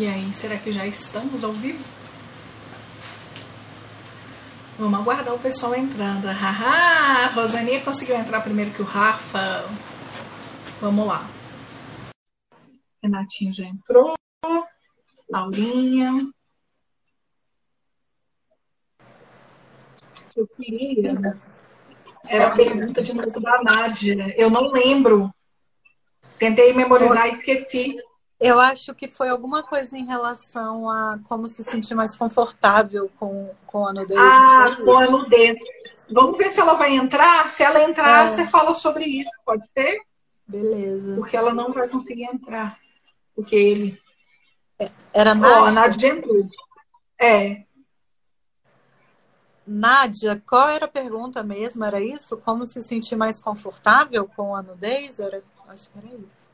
E 0.00 0.06
aí, 0.06 0.32
será 0.32 0.56
que 0.56 0.72
já 0.72 0.86
estamos 0.86 1.44
ao 1.44 1.52
vivo? 1.52 1.84
Vamos 4.78 4.98
aguardar 4.98 5.34
o 5.34 5.38
pessoal 5.38 5.74
entrando. 5.74 6.24
Haha, 6.24 7.26
Rosania 7.34 7.82
conseguiu 7.82 8.16
entrar 8.16 8.40
primeiro 8.40 8.70
que 8.70 8.80
o 8.80 8.84
Rafa. 8.86 9.68
Vamos 10.80 11.06
lá. 11.06 11.28
Renatinho 13.02 13.52
já 13.52 13.66
entrou. 13.66 14.14
Laurinha. 15.28 16.32
Eu 20.34 20.48
queria. 20.56 21.12
Era 22.26 22.46
a 22.46 22.56
pergunta 22.56 23.02
de 23.02 23.12
novo 23.12 23.38
da 23.38 23.62
Nádia. 23.62 24.34
Eu 24.34 24.48
não 24.48 24.70
lembro. 24.70 25.30
Tentei 26.38 26.72
memorizar 26.72 27.28
e 27.28 27.32
esqueci. 27.32 27.98
Eu 28.40 28.58
acho 28.58 28.94
que 28.94 29.06
foi 29.06 29.28
alguma 29.28 29.62
coisa 29.62 29.98
em 29.98 30.06
relação 30.06 30.88
a 30.88 31.18
como 31.28 31.46
se 31.46 31.62
sentir 31.62 31.94
mais 31.94 32.16
confortável 32.16 33.10
com, 33.18 33.50
com 33.66 33.86
a 33.86 33.92
nudez. 33.92 34.18
Ah, 34.18 34.76
com 34.82 34.96
a 34.96 35.06
nudez. 35.10 35.58
Vamos 36.10 36.38
ver 36.38 36.50
se 36.50 36.58
ela 36.58 36.72
vai 36.72 36.96
entrar. 36.96 37.50
Se 37.50 37.62
ela 37.62 37.82
entrar, 37.82 38.24
é. 38.24 38.28
você 38.28 38.46
fala 38.46 38.74
sobre 38.74 39.04
isso, 39.04 39.30
pode 39.44 39.70
ser? 39.70 40.00
Beleza. 40.48 41.16
Porque 41.16 41.36
ela 41.36 41.52
não 41.52 41.70
vai 41.70 41.86
conseguir 41.86 42.24
entrar. 42.24 42.78
Porque 43.36 43.54
ele. 43.54 44.02
É, 44.78 44.88
era 45.12 45.34
Nádia? 45.34 45.60
Oh, 45.60 45.64
a 45.66 45.70
Nádia 45.70 46.08
entrou. 46.08 46.48
É. 47.20 47.64
Nádia, 49.66 50.42
qual 50.48 50.68
era 50.70 50.86
a 50.86 50.88
pergunta 50.88 51.42
mesmo? 51.42 51.84
Era 51.84 52.00
isso? 52.00 52.38
Como 52.38 52.64
se 52.64 52.80
sentir 52.80 53.16
mais 53.16 53.40
confortável 53.40 54.26
com 54.34 54.56
a 54.56 54.62
nudez? 54.62 55.20
Era... 55.20 55.44
Acho 55.68 55.90
que 55.90 55.98
era 55.98 56.08
isso. 56.08 56.49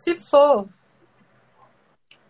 Se 0.00 0.16
for, 0.16 0.66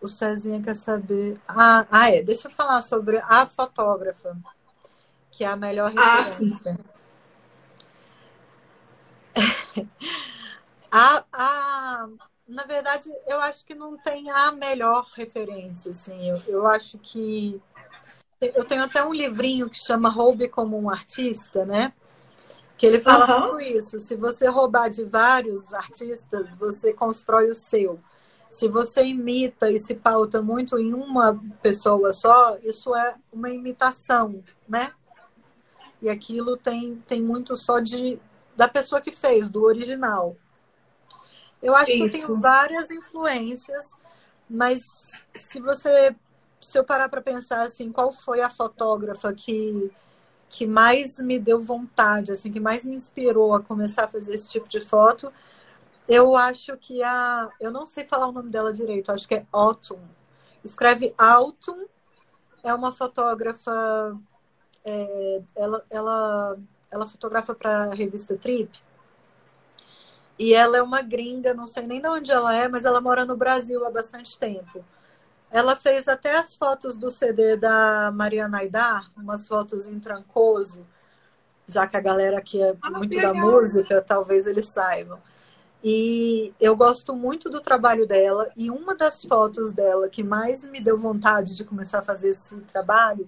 o 0.01 0.05
Cezinha 0.05 0.61
quer 0.61 0.75
saber. 0.75 1.39
Ah, 1.47 1.87
ah, 1.89 2.11
é. 2.11 2.21
Deixa 2.21 2.49
eu 2.49 2.51
falar 2.51 2.81
sobre 2.81 3.17
a 3.19 3.45
fotógrafa, 3.45 4.37
que 5.31 5.45
é 5.45 5.47
a 5.47 5.55
melhor 5.55 5.93
ah, 5.97 6.17
referência. 6.17 6.79
Ah, 10.91 11.23
a, 11.31 12.03
a, 12.03 12.09
na 12.45 12.63
verdade, 12.65 13.09
eu 13.25 13.39
acho 13.39 13.65
que 13.65 13.73
não 13.73 13.97
tem 13.97 14.29
a 14.29 14.51
melhor 14.51 15.05
referência. 15.15 15.91
Assim. 15.91 16.29
Eu, 16.29 16.35
eu 16.49 16.67
acho 16.67 16.97
que. 16.97 17.61
Eu 18.41 18.65
tenho 18.65 18.83
até 18.83 19.01
um 19.01 19.13
livrinho 19.13 19.69
que 19.69 19.77
chama 19.77 20.09
Roube 20.09 20.49
como 20.49 20.77
um 20.77 20.89
Artista, 20.89 21.63
né? 21.65 21.93
Que 22.81 22.87
ele 22.87 22.99
fala 22.99 23.31
uhum. 23.31 23.41
muito 23.41 23.61
isso. 23.61 23.99
Se 23.99 24.15
você 24.15 24.47
roubar 24.47 24.89
de 24.89 25.03
vários 25.03 25.71
artistas, 25.71 26.49
você 26.55 26.91
constrói 26.91 27.51
o 27.51 27.53
seu. 27.53 27.99
Se 28.49 28.67
você 28.67 29.03
imita 29.03 29.69
e 29.69 29.77
se 29.77 29.93
pauta 29.93 30.41
muito 30.41 30.79
em 30.79 30.91
uma 30.91 31.39
pessoa 31.61 32.11
só, 32.11 32.57
isso 32.63 32.95
é 32.95 33.13
uma 33.31 33.51
imitação, 33.51 34.43
né? 34.67 34.91
E 36.01 36.09
aquilo 36.09 36.57
tem, 36.57 36.95
tem 37.07 37.21
muito 37.21 37.55
só 37.55 37.79
de 37.79 38.19
da 38.57 38.67
pessoa 38.67 38.99
que 38.99 39.11
fez, 39.11 39.47
do 39.47 39.63
original. 39.63 40.35
Eu 41.61 41.75
acho 41.75 41.91
isso. 41.91 41.99
que 41.99 42.23
eu 42.23 42.27
tenho 42.27 42.41
várias 42.41 42.89
influências, 42.89 43.95
mas 44.49 45.23
se 45.35 45.61
você 45.61 46.15
se 46.59 46.79
eu 46.79 46.83
parar 46.83 47.09
para 47.09 47.21
pensar 47.21 47.61
assim, 47.61 47.91
qual 47.91 48.11
foi 48.11 48.41
a 48.41 48.49
fotógrafa 48.49 49.31
que 49.33 49.91
que 50.51 50.67
mais 50.67 51.17
me 51.19 51.39
deu 51.39 51.61
vontade, 51.61 52.33
assim, 52.33 52.51
que 52.51 52.59
mais 52.59 52.85
me 52.85 52.95
inspirou 52.95 53.55
a 53.55 53.61
começar 53.61 54.03
a 54.03 54.07
fazer 54.09 54.35
esse 54.35 54.49
tipo 54.49 54.67
de 54.67 54.81
foto, 54.81 55.31
eu 56.07 56.35
acho 56.35 56.75
que 56.77 57.01
a. 57.01 57.49
Eu 57.59 57.71
não 57.71 57.85
sei 57.85 58.05
falar 58.05 58.27
o 58.27 58.33
nome 58.33 58.49
dela 58.49 58.73
direito, 58.73 59.11
acho 59.11 59.27
que 59.27 59.35
é 59.35 59.45
Autumn. 59.51 60.01
Escreve 60.63 61.15
Autumn, 61.17 61.85
é 62.63 62.73
uma 62.73 62.91
fotógrafa. 62.91 64.19
É, 64.83 65.41
ela, 65.55 65.85
ela, 65.89 66.59
ela 66.91 67.07
fotografa 67.07 67.55
para 67.55 67.85
a 67.85 67.95
revista 67.95 68.35
Trip. 68.35 68.77
E 70.37 70.53
ela 70.53 70.77
é 70.77 70.81
uma 70.81 71.01
gringa, 71.01 71.53
não 71.53 71.67
sei 71.67 71.87
nem 71.87 72.01
de 72.01 72.07
onde 72.07 72.31
ela 72.31 72.53
é, 72.55 72.67
mas 72.67 72.83
ela 72.83 72.99
mora 72.99 73.25
no 73.25 73.37
Brasil 73.37 73.85
há 73.85 73.91
bastante 73.91 74.37
tempo. 74.37 74.83
Ela 75.51 75.75
fez 75.75 76.07
até 76.07 76.37
as 76.37 76.55
fotos 76.55 76.95
do 76.95 77.09
CD 77.09 77.57
da 77.57 78.09
Mariana 78.13 78.59
Aidar, 78.59 79.11
umas 79.17 79.47
fotos 79.47 79.85
em 79.85 79.99
Trancoso, 79.99 80.87
já 81.67 81.85
que 81.85 81.97
a 81.97 82.01
galera 82.01 82.37
aqui 82.37 82.61
é 82.61 82.75
ah, 82.81 82.91
muito 82.91 83.19
da 83.19 83.33
música, 83.33 84.01
talvez 84.01 84.47
eles 84.47 84.67
saibam. 84.67 85.19
E 85.83 86.53
eu 86.59 86.75
gosto 86.75 87.15
muito 87.15 87.49
do 87.49 87.59
trabalho 87.59 88.07
dela, 88.07 88.49
e 88.55 88.69
uma 88.69 88.95
das 88.95 89.25
fotos 89.25 89.73
dela 89.73 90.07
que 90.07 90.23
mais 90.23 90.63
me 90.63 90.79
deu 90.79 90.97
vontade 90.97 91.57
de 91.57 91.65
começar 91.65 91.99
a 91.99 92.03
fazer 92.03 92.29
esse 92.29 92.55
trabalho 92.61 93.27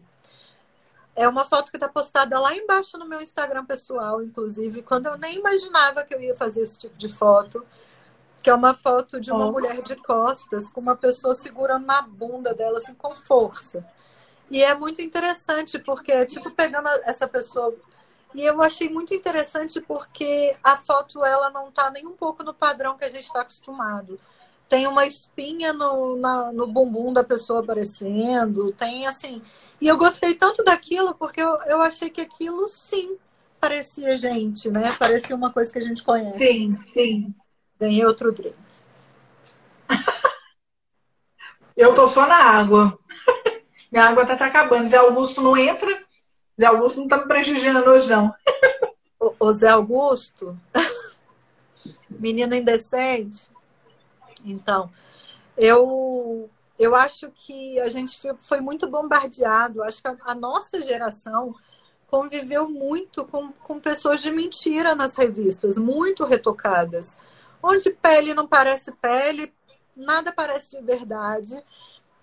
é 1.16 1.28
uma 1.28 1.44
foto 1.44 1.72
que 1.72 1.78
está 1.78 1.88
postada 1.88 2.40
lá 2.40 2.56
embaixo 2.56 2.98
no 2.98 3.08
meu 3.08 3.22
Instagram 3.22 3.66
pessoal, 3.66 4.24
inclusive, 4.24 4.82
quando 4.82 5.08
eu 5.08 5.18
nem 5.18 5.38
imaginava 5.38 6.04
que 6.04 6.14
eu 6.14 6.22
ia 6.22 6.36
fazer 6.36 6.62
esse 6.62 6.80
tipo 6.80 6.98
de 6.98 7.10
foto 7.10 7.66
que 8.44 8.50
é 8.50 8.54
uma 8.54 8.74
foto 8.74 9.22
de 9.22 9.32
uma 9.32 9.48
oh. 9.48 9.52
mulher 9.54 9.82
de 9.82 9.96
costas 9.96 10.70
com 10.70 10.82
uma 10.82 10.98
pessoa 10.98 11.34
segurando 11.34 11.86
na 11.86 12.02
bunda 12.02 12.54
dela 12.54 12.78
assim 12.78 12.94
com 12.94 13.16
força. 13.16 13.88
E 14.52 14.62
é 14.62 14.76
muito 14.76 15.02
interessante 15.02 15.80
porque 15.80 16.12
é 16.12 16.26
tipo 16.26 16.52
pegando 16.52 16.90
essa 17.06 17.26
pessoa 17.26 17.74
e 18.36 18.44
eu 18.44 18.62
achei 18.62 18.90
muito 18.90 19.14
interessante 19.14 19.80
porque 19.80 20.56
a 20.64 20.76
foto 20.76 21.24
ela 21.24 21.50
não 21.52 21.70
está 21.70 21.90
nem 21.90 22.06
um 22.06 22.14
pouco 22.14 22.44
no 22.44 22.54
padrão 22.54 22.98
que 22.98 23.06
a 23.06 23.10
gente 23.10 23.26
está 23.26 23.42
acostumado. 23.42 24.20
Tem 24.68 24.88
uma 24.88 25.06
espinha 25.06 25.72
no, 25.72 26.18
na, 26.18 26.52
no 26.52 26.68
bumbum 26.68 27.14
da 27.14 27.24
pessoa 27.24 27.62
aparecendo, 27.62 28.74
tem 28.74 29.08
assim. 29.08 29.42
E 29.80 29.88
eu 29.88 29.98
gostei 29.98 30.34
tanto 30.34 30.64
daquilo 30.64 31.14
porque 31.14 31.42
eu, 31.42 31.58
eu 31.68 31.82
achei 31.82 32.10
que 32.10 32.22
aquilo 32.22 32.68
sim 32.68 33.18
parecia 33.62 34.18
gente, 34.18 34.70
né? 34.70 34.92
Parecia 34.98 35.36
uma 35.36 35.54
coisa 35.54 35.72
que 35.72 35.78
a 35.78 35.82
gente 35.82 36.04
conhece. 36.04 36.40
Sim, 36.40 36.78
sim. 36.92 37.36
Ganhei 37.84 38.06
outro 38.06 38.32
drink. 38.32 38.56
Eu 41.76 41.94
tô 41.94 42.08
só 42.08 42.26
na 42.26 42.38
água. 42.38 42.98
Minha 43.92 44.06
água 44.06 44.26
tá, 44.26 44.38
tá 44.38 44.46
acabando. 44.46 44.88
Zé 44.88 44.96
Augusto 44.96 45.42
não 45.42 45.58
entra. 45.58 46.02
Zé 46.58 46.68
Augusto 46.68 47.02
não 47.02 47.10
tá 47.10 47.18
me 47.18 47.28
prejudicando 47.28 47.86
hoje, 47.86 48.10
não. 48.10 48.34
O, 49.38 49.52
Zé 49.52 49.68
Augusto, 49.68 50.58
menino 52.10 52.56
indecente. 52.56 53.52
Então, 54.46 54.90
eu 55.58 56.50
eu 56.80 56.96
acho 56.96 57.30
que 57.36 57.82
a 57.82 57.90
gente 57.90 58.18
foi 58.40 58.62
muito 58.62 58.88
bombardeado. 58.88 59.84
Acho 59.84 60.02
que 60.02 60.08
a, 60.08 60.16
a 60.24 60.34
nossa 60.34 60.82
geração 60.82 61.54
conviveu 62.08 62.70
muito 62.70 63.26
com, 63.26 63.52
com 63.52 63.78
pessoas 63.78 64.22
de 64.22 64.32
mentira 64.32 64.96
nas 64.96 65.18
revistas, 65.18 65.78
muito 65.78 66.24
retocadas 66.24 67.18
onde 67.64 67.92
pele 67.92 68.34
não 68.34 68.46
parece 68.46 68.92
pele, 68.92 69.54
nada 69.96 70.34
parece 70.34 70.78
de 70.78 70.84
verdade. 70.84 71.64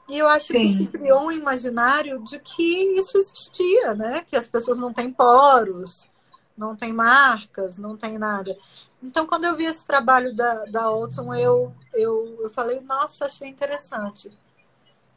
E 0.09 0.19
eu 0.19 0.28
acho 0.28 0.49
Sim. 0.49 0.61
que 0.61 0.77
se 0.77 0.87
criou 0.89 1.27
um 1.27 1.33
imaginário 1.33 2.23
de 2.25 2.39
que 2.39 2.99
isso 2.99 3.17
existia, 3.17 3.95
né? 3.95 4.25
Que 4.29 4.37
as 4.37 4.47
pessoas 4.47 4.77
não 4.77 4.93
têm 4.93 5.11
poros, 5.11 6.09
não 6.56 6.77
têm 6.77 6.93
marcas, 6.93 7.79
não 7.79 7.97
tem 7.97 8.19
nada. 8.19 8.56
Então, 9.03 9.27
quando 9.27 9.45
eu 9.45 9.56
vi 9.56 9.65
esse 9.65 9.87
trabalho 9.87 10.34
da, 10.34 10.67
da 10.67 10.83
Autumn, 10.83 11.34
eu, 11.34 11.73
eu, 11.95 12.39
eu 12.43 12.50
falei, 12.50 12.81
nossa, 12.81 13.25
achei 13.25 13.49
interessante. 13.49 14.31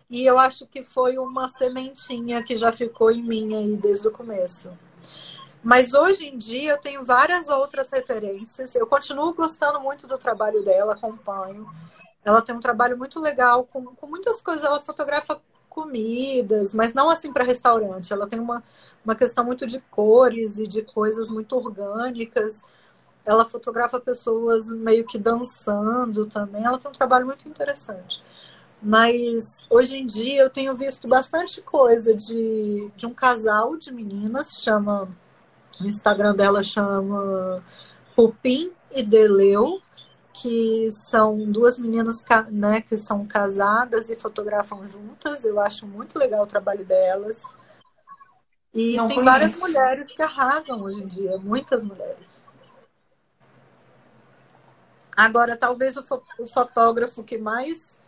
E 0.10 0.26
eu 0.26 0.38
acho 0.38 0.68
que 0.68 0.84
foi 0.84 1.18
uma 1.18 1.50
sementinha 1.50 2.44
que 2.44 2.56
já 2.56 2.72
ficou 2.72 3.12
em 3.12 3.24
mim 3.24 3.56
aí 3.56 3.76
desde 3.76 4.08
o 4.08 4.12
começo. 4.12 4.70
Mas 5.64 5.94
hoje 5.94 6.28
em 6.28 6.38
dia 6.38 6.72
eu 6.72 6.78
tenho 6.78 7.06
várias 7.06 7.48
outras 7.48 7.90
referências. 7.90 8.76
Eu 8.76 8.86
continuo 8.86 9.34
gostando 9.34 9.80
muito 9.80 10.06
do 10.06 10.18
trabalho 10.18 10.62
dela, 10.62 10.94
acompanho. 10.94 11.66
Ela 12.24 12.42
tem 12.42 12.54
um 12.54 12.60
trabalho 12.60 12.98
muito 12.98 13.20
legal 13.20 13.64
com, 13.66 13.86
com 13.96 14.08
muitas 14.08 14.42
coisas. 14.42 14.64
Ela 14.64 14.82
fotografa 14.82 15.42
comidas, 15.70 16.74
mas 16.74 16.94
não 16.94 17.10
assim 17.10 17.32
para 17.32 17.46
restaurante. 17.46 18.12
Ela 18.12 18.28
tem 18.28 18.40
uma, 18.40 18.62
uma 19.06 19.16
questão 19.16 19.44
muito 19.46 19.66
de 19.66 19.80
cores 19.90 20.60
e 20.60 20.68
de 20.68 20.82
coisas 20.82 21.30
muito 21.30 21.56
orgânicas. 21.56 22.66
Ela 23.26 23.46
fotografa 23.46 24.02
pessoas 24.02 24.70
meio 24.70 25.06
que 25.06 25.18
dançando 25.18 26.26
também. 26.26 26.66
Ela 26.66 26.78
tem 26.78 26.92
um 26.92 26.94
trabalho 26.94 27.26
muito 27.26 27.48
interessante. 27.48 28.22
Mas 28.82 29.66
hoje 29.70 29.98
em 29.98 30.06
dia 30.06 30.42
eu 30.42 30.50
tenho 30.50 30.76
visto 30.76 31.08
bastante 31.08 31.62
coisa 31.62 32.14
de, 32.14 32.92
de 32.98 33.06
um 33.06 33.14
casal 33.14 33.78
de 33.78 33.94
meninas, 33.94 34.62
chama 34.62 35.08
o 35.80 35.86
Instagram 35.86 36.36
dela 36.36 36.64
chama 36.64 37.64
Rupim 38.16 38.72
e 38.92 39.04
Deleu, 39.04 39.82
que 40.34 40.92
são 40.92 41.38
duas 41.52 41.78
meninas 41.78 42.24
né, 42.52 42.82
que 42.82 42.98
são 42.98 43.26
casadas 43.26 44.10
e 44.10 44.16
fotografam 44.16 44.88
juntas. 44.88 45.46
Eu 45.46 45.60
acho 45.60 45.86
muito 45.86 46.18
legal 46.18 46.44
o 46.44 46.48
trabalho 46.48 46.86
delas. 46.86 47.44
E 48.74 48.98
Não 48.98 49.08
tem 49.08 49.18
conheço. 49.18 49.32
várias 49.32 49.60
mulheres 49.60 50.12
que 50.12 50.22
arrasam 50.22 50.82
hoje 50.82 51.04
em 51.04 51.08
dia, 51.08 51.38
muitas 51.38 51.84
mulheres. 51.84 52.44
Agora, 55.16 55.56
talvez 55.56 55.96
o, 55.96 56.04
fo 56.04 56.24
o 56.40 56.48
fotógrafo 56.48 57.24
que 57.24 57.38
mais 57.38 58.02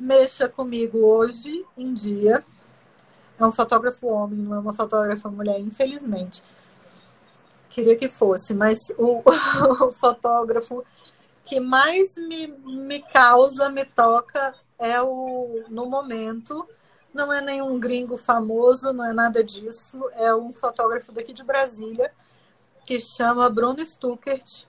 mexa 0.00 0.48
comigo 0.48 0.98
hoje 0.98 1.64
em 1.76 1.92
dia 1.92 2.42
é 3.38 3.44
um 3.44 3.52
fotógrafo 3.52 4.06
homem, 4.06 4.38
não 4.38 4.54
é 4.54 4.58
uma 4.58 4.72
fotógrafa 4.72 5.30
mulher, 5.30 5.60
infelizmente. 5.60 6.42
Queria 7.76 7.94
que 7.94 8.08
fosse, 8.08 8.54
mas 8.54 8.78
o, 8.96 9.20
o 9.86 9.92
fotógrafo 9.92 10.82
que 11.44 11.60
mais 11.60 12.16
me, 12.16 12.46
me 12.46 13.02
causa, 13.02 13.68
me 13.68 13.84
toca, 13.84 14.54
é 14.78 14.98
o 15.02 15.62
no 15.68 15.84
momento. 15.84 16.66
Não 17.12 17.30
é 17.30 17.42
nenhum 17.42 17.78
gringo 17.78 18.16
famoso, 18.16 18.94
não 18.94 19.04
é 19.04 19.12
nada 19.12 19.44
disso. 19.44 20.08
É 20.14 20.34
um 20.34 20.54
fotógrafo 20.54 21.12
daqui 21.12 21.34
de 21.34 21.44
Brasília 21.44 22.10
que 22.86 22.98
chama 22.98 23.50
Bruno 23.50 23.84
Stuckert, 23.84 24.64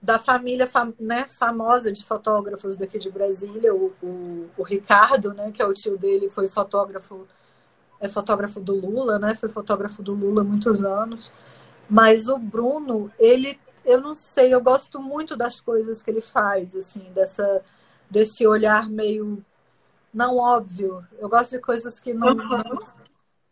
da 0.00 0.20
família 0.20 0.70
né, 1.00 1.26
famosa 1.26 1.90
de 1.90 2.04
fotógrafos 2.04 2.76
daqui 2.76 3.00
de 3.00 3.10
Brasília, 3.10 3.74
o, 3.74 3.92
o, 4.00 4.48
o, 4.58 4.62
Ricardo, 4.62 5.34
né, 5.34 5.50
que 5.50 5.60
é 5.60 5.66
o 5.66 5.74
tio 5.74 5.98
dele, 5.98 6.28
foi 6.28 6.46
fotógrafo, 6.46 7.26
é 8.00 8.08
fotógrafo 8.08 8.60
do 8.60 8.74
Lula, 8.74 9.18
né, 9.18 9.34
foi 9.34 9.48
fotógrafo 9.48 10.02
do 10.02 10.12
Lula 10.14 10.42
há 10.42 10.44
muitos 10.44 10.84
anos. 10.84 11.32
Mas 11.88 12.28
o 12.28 12.38
Bruno, 12.38 13.10
ele, 13.18 13.58
eu 13.84 14.00
não 14.00 14.14
sei, 14.14 14.52
eu 14.52 14.60
gosto 14.60 15.00
muito 15.00 15.36
das 15.36 15.60
coisas 15.60 16.02
que 16.02 16.10
ele 16.10 16.20
faz, 16.20 16.74
assim, 16.74 17.12
dessa, 17.12 17.62
desse 18.10 18.46
olhar 18.46 18.88
meio 18.88 19.44
não 20.16 20.38
óbvio. 20.38 21.06
Eu 21.18 21.28
gosto 21.28 21.50
de 21.50 21.60
coisas 21.60 22.00
que 22.00 22.14
não, 22.14 22.28
uhum. 22.28 22.78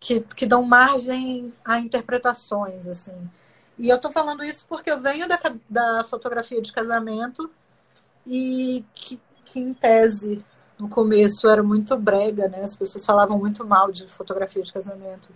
que, 0.00 0.20
que 0.20 0.46
dão 0.46 0.62
margem 0.62 1.52
a 1.62 1.78
interpretações, 1.78 2.86
assim. 2.86 3.30
E 3.78 3.90
eu 3.90 3.96
estou 3.96 4.10
falando 4.10 4.42
isso 4.42 4.64
porque 4.66 4.90
eu 4.90 4.98
venho 4.98 5.28
da, 5.28 5.38
da 5.68 6.04
fotografia 6.04 6.62
de 6.62 6.72
casamento 6.72 7.50
e 8.26 8.82
que, 8.94 9.20
que, 9.44 9.60
em 9.60 9.74
tese, 9.74 10.42
no 10.84 10.88
começo, 10.88 11.48
era 11.48 11.62
muito 11.62 11.96
brega, 11.96 12.46
né? 12.48 12.62
As 12.62 12.76
pessoas 12.76 13.04
falavam 13.04 13.38
muito 13.38 13.66
mal 13.66 13.90
de 13.90 14.06
fotografia 14.06 14.62
de 14.62 14.72
casamento. 14.72 15.30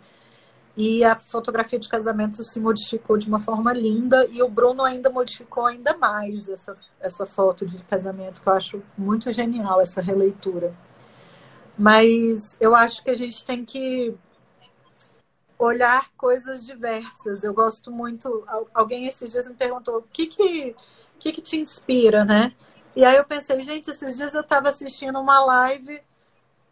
E 0.77 1.03
a 1.03 1.17
fotografia 1.17 1.79
de 1.79 1.89
casamento 1.89 2.45
se 2.45 2.61
modificou 2.61 3.17
de 3.17 3.27
uma 3.27 3.41
forma 3.41 3.73
linda 3.73 4.29
e 4.31 4.43
o 4.43 4.49
Bruno 4.49 4.85
ainda 4.85 5.11
modificou 5.11 5.67
ainda 5.67 5.97
mais 5.97 6.49
essa, 6.49 6.75
essa 7.01 7.27
foto 7.27 7.67
de 7.67 7.79
casamento, 7.85 8.41
que 8.41 8.49
eu 8.49 8.53
acho 8.53 8.83
muito 8.97 9.33
genial, 9.33 9.81
essa 9.81 10.01
releitura. 10.01 10.73
Mas 11.77 12.57
eu 12.61 12.77
acho 12.77 13.03
que 13.03 13.11
a 13.11 13.17
gente 13.17 13.45
tem 13.45 13.65
que 13.65 14.15
olhar 15.59 16.11
coisas 16.17 16.65
diversas. 16.65 17.43
Eu 17.43 17.55
gosto 17.55 17.91
muito. 17.91 18.45
Alguém 18.73 19.07
esses 19.07 19.33
dias 19.33 19.49
me 19.49 19.55
perguntou 19.55 19.99
o 19.99 20.03
que 20.03 20.27
que, 20.27 20.77
que, 21.19 21.33
que 21.33 21.43
te 21.43 21.57
inspira, 21.57 22.25
né? 22.25 22.53
E 22.95 23.05
aí 23.05 23.17
eu 23.17 23.25
pensei, 23.25 23.63
gente, 23.63 23.91
esses 23.91 24.17
dias 24.17 24.35
eu 24.35 24.41
estava 24.41 24.69
assistindo 24.69 25.19
uma 25.21 25.45
live 25.45 26.01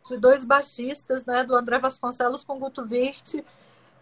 de 0.07 0.17
dois 0.17 0.45
baixistas, 0.45 1.25
né, 1.25 1.45
do 1.45 1.55
André 1.55 1.79
Vasconcelos 1.79 2.45
com 2.45 2.59
Guto 2.59 2.85
Virte, 2.85 3.45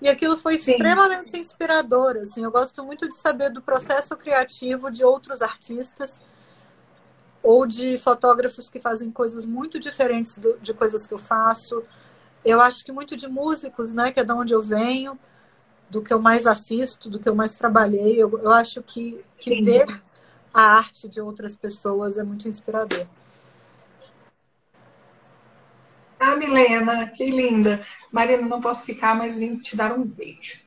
e 0.01 0.09
aquilo 0.09 0.37
foi 0.37 0.59
Sim. 0.59 0.73
extremamente 0.73 1.37
inspirador. 1.37 2.17
Assim, 2.19 2.45
eu 2.45 2.51
gosto 2.51 2.85
muito 2.85 3.09
de 3.09 3.17
saber 3.17 3.51
do 3.51 3.63
processo 3.63 4.17
criativo 4.17 4.91
de 4.91 5.05
outros 5.05 5.41
artistas 5.41 6.21
ou 7.43 7.67
de 7.67 7.97
fotógrafos 7.97 8.71
que 8.71 8.81
fazem 8.81 9.11
coisas 9.11 9.45
muito 9.45 9.79
diferentes 9.79 10.39
do, 10.39 10.59
de 10.59 10.73
coisas 10.75 11.07
que 11.07 11.15
eu 11.15 11.19
faço 11.19 11.83
eu 12.45 12.61
acho 12.61 12.85
que 12.85 12.93
muito 12.93 13.17
de 13.17 13.27
músicos, 13.27 13.95
né, 13.95 14.13
que 14.13 14.21
é 14.21 14.25
de 14.25 14.33
onde 14.33 14.53
eu 14.53 14.61
venho, 14.61 15.19
do 15.89 16.03
que 16.03 16.13
eu 16.13 16.21
mais 16.21 16.47
assisto, 16.47 17.09
do 17.09 17.19
que 17.19 17.29
eu 17.29 17.35
mais 17.35 17.57
trabalhei, 17.57 18.23
eu, 18.23 18.39
eu 18.39 18.53
acho 18.53 18.83
que, 18.83 19.25
que 19.39 19.63
ver 19.63 19.87
a 20.55 20.77
arte 20.77 21.09
de 21.09 21.21
outras 21.21 21.57
pessoas 21.57 22.17
é 22.17 22.23
muito 22.23 22.49
inspirador. 22.49 23.07
Ah, 26.19 26.37
Milena, 26.37 27.09
que 27.09 27.27
linda. 27.27 27.85
Marina, 28.13 28.47
não 28.47 28.61
posso 28.61 28.87
ficar, 28.87 29.17
mas 29.17 29.37
vim 29.37 29.59
te 29.59 29.77
dar 29.77 29.93
um 29.93 30.05
beijo. 30.05 30.61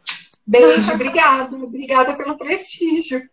Beijo, 0.45 0.91
obrigada, 0.93 1.55
obrigada 1.55 2.15
pelo 2.15 2.37
prestígio. 2.37 3.27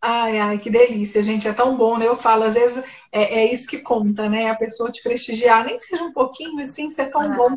Ai, 0.00 0.38
ai, 0.38 0.58
que 0.58 0.70
delícia, 0.70 1.22
gente. 1.22 1.46
É 1.46 1.52
tão 1.52 1.76
bom, 1.76 1.98
né? 1.98 2.06
Eu 2.06 2.16
falo, 2.16 2.44
às 2.44 2.54
vezes 2.54 2.82
é, 3.12 3.40
é 3.40 3.52
isso 3.52 3.68
que 3.68 3.78
conta, 3.78 4.28
né? 4.28 4.50
A 4.50 4.54
pessoa 4.54 4.90
te 4.90 5.02
prestigiar, 5.02 5.64
nem 5.64 5.76
que 5.76 5.82
seja 5.82 6.04
um 6.04 6.12
pouquinho, 6.12 6.64
assim, 6.64 6.90
ser 6.90 7.10
tão 7.10 7.32
é. 7.32 7.36
bom, 7.36 7.56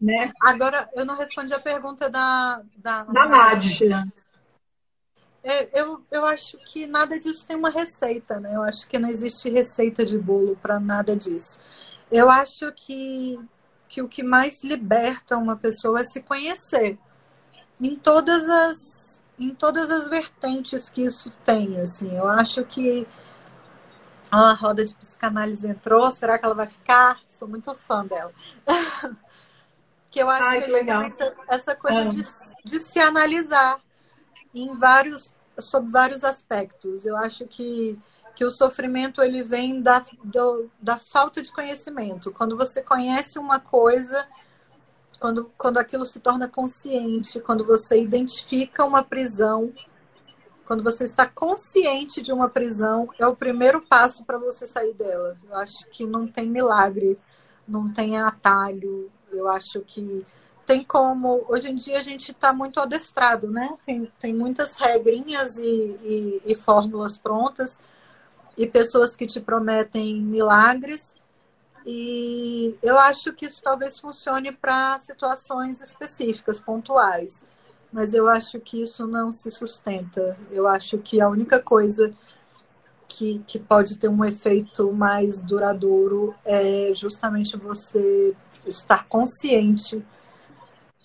né? 0.00 0.32
Agora, 0.42 0.88
eu 0.94 1.04
não 1.04 1.16
respondi 1.16 1.52
a 1.52 1.60
pergunta 1.60 2.08
da... 2.08 2.62
Da, 2.76 3.02
da 3.04 3.26
Nádia. 3.26 4.06
É, 5.42 5.80
eu, 5.80 6.02
eu 6.10 6.26
acho 6.26 6.58
que 6.58 6.86
nada 6.86 7.18
disso 7.18 7.46
tem 7.46 7.56
uma 7.56 7.70
receita, 7.70 8.38
né? 8.38 8.54
Eu 8.54 8.62
acho 8.62 8.86
que 8.86 8.98
não 8.98 9.08
existe 9.08 9.48
receita 9.48 10.04
de 10.04 10.18
bolo 10.18 10.56
para 10.56 10.78
nada 10.78 11.16
disso. 11.16 11.58
Eu 12.10 12.28
acho 12.28 12.70
que, 12.72 13.40
que 13.88 14.02
o 14.02 14.08
que 14.08 14.22
mais 14.22 14.62
liberta 14.62 15.38
uma 15.38 15.56
pessoa 15.56 16.00
é 16.00 16.04
se 16.04 16.20
conhecer 16.20 16.98
em 17.80 17.96
todas 17.96 18.48
as 18.48 19.00
em 19.38 19.54
todas 19.54 19.90
as 19.90 20.06
vertentes 20.06 20.90
que 20.90 21.00
isso 21.00 21.32
tem, 21.46 21.80
assim. 21.80 22.14
Eu 22.14 22.28
acho 22.28 22.62
que 22.64 23.08
a 24.30 24.52
roda 24.52 24.84
de 24.84 24.94
psicanálise 24.94 25.66
entrou, 25.66 26.10
será 26.10 26.38
que 26.38 26.44
ela 26.44 26.54
vai 26.54 26.68
ficar? 26.68 27.18
Sou 27.26 27.48
muito 27.48 27.74
fã 27.74 28.04
dela. 28.04 28.32
que 30.10 30.20
eu 30.20 30.28
acho 30.28 30.44
Ai, 30.44 30.60
que, 30.60 30.66
que 30.66 30.72
legal. 30.72 31.02
essa 31.48 31.74
coisa 31.74 32.00
é. 32.00 32.04
de, 32.08 32.22
de 32.64 32.80
se 32.80 33.00
analisar 33.00 33.80
em 34.54 34.74
vários 34.74 35.32
sobre 35.58 35.90
vários 35.90 36.24
aspectos. 36.24 37.04
Eu 37.04 37.16
acho 37.16 37.46
que, 37.46 37.98
que 38.34 38.44
o 38.44 38.50
sofrimento 38.50 39.22
ele 39.22 39.42
vem 39.42 39.80
da, 39.80 40.04
do, 40.24 40.70
da 40.80 40.96
falta 40.96 41.42
de 41.42 41.52
conhecimento. 41.52 42.32
Quando 42.32 42.56
você 42.56 42.82
conhece 42.82 43.38
uma 43.38 43.60
coisa, 43.60 44.26
quando, 45.18 45.50
quando 45.56 45.78
aquilo 45.78 46.06
se 46.06 46.20
torna 46.20 46.48
consciente, 46.48 47.40
quando 47.40 47.64
você 47.64 48.00
identifica 48.00 48.84
uma 48.84 49.02
prisão, 49.02 49.72
quando 50.66 50.82
você 50.82 51.04
está 51.04 51.26
consciente 51.26 52.22
de 52.22 52.32
uma 52.32 52.48
prisão, 52.48 53.08
é 53.18 53.26
o 53.26 53.36
primeiro 53.36 53.82
passo 53.82 54.24
para 54.24 54.38
você 54.38 54.66
sair 54.66 54.94
dela. 54.94 55.36
Eu 55.48 55.56
acho 55.56 55.86
que 55.90 56.06
não 56.06 56.26
tem 56.26 56.48
milagre, 56.48 57.18
não 57.66 57.92
tem 57.92 58.18
atalho. 58.18 59.10
Eu 59.32 59.48
acho 59.48 59.80
que 59.80 60.24
tem 60.70 60.84
como. 60.84 61.44
Hoje 61.48 61.68
em 61.68 61.74
dia 61.74 61.98
a 61.98 62.02
gente 62.02 62.30
está 62.30 62.52
muito 62.52 62.78
adestrado, 62.78 63.50
né? 63.50 63.76
Tem, 63.84 64.08
tem 64.20 64.32
muitas 64.32 64.76
regrinhas 64.76 65.58
e, 65.58 65.64
e, 65.64 66.42
e 66.46 66.54
fórmulas 66.54 67.18
prontas 67.18 67.76
e 68.56 68.68
pessoas 68.68 69.16
que 69.16 69.26
te 69.26 69.40
prometem 69.40 70.22
milagres 70.22 71.16
e 71.84 72.76
eu 72.84 72.96
acho 73.00 73.32
que 73.32 73.46
isso 73.46 73.60
talvez 73.64 73.98
funcione 73.98 74.52
para 74.52 74.96
situações 75.00 75.80
específicas, 75.80 76.60
pontuais. 76.60 77.42
Mas 77.92 78.14
eu 78.14 78.28
acho 78.28 78.60
que 78.60 78.80
isso 78.80 79.08
não 79.08 79.32
se 79.32 79.50
sustenta. 79.50 80.38
Eu 80.52 80.68
acho 80.68 80.98
que 80.98 81.20
a 81.20 81.28
única 81.28 81.58
coisa 81.58 82.12
que, 83.08 83.42
que 83.44 83.58
pode 83.58 83.98
ter 83.98 84.08
um 84.08 84.24
efeito 84.24 84.92
mais 84.92 85.40
duradouro 85.40 86.32
é 86.44 86.92
justamente 86.94 87.56
você 87.56 88.36
estar 88.68 89.08
consciente 89.08 90.00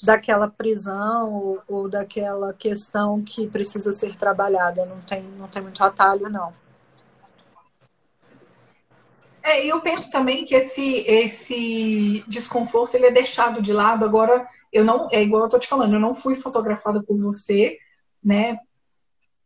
daquela 0.01 0.49
prisão 0.49 1.33
ou, 1.33 1.61
ou 1.67 1.89
daquela 1.89 2.53
questão 2.53 3.21
que 3.21 3.47
precisa 3.47 3.91
ser 3.91 4.15
trabalhada. 4.15 4.85
Não 4.85 5.01
tem, 5.01 5.23
não 5.23 5.47
tem 5.47 5.61
muito 5.61 5.83
atalho, 5.83 6.29
não. 6.29 6.53
É, 9.45 9.63
eu 9.63 9.79
penso 9.79 10.09
também 10.09 10.43
que 10.43 10.55
esse, 10.55 11.05
esse 11.07 12.23
desconforto 12.27 12.95
ele 12.95 13.05
é 13.05 13.11
deixado 13.11 13.61
de 13.61 13.71
lado. 13.71 14.03
Agora, 14.03 14.47
eu 14.73 14.83
não, 14.83 15.07
é 15.11 15.21
igual 15.21 15.43
eu 15.43 15.49
tô 15.49 15.59
te 15.59 15.67
falando, 15.67 15.93
eu 15.93 15.99
não 15.99 16.15
fui 16.15 16.35
fotografada 16.35 17.03
por 17.03 17.15
você, 17.19 17.77
né? 18.23 18.57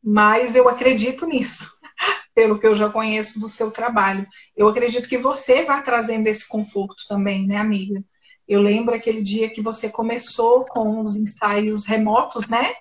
Mas 0.02 0.56
eu 0.56 0.70
acredito 0.70 1.26
nisso, 1.26 1.70
pelo 2.34 2.58
que 2.58 2.66
eu 2.66 2.74
já 2.74 2.90
conheço 2.90 3.42
do 3.42 3.50
seu 3.50 3.72
trabalho. 3.72 4.26
Eu 4.56 4.70
acredito 4.70 5.10
que 5.10 5.18
você 5.18 5.66
vai 5.66 5.84
trazendo 5.84 6.28
esse 6.28 6.48
conforto 6.48 7.04
também, 7.08 7.46
né, 7.46 7.58
amiga? 7.58 8.02
Eu 8.50 8.64
lembro 8.64 8.96
aquele 8.96 9.22
dia 9.22 9.48
que 9.48 9.62
você 9.62 9.92
começou 9.92 10.66
com 10.66 11.02
os 11.02 11.16
ensaios 11.16 11.86
remotos, 11.86 12.50
né? 12.50 12.74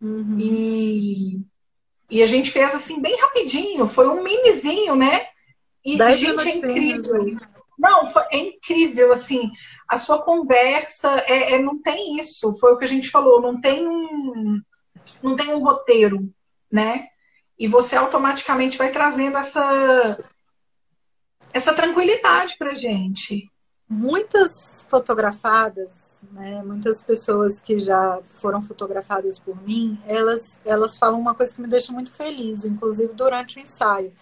Uhum. 0.00 0.38
E, 0.40 1.40
e 2.10 2.22
a 2.22 2.26
gente 2.26 2.50
fez 2.50 2.74
assim 2.74 3.02
bem 3.02 3.20
rapidinho, 3.20 3.86
foi 3.86 4.08
um 4.08 4.24
minizinho, 4.24 4.94
né? 4.94 5.26
E, 5.84 5.98
gente, 6.16 6.48
é 6.48 6.56
incrível. 6.56 7.38
Não, 7.78 8.10
é 8.30 8.38
incrível, 8.38 9.12
assim, 9.12 9.50
a 9.86 9.98
sua 9.98 10.22
conversa 10.22 11.10
é, 11.26 11.52
é, 11.52 11.58
não 11.58 11.80
tem 11.80 12.18
isso, 12.18 12.58
foi 12.58 12.72
o 12.72 12.78
que 12.78 12.84
a 12.84 12.88
gente 12.88 13.10
falou, 13.10 13.42
não 13.42 13.60
tem 13.60 13.86
um, 13.86 14.60
não 15.22 15.36
tem 15.36 15.48
um 15.48 15.62
roteiro, 15.62 16.32
né? 16.72 17.08
E 17.58 17.68
você 17.68 17.94
automaticamente 17.94 18.78
vai 18.78 18.90
trazendo 18.90 19.36
essa, 19.36 20.18
essa 21.52 21.74
tranquilidade 21.74 22.56
pra 22.58 22.74
gente, 22.74 23.50
muitas 23.90 24.86
fotografadas, 24.88 26.22
né, 26.30 26.62
muitas 26.64 27.02
pessoas 27.02 27.58
que 27.58 27.80
já 27.80 28.20
foram 28.22 28.62
fotografadas 28.62 29.36
por 29.36 29.60
mim, 29.62 30.00
elas, 30.06 30.60
elas 30.64 30.96
falam 30.96 31.18
uma 31.18 31.34
coisa 31.34 31.52
que 31.52 31.60
me 31.60 31.66
deixa 31.66 31.92
muito 31.92 32.12
feliz, 32.12 32.64
inclusive 32.64 33.12
durante 33.14 33.58
o 33.58 33.60
ensaio, 33.60 34.12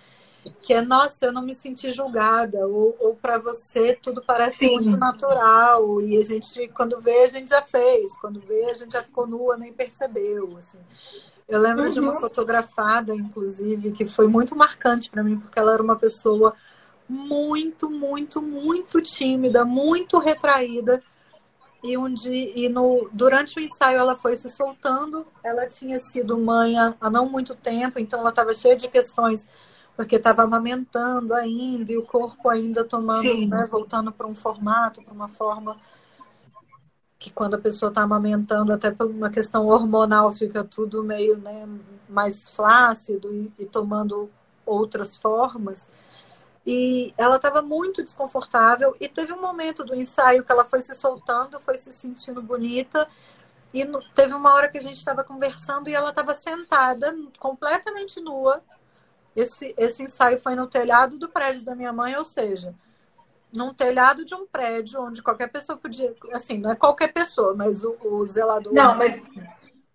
que 0.62 0.72
é, 0.72 0.80
nossa, 0.80 1.26
eu 1.26 1.32
não 1.32 1.42
me 1.42 1.54
senti 1.54 1.90
julgada, 1.90 2.66
ou, 2.66 2.96
ou 2.98 3.14
para 3.14 3.36
você 3.36 3.94
tudo 3.94 4.22
parece 4.26 4.60
Sim. 4.60 4.70
muito 4.70 4.96
natural, 4.96 6.00
e 6.00 6.16
a 6.16 6.22
gente, 6.22 6.66
quando 6.68 6.98
vê, 6.98 7.24
a 7.24 7.28
gente 7.28 7.50
já 7.50 7.60
fez, 7.60 8.16
quando 8.16 8.40
vê, 8.40 8.70
a 8.70 8.74
gente 8.74 8.92
já 8.92 9.02
ficou 9.02 9.26
nua, 9.26 9.58
nem 9.58 9.70
percebeu, 9.70 10.56
assim. 10.56 10.78
Eu 11.46 11.60
lembro 11.60 11.84
uhum. 11.84 11.90
de 11.90 12.00
uma 12.00 12.12
uhum. 12.12 12.20
fotografada, 12.20 13.14
inclusive, 13.14 13.92
que 13.92 14.06
foi 14.06 14.28
muito 14.28 14.56
marcante 14.56 15.10
para 15.10 15.22
mim, 15.22 15.38
porque 15.38 15.58
ela 15.58 15.74
era 15.74 15.82
uma 15.82 15.96
pessoa 15.96 16.54
muito, 17.08 17.90
muito, 17.90 18.42
muito 18.42 19.00
tímida, 19.00 19.64
muito 19.64 20.18
retraída. 20.18 21.02
E, 21.82 21.96
um 21.96 22.12
dia, 22.12 22.52
e 22.58 22.68
no, 22.68 23.08
durante 23.12 23.58
o 23.58 23.62
ensaio 23.62 23.98
ela 23.98 24.16
foi 24.16 24.36
se 24.36 24.50
soltando. 24.50 25.26
Ela 25.42 25.66
tinha 25.66 25.98
sido 25.98 26.36
mãe 26.36 26.76
há, 26.78 26.94
há 27.00 27.10
não 27.10 27.28
muito 27.28 27.54
tempo, 27.54 27.98
então 27.98 28.20
ela 28.20 28.30
estava 28.30 28.54
cheia 28.54 28.76
de 28.76 28.88
questões, 28.88 29.48
porque 29.96 30.16
estava 30.16 30.42
amamentando 30.42 31.32
ainda, 31.34 31.92
e 31.92 31.96
o 31.96 32.04
corpo 32.04 32.48
ainda 32.48 32.84
tomando, 32.84 33.46
né, 33.46 33.66
voltando 33.70 34.12
para 34.12 34.26
um 34.26 34.34
formato, 34.34 35.02
para 35.02 35.14
uma 35.14 35.28
forma 35.28 35.76
que 37.18 37.30
quando 37.30 37.54
a 37.54 37.58
pessoa 37.58 37.88
está 37.88 38.02
amamentando, 38.02 38.72
até 38.72 38.90
por 38.90 39.06
uma 39.06 39.28
questão 39.28 39.66
hormonal, 39.66 40.30
fica 40.32 40.62
tudo 40.62 41.02
meio 41.02 41.36
né, 41.36 41.66
mais 42.08 42.48
flácido 42.48 43.34
e, 43.34 43.52
e 43.58 43.66
tomando 43.66 44.30
outras 44.64 45.16
formas. 45.16 45.88
E 46.70 47.14
ela 47.16 47.36
estava 47.36 47.62
muito 47.62 48.04
desconfortável 48.04 48.94
e 49.00 49.08
teve 49.08 49.32
um 49.32 49.40
momento 49.40 49.82
do 49.82 49.94
ensaio 49.94 50.44
que 50.44 50.52
ela 50.52 50.66
foi 50.66 50.82
se 50.82 50.94
soltando, 50.94 51.58
foi 51.58 51.78
se 51.78 51.90
sentindo 51.90 52.42
bonita. 52.42 53.08
E 53.72 53.86
teve 54.14 54.34
uma 54.34 54.52
hora 54.52 54.68
que 54.68 54.76
a 54.76 54.82
gente 54.82 54.98
estava 54.98 55.24
conversando 55.24 55.88
e 55.88 55.94
ela 55.94 56.10
estava 56.10 56.34
sentada, 56.34 57.16
completamente 57.38 58.20
nua. 58.20 58.62
Esse, 59.34 59.74
esse 59.78 60.02
ensaio 60.02 60.38
foi 60.38 60.54
no 60.54 60.66
telhado 60.66 61.18
do 61.18 61.30
prédio 61.30 61.64
da 61.64 61.74
minha 61.74 61.90
mãe, 61.90 62.14
ou 62.16 62.24
seja, 62.26 62.74
num 63.50 63.72
telhado 63.72 64.22
de 64.22 64.34
um 64.34 64.46
prédio 64.46 65.00
onde 65.00 65.22
qualquer 65.22 65.48
pessoa 65.48 65.78
podia. 65.78 66.14
Assim, 66.34 66.58
não 66.58 66.70
é 66.70 66.76
qualquer 66.76 67.14
pessoa, 67.14 67.54
mas 67.54 67.82
o, 67.82 67.96
o 68.02 68.26
zelador 68.26 68.74
não, 68.74 68.94
mas... 68.94 69.22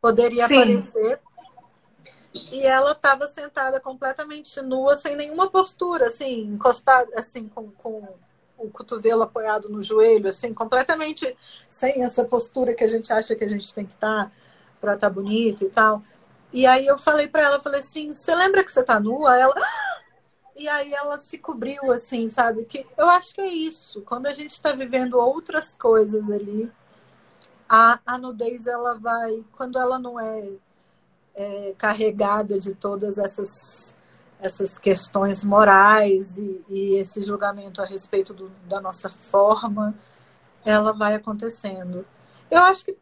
poderia 0.01 0.47
Sim. 0.47 0.79
aparecer 0.79 1.21
e 2.33 2.65
ela 2.65 2.93
estava 2.93 3.27
sentada 3.27 3.79
completamente 3.79 4.61
nua, 4.61 4.95
sem 4.95 5.15
nenhuma 5.15 5.49
postura, 5.49 6.07
assim, 6.07 6.41
encostada, 6.41 7.11
assim, 7.15 7.47
com, 7.47 7.69
com 7.71 8.07
o 8.57 8.69
cotovelo 8.69 9.21
apoiado 9.21 9.69
no 9.69 9.83
joelho, 9.83 10.29
assim, 10.29 10.53
completamente 10.53 11.35
sem 11.69 12.03
essa 12.03 12.23
postura 12.25 12.73
que 12.73 12.83
a 12.83 12.87
gente 12.87 13.11
acha 13.13 13.35
que 13.35 13.43
a 13.43 13.47
gente 13.47 13.73
tem 13.73 13.85
que 13.85 13.93
estar 13.93 14.25
tá 14.25 14.31
para 14.81 14.95
estar 14.95 15.09
tá 15.09 15.13
bonita 15.13 15.63
e 15.63 15.69
tal. 15.69 16.01
E 16.51 16.65
aí 16.65 16.85
eu 16.85 16.97
falei 16.97 17.27
para 17.27 17.41
ela, 17.41 17.59
falei 17.59 17.79
assim, 17.79 18.13
você 18.13 18.33
lembra 18.33 18.63
que 18.63 18.71
você 18.71 18.83
tá 18.83 18.99
nua? 18.99 19.37
Ela, 19.37 19.53
ah! 19.57 20.01
e 20.55 20.67
aí 20.67 20.93
ela 20.93 21.17
se 21.17 21.37
cobriu, 21.37 21.91
assim, 21.91 22.29
sabe? 22.29 22.65
Que 22.65 22.85
eu 22.97 23.09
acho 23.09 23.33
que 23.33 23.41
é 23.41 23.47
isso. 23.47 24.01
Quando 24.01 24.27
a 24.27 24.33
gente 24.33 24.51
está 24.51 24.71
vivendo 24.71 25.19
outras 25.19 25.73
coisas 25.73 26.29
ali, 26.29 26.71
a, 27.67 27.99
a 28.05 28.17
nudez 28.17 28.67
ela 28.67 28.95
vai, 28.95 29.43
quando 29.53 29.79
ela 29.79 29.97
não 29.97 30.19
é 30.19 30.51
é, 31.35 31.73
carregada 31.77 32.59
de 32.59 32.73
todas 32.75 33.17
essas, 33.17 33.97
essas 34.39 34.77
questões 34.77 35.43
morais 35.43 36.37
e, 36.37 36.65
e 36.69 36.95
esse 36.95 37.23
julgamento 37.23 37.81
a 37.81 37.85
respeito 37.85 38.33
do, 38.33 38.49
da 38.67 38.79
nossa 38.79 39.09
forma, 39.09 39.95
ela 40.65 40.93
vai 40.93 41.15
acontecendo. 41.15 42.05
Eu 42.49 42.61
acho 42.63 42.85
que 42.85 42.97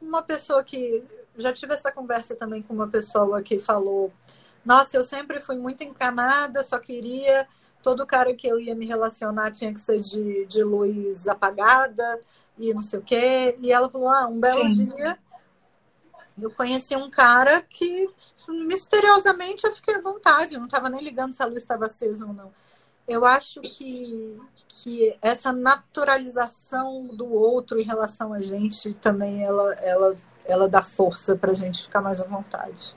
uma 0.00 0.22
pessoa 0.22 0.62
que. 0.62 1.04
Já 1.34 1.50
tive 1.50 1.72
essa 1.72 1.90
conversa 1.90 2.36
também 2.36 2.62
com 2.62 2.74
uma 2.74 2.88
pessoa 2.88 3.42
que 3.42 3.58
falou: 3.58 4.12
Nossa, 4.64 4.96
eu 4.96 5.04
sempre 5.04 5.40
fui 5.40 5.56
muito 5.56 5.82
encanada, 5.82 6.62
só 6.62 6.78
queria. 6.78 7.46
Todo 7.82 8.06
cara 8.06 8.34
que 8.34 8.46
eu 8.46 8.60
ia 8.60 8.74
me 8.74 8.86
relacionar 8.86 9.50
tinha 9.50 9.72
que 9.72 9.80
ser 9.80 10.00
de, 10.00 10.46
de 10.46 10.62
luz 10.62 11.26
apagada 11.26 12.20
e 12.58 12.72
não 12.72 12.82
sei 12.82 12.98
o 12.98 13.02
quê. 13.02 13.56
E 13.60 13.72
ela 13.72 13.88
falou: 13.88 14.08
Ah, 14.08 14.26
um 14.26 14.38
belo 14.38 14.72
Sim. 14.72 14.86
dia 14.86 15.18
eu 16.40 16.50
conheci 16.50 16.96
um 16.96 17.10
cara 17.10 17.62
que 17.62 18.08
misteriosamente 18.48 19.64
eu 19.64 19.72
fiquei 19.72 19.94
à 19.96 20.00
vontade, 20.00 20.54
eu 20.54 20.60
não 20.60 20.66
estava 20.66 20.88
nem 20.88 21.02
ligando 21.02 21.34
se 21.34 21.42
a 21.42 21.46
luz 21.46 21.62
estava 21.62 21.86
acesa 21.86 22.26
ou 22.26 22.32
não. 22.32 22.52
Eu 23.06 23.24
acho 23.24 23.60
que, 23.60 24.40
que 24.68 25.16
essa 25.20 25.52
naturalização 25.52 27.04
do 27.08 27.30
outro 27.32 27.78
em 27.78 27.84
relação 27.84 28.32
a 28.32 28.40
gente 28.40 28.94
também 28.94 29.42
ela, 29.42 29.74
ela, 29.74 30.16
ela 30.44 30.68
dá 30.68 30.82
força 30.82 31.36
para 31.36 31.50
a 31.50 31.54
gente 31.54 31.82
ficar 31.82 32.00
mais 32.00 32.20
à 32.20 32.24
vontade. 32.24 32.94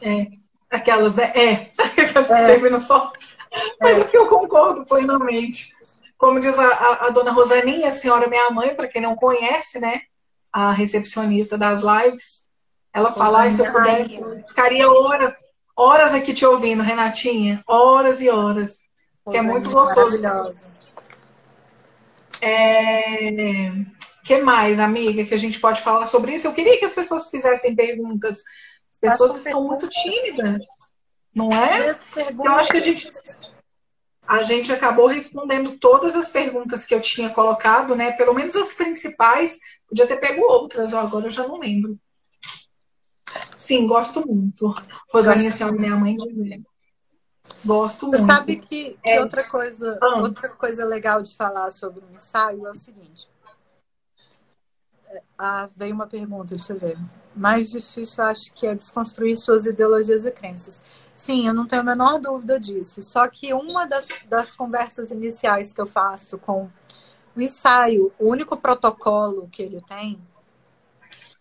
É, 0.00 0.26
aquelas 0.70 1.18
é, 1.18 1.32
é, 1.34 1.72
é. 2.76 2.80
só. 2.80 3.12
Mas 3.80 3.98
é. 3.98 4.04
que 4.04 4.16
eu 4.16 4.28
concordo 4.28 4.84
plenamente. 4.84 5.75
Como 6.18 6.40
diz 6.40 6.58
a, 6.58 6.66
a, 6.66 7.06
a 7.06 7.10
dona 7.10 7.30
Rosaninha, 7.30 7.90
a 7.90 7.94
senhora 7.94 8.28
minha 8.28 8.50
mãe, 8.50 8.74
para 8.74 8.88
quem 8.88 9.02
não 9.02 9.14
conhece, 9.14 9.78
né? 9.78 10.02
A 10.52 10.72
recepcionista 10.72 11.58
das 11.58 11.82
lives, 11.82 12.46
ela 12.92 13.12
fala, 13.12 13.44
ah, 13.44 13.50
se 13.50 13.60
eu 13.60 13.70
puder, 13.70 14.08
ficaria 14.48 14.90
horas, 14.90 15.34
horas 15.76 16.14
aqui 16.14 16.32
te 16.32 16.46
ouvindo, 16.46 16.82
Renatinha. 16.82 17.62
Horas 17.66 18.22
e 18.22 18.30
horas. 18.30 18.78
que 19.30 19.36
é 19.36 19.42
muito 19.42 19.70
gostoso. 19.70 20.22
É... 22.40 23.72
que 24.24 24.38
mais, 24.38 24.78
amiga, 24.78 25.24
que 25.24 25.34
a 25.34 25.38
gente 25.38 25.60
pode 25.60 25.82
falar 25.82 26.06
sobre 26.06 26.32
isso? 26.32 26.46
Eu 26.46 26.54
queria 26.54 26.78
que 26.78 26.84
as 26.86 26.94
pessoas 26.94 27.28
fizessem 27.28 27.74
perguntas. 27.74 28.42
As 28.90 28.98
pessoas 28.98 29.36
estão 29.36 29.62
muito 29.62 29.88
tímidas, 29.88 30.66
não 31.34 31.52
é? 31.52 31.98
Eu 32.16 32.52
acho 32.52 32.70
que 32.70 32.76
a 32.78 32.80
gente 32.80 33.12
a 34.26 34.42
gente 34.42 34.72
acabou 34.72 35.06
respondendo 35.06 35.78
todas 35.78 36.16
as 36.16 36.30
perguntas 36.30 36.84
que 36.84 36.94
eu 36.94 37.00
tinha 37.00 37.30
colocado, 37.30 37.94
né? 37.94 38.12
Pelo 38.12 38.34
menos 38.34 38.56
as 38.56 38.74
principais. 38.74 39.58
Podia 39.88 40.06
ter 40.06 40.16
pego 40.16 40.42
outras, 40.42 40.92
agora 40.92 41.26
eu 41.26 41.30
já 41.30 41.46
não 41.46 41.58
lembro. 41.58 41.98
Sim, 43.56 43.86
gosto 43.86 44.26
muito. 44.26 44.74
Rosalinha, 45.12 45.50
senhora, 45.50 45.76
minha 45.76 45.96
mãe, 45.96 46.16
gosto 47.64 48.06
muito. 48.08 48.20
Você 48.20 48.26
sabe 48.26 48.56
que, 48.56 48.90
que 48.90 48.98
é... 49.04 49.20
outra, 49.20 49.44
coisa, 49.44 49.98
ah. 50.02 50.20
outra 50.20 50.48
coisa 50.48 50.84
legal 50.84 51.22
de 51.22 51.34
falar 51.36 51.70
sobre 51.70 52.04
o 52.04 52.16
ensaio 52.16 52.66
é 52.66 52.70
o 52.70 52.76
seguinte. 52.76 53.28
É, 55.08 55.22
ah, 55.38 55.68
veio 55.76 55.94
uma 55.94 56.06
pergunta, 56.06 56.54
deixa 56.54 56.72
eu 56.72 56.78
ver. 56.78 56.98
Mais 57.34 57.70
difícil, 57.70 58.24
acho 58.24 58.52
que 58.54 58.66
é 58.66 58.74
desconstruir 58.74 59.36
suas 59.36 59.66
ideologias 59.66 60.24
e 60.24 60.30
crenças. 60.30 60.82
Sim, 61.16 61.48
eu 61.48 61.54
não 61.54 61.66
tenho 61.66 61.80
a 61.80 61.84
menor 61.84 62.20
dúvida 62.20 62.60
disso. 62.60 63.00
Só 63.00 63.26
que 63.26 63.54
uma 63.54 63.86
das, 63.86 64.06
das 64.28 64.54
conversas 64.54 65.10
iniciais 65.10 65.72
que 65.72 65.80
eu 65.80 65.86
faço 65.86 66.36
com 66.36 66.68
o 67.34 67.40
ensaio, 67.40 68.12
o 68.18 68.28
único 68.30 68.54
protocolo 68.58 69.48
que 69.50 69.62
ele 69.62 69.80
tem 69.80 70.20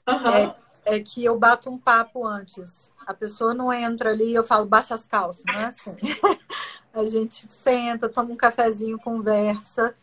uhum. 0.07 0.27
é, 0.29 0.55
é, 0.85 0.99
que 1.01 1.25
eu 1.25 1.37
bato 1.37 1.69
um 1.69 1.77
papo 1.77 2.25
antes. 2.25 2.89
A 3.05 3.13
pessoa 3.13 3.53
não 3.53 3.71
entra 3.71 4.11
ali 4.11 4.31
e 4.31 4.35
eu 4.35 4.45
falo, 4.45 4.65
baixa 4.65 4.95
as 4.95 5.07
calças, 5.07 5.43
não 5.45 5.55
é 5.55 5.65
assim. 5.65 5.97
a 6.93 7.05
gente 7.05 7.51
senta, 7.51 8.07
toma 8.07 8.31
um 8.31 8.37
cafezinho, 8.37 8.97
conversa, 8.97 9.93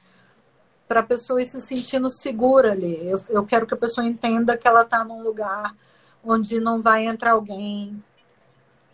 para 0.86 1.00
a 1.00 1.04
pessoa 1.04 1.40
ir 1.40 1.46
se 1.46 1.58
sentindo 1.62 2.10
segura 2.10 2.72
ali. 2.72 3.08
Eu, 3.08 3.24
eu 3.30 3.46
quero 3.46 3.66
que 3.66 3.72
a 3.72 3.78
pessoa 3.78 4.06
entenda 4.06 4.54
que 4.54 4.68
ela 4.68 4.82
está 4.82 5.02
num 5.02 5.22
lugar 5.22 5.74
onde 6.22 6.60
não 6.60 6.82
vai 6.82 7.06
entrar 7.06 7.32
alguém 7.32 8.02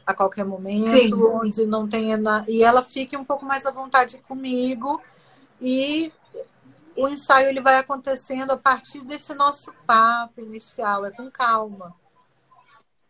a 0.08 0.14
qualquer 0.14 0.42
momento, 0.46 1.16
Sim. 1.16 1.22
onde 1.22 1.66
não 1.66 1.86
tenha 1.86 2.16
na... 2.16 2.42
e 2.48 2.62
ela 2.62 2.80
fique 2.80 3.14
um 3.14 3.24
pouco 3.24 3.44
mais 3.44 3.66
à 3.66 3.70
vontade 3.70 4.16
comigo 4.26 5.02
e 5.60 6.10
o 6.96 7.06
ensaio 7.06 7.50
ele 7.50 7.60
vai 7.60 7.76
acontecendo 7.76 8.52
a 8.52 8.56
partir 8.56 9.04
desse 9.04 9.34
nosso 9.34 9.70
papo 9.86 10.40
inicial, 10.40 11.04
é 11.04 11.10
com 11.10 11.30
calma. 11.30 11.94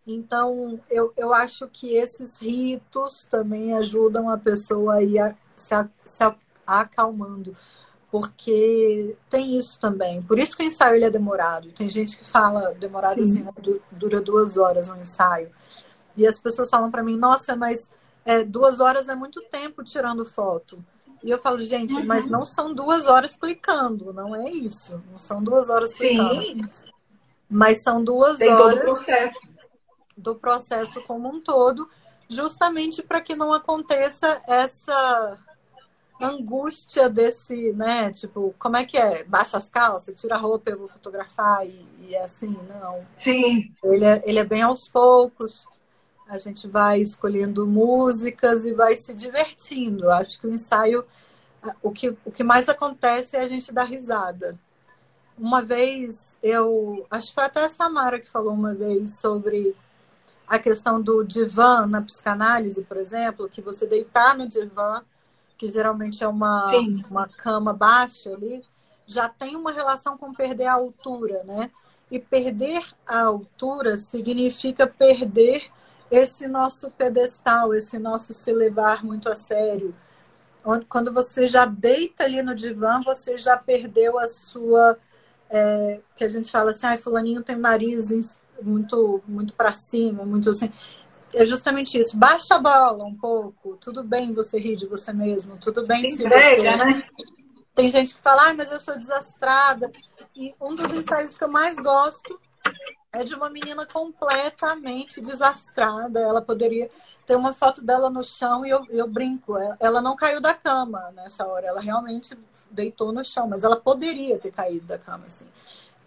Então, 0.04 0.80
eu, 0.90 1.12
eu 1.16 1.32
acho 1.32 1.68
que 1.68 1.94
esses 1.94 2.42
ritos 2.42 3.28
também 3.30 3.74
ajudam 3.74 4.28
a 4.28 4.36
pessoa 4.36 4.96
a 4.96 5.02
ir 5.02 5.20
a, 5.20 5.36
se, 5.54 5.74
a, 5.76 5.88
se 6.04 6.24
a, 6.24 6.34
acalmando, 6.66 7.54
porque 8.10 9.16
tem 9.30 9.56
isso 9.56 9.78
também. 9.78 10.20
Por 10.20 10.36
isso 10.36 10.56
que 10.56 10.64
o 10.64 10.66
ensaio 10.66 10.96
ele 10.96 11.04
é 11.04 11.10
demorado. 11.10 11.70
Tem 11.70 11.88
gente 11.88 12.18
que 12.18 12.24
fala 12.24 12.74
demorado 12.74 13.20
assim, 13.20 13.46
dura 13.92 14.20
duas 14.20 14.56
horas 14.56 14.88
um 14.88 15.00
ensaio. 15.00 15.52
E 16.18 16.26
as 16.26 16.38
pessoas 16.38 16.68
falam 16.68 16.90
para 16.90 17.02
mim, 17.02 17.16
nossa, 17.16 17.54
mas 17.54 17.88
é, 18.24 18.42
duas 18.42 18.80
horas 18.80 19.08
é 19.08 19.14
muito 19.14 19.40
tempo 19.42 19.84
tirando 19.84 20.24
foto. 20.26 20.84
E 21.22 21.30
eu 21.30 21.38
falo, 21.38 21.62
gente, 21.62 21.94
uhum. 21.94 22.04
mas 22.04 22.28
não 22.28 22.44
são 22.44 22.74
duas 22.74 23.06
horas 23.06 23.36
clicando, 23.36 24.12
não 24.12 24.34
é 24.34 24.50
isso. 24.50 25.02
Não 25.10 25.16
são 25.18 25.42
duas 25.42 25.70
horas 25.70 25.94
clicando. 25.94 26.42
Sim. 26.42 26.60
Mas 27.48 27.82
são 27.82 28.02
duas 28.02 28.38
Tem 28.38 28.52
horas 28.52 28.80
processo. 28.80 29.40
do 30.16 30.34
processo 30.34 31.00
como 31.02 31.28
um 31.28 31.40
todo, 31.40 31.88
justamente 32.28 33.02
para 33.02 33.20
que 33.20 33.34
não 33.34 33.52
aconteça 33.52 34.42
essa 34.46 35.38
angústia 36.20 37.08
desse, 37.08 37.72
né? 37.72 38.12
Tipo, 38.12 38.54
como 38.58 38.76
é 38.76 38.84
que 38.84 38.98
é? 38.98 39.24
Baixa 39.24 39.56
as 39.56 39.70
calças, 39.70 40.20
tira 40.20 40.34
a 40.34 40.38
roupa, 40.38 40.70
eu 40.70 40.78
vou 40.78 40.88
fotografar 40.88 41.66
e, 41.66 41.86
e 42.00 42.14
é 42.14 42.24
assim, 42.24 42.56
não. 42.68 43.06
Sim. 43.22 43.72
Ele 43.84 44.04
é, 44.04 44.22
ele 44.26 44.38
é 44.38 44.44
bem 44.44 44.62
aos 44.62 44.88
poucos. 44.88 45.66
A 46.28 46.38
gente 46.38 46.68
vai 46.68 47.00
escolhendo 47.00 47.66
músicas 47.66 48.64
e 48.64 48.72
vai 48.72 48.94
se 48.96 49.14
divertindo. 49.14 50.10
Acho 50.10 50.38
que 50.38 50.46
o 50.46 50.54
ensaio, 50.54 51.04
o 51.82 51.90
que, 51.90 52.10
o 52.24 52.30
que 52.30 52.44
mais 52.44 52.68
acontece 52.68 53.36
é 53.36 53.40
a 53.40 53.48
gente 53.48 53.72
dar 53.72 53.84
risada. 53.84 54.58
Uma 55.36 55.62
vez 55.62 56.36
eu, 56.42 57.06
acho 57.10 57.28
que 57.28 57.34
foi 57.34 57.44
até 57.44 57.64
a 57.64 57.68
Samara 57.68 58.20
que 58.20 58.28
falou 58.28 58.52
uma 58.52 58.74
vez 58.74 59.18
sobre 59.18 59.74
a 60.46 60.58
questão 60.58 61.00
do 61.00 61.24
divã 61.24 61.86
na 61.86 62.02
psicanálise, 62.02 62.82
por 62.82 62.96
exemplo, 62.96 63.48
que 63.48 63.60
você 63.60 63.86
deitar 63.86 64.36
no 64.36 64.48
divã 64.48 65.02
que 65.58 65.68
geralmente 65.68 66.22
é 66.22 66.28
uma, 66.28 66.70
uma 67.10 67.28
cama 67.28 67.72
baixa 67.72 68.30
ali, 68.30 68.64
já 69.04 69.28
tem 69.28 69.56
uma 69.56 69.72
relação 69.72 70.16
com 70.16 70.32
perder 70.32 70.66
a 70.66 70.74
altura, 70.74 71.42
né? 71.44 71.70
E 72.10 72.18
perder 72.18 72.86
a 73.04 73.22
altura 73.22 73.96
significa 73.96 74.86
perder 74.86 75.68
esse 76.10 76.46
nosso 76.46 76.90
pedestal, 76.90 77.74
esse 77.74 77.98
nosso 77.98 78.32
se 78.32 78.52
levar 78.52 79.04
muito 79.04 79.28
a 79.28 79.36
sério. 79.36 79.94
Quando 80.88 81.12
você 81.12 81.46
já 81.46 81.64
deita 81.64 82.24
ali 82.24 82.42
no 82.42 82.54
divã, 82.54 83.00
você 83.02 83.38
já 83.38 83.56
perdeu 83.56 84.18
a 84.18 84.28
sua. 84.28 84.98
É, 85.50 86.00
que 86.14 86.24
a 86.24 86.28
gente 86.28 86.50
fala 86.50 86.72
assim, 86.72 86.86
ah, 86.86 86.98
fulaninho 86.98 87.42
tem 87.42 87.56
o 87.56 87.60
nariz 87.60 88.10
muito, 88.60 89.22
muito 89.26 89.54
para 89.54 89.72
cima, 89.72 90.22
muito 90.26 90.50
assim 90.50 90.70
é 91.34 91.44
justamente 91.44 91.98
isso. 91.98 92.16
Baixa 92.16 92.54
a 92.54 92.58
bola 92.58 93.04
um 93.04 93.14
pouco. 93.14 93.76
Tudo 93.76 94.02
bem 94.02 94.32
você 94.32 94.58
rir 94.58 94.76
de 94.76 94.86
você 94.86 95.12
mesmo. 95.12 95.56
Tudo 95.58 95.86
bem 95.86 96.08
se, 96.08 96.16
se 96.16 96.26
entrega, 96.26 96.70
você... 96.70 96.84
né? 96.84 97.06
Tem 97.74 97.88
gente 97.88 98.14
que 98.14 98.20
fala, 98.20 98.50
ah, 98.50 98.54
mas 98.54 98.72
eu 98.72 98.80
sou 98.80 98.98
desastrada. 98.98 99.90
E 100.34 100.54
um 100.60 100.74
dos 100.74 100.92
ensaios 100.92 101.36
que 101.36 101.44
eu 101.44 101.48
mais 101.48 101.76
gosto 101.76 102.40
é 103.12 103.24
de 103.24 103.34
uma 103.34 103.48
menina 103.48 103.86
completamente 103.86 105.20
desastrada. 105.20 106.20
Ela 106.20 106.42
poderia 106.42 106.90
ter 107.26 107.36
uma 107.36 107.52
foto 107.52 107.82
dela 107.82 108.10
no 108.10 108.22
chão 108.22 108.64
e 108.66 108.70
eu, 108.70 108.84
eu 108.90 109.06
brinco. 109.06 109.56
Ela 109.80 110.02
não 110.02 110.16
caiu 110.16 110.40
da 110.40 110.54
cama 110.54 111.10
nessa 111.12 111.46
hora. 111.46 111.66
Ela 111.66 111.80
realmente 111.80 112.36
deitou 112.70 113.12
no 113.12 113.24
chão, 113.24 113.48
mas 113.48 113.64
ela 113.64 113.76
poderia 113.76 114.38
ter 114.38 114.50
caído 114.50 114.86
da 114.86 114.98
cama, 114.98 115.24
assim. 115.26 115.46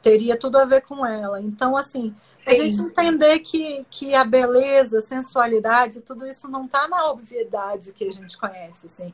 Teria 0.01 0.37
tudo 0.37 0.57
a 0.57 0.65
ver 0.65 0.81
com 0.81 1.05
ela. 1.05 1.41
Então, 1.41 1.75
assim, 1.75 2.15
a 2.45 2.53
gente 2.53 2.79
entender 2.81 3.39
que, 3.39 3.85
que 3.89 4.15
a 4.15 4.23
beleza, 4.23 4.99
a 4.99 5.01
sensualidade, 5.01 6.01
tudo 6.01 6.25
isso 6.25 6.47
não 6.47 6.65
está 6.65 6.87
na 6.87 7.09
obviedade 7.09 7.93
que 7.93 8.07
a 8.07 8.11
gente 8.11 8.37
conhece, 8.37 8.87
assim. 8.87 9.13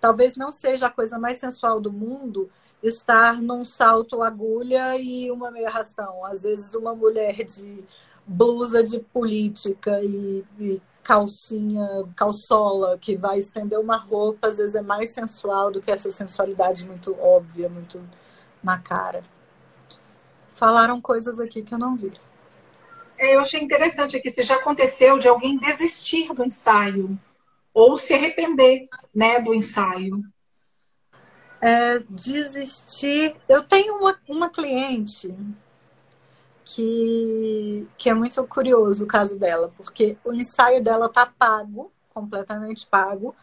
Talvez 0.00 0.36
não 0.36 0.52
seja 0.52 0.86
a 0.86 0.90
coisa 0.90 1.18
mais 1.18 1.38
sensual 1.38 1.80
do 1.80 1.90
mundo 1.90 2.50
estar 2.82 3.40
num 3.40 3.64
salto 3.64 4.22
agulha 4.22 4.96
e 4.96 5.30
uma 5.30 5.50
meia 5.50 5.70
rastão. 5.70 6.24
Às 6.24 6.42
vezes 6.42 6.74
uma 6.74 6.94
mulher 6.94 7.44
de 7.44 7.84
blusa 8.26 8.82
de 8.82 8.98
política 8.98 10.00
e, 10.02 10.44
e 10.58 10.82
calcinha, 11.02 11.86
calçola, 12.16 12.98
que 12.98 13.16
vai 13.16 13.38
estender 13.38 13.78
uma 13.78 13.96
roupa, 13.96 14.48
às 14.48 14.58
vezes 14.58 14.74
é 14.74 14.82
mais 14.82 15.10
sensual 15.10 15.70
do 15.70 15.80
que 15.80 15.90
essa 15.90 16.10
sensualidade 16.10 16.84
muito 16.84 17.16
óbvia, 17.20 17.68
muito 17.68 18.02
na 18.60 18.78
cara. 18.78 19.22
Falaram 20.52 21.00
coisas 21.00 21.38
aqui 21.38 21.62
que 21.62 21.72
eu 21.72 21.78
não 21.78 21.96
vi. 21.96 22.12
É, 23.18 23.36
eu 23.36 23.40
achei 23.40 23.60
interessante 23.60 24.16
aqui, 24.16 24.30
se 24.30 24.42
já 24.42 24.56
aconteceu 24.56 25.18
de 25.18 25.28
alguém 25.28 25.58
desistir 25.58 26.32
do 26.34 26.44
ensaio 26.44 27.18
ou 27.72 27.98
se 27.98 28.12
arrepender 28.12 28.88
né, 29.14 29.40
do 29.40 29.54
ensaio. 29.54 30.24
É, 31.60 31.98
desistir. 32.10 33.36
Eu 33.48 33.62
tenho 33.62 33.96
uma, 33.98 34.18
uma 34.28 34.50
cliente 34.50 35.34
que, 36.64 37.86
que 37.96 38.10
é 38.10 38.14
muito 38.14 38.44
curioso 38.46 39.04
o 39.04 39.06
caso 39.06 39.38
dela, 39.38 39.72
porque 39.76 40.16
o 40.24 40.32
ensaio 40.32 40.82
dela 40.82 41.08
tá 41.08 41.24
pago, 41.26 41.92
completamente 42.12 42.86
pago, 42.86 43.34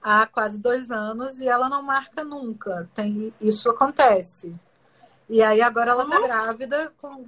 há 0.00 0.26
quase 0.26 0.60
dois 0.60 0.90
anos 0.90 1.40
e 1.40 1.48
ela 1.48 1.68
não 1.68 1.82
marca 1.82 2.24
nunca. 2.24 2.88
Tem, 2.94 3.34
isso 3.40 3.68
acontece. 3.68 4.54
E 5.28 5.42
aí 5.42 5.60
agora 5.60 5.92
ela 5.92 6.08
tá 6.08 6.20
grávida 6.20 6.92
com 7.00 7.26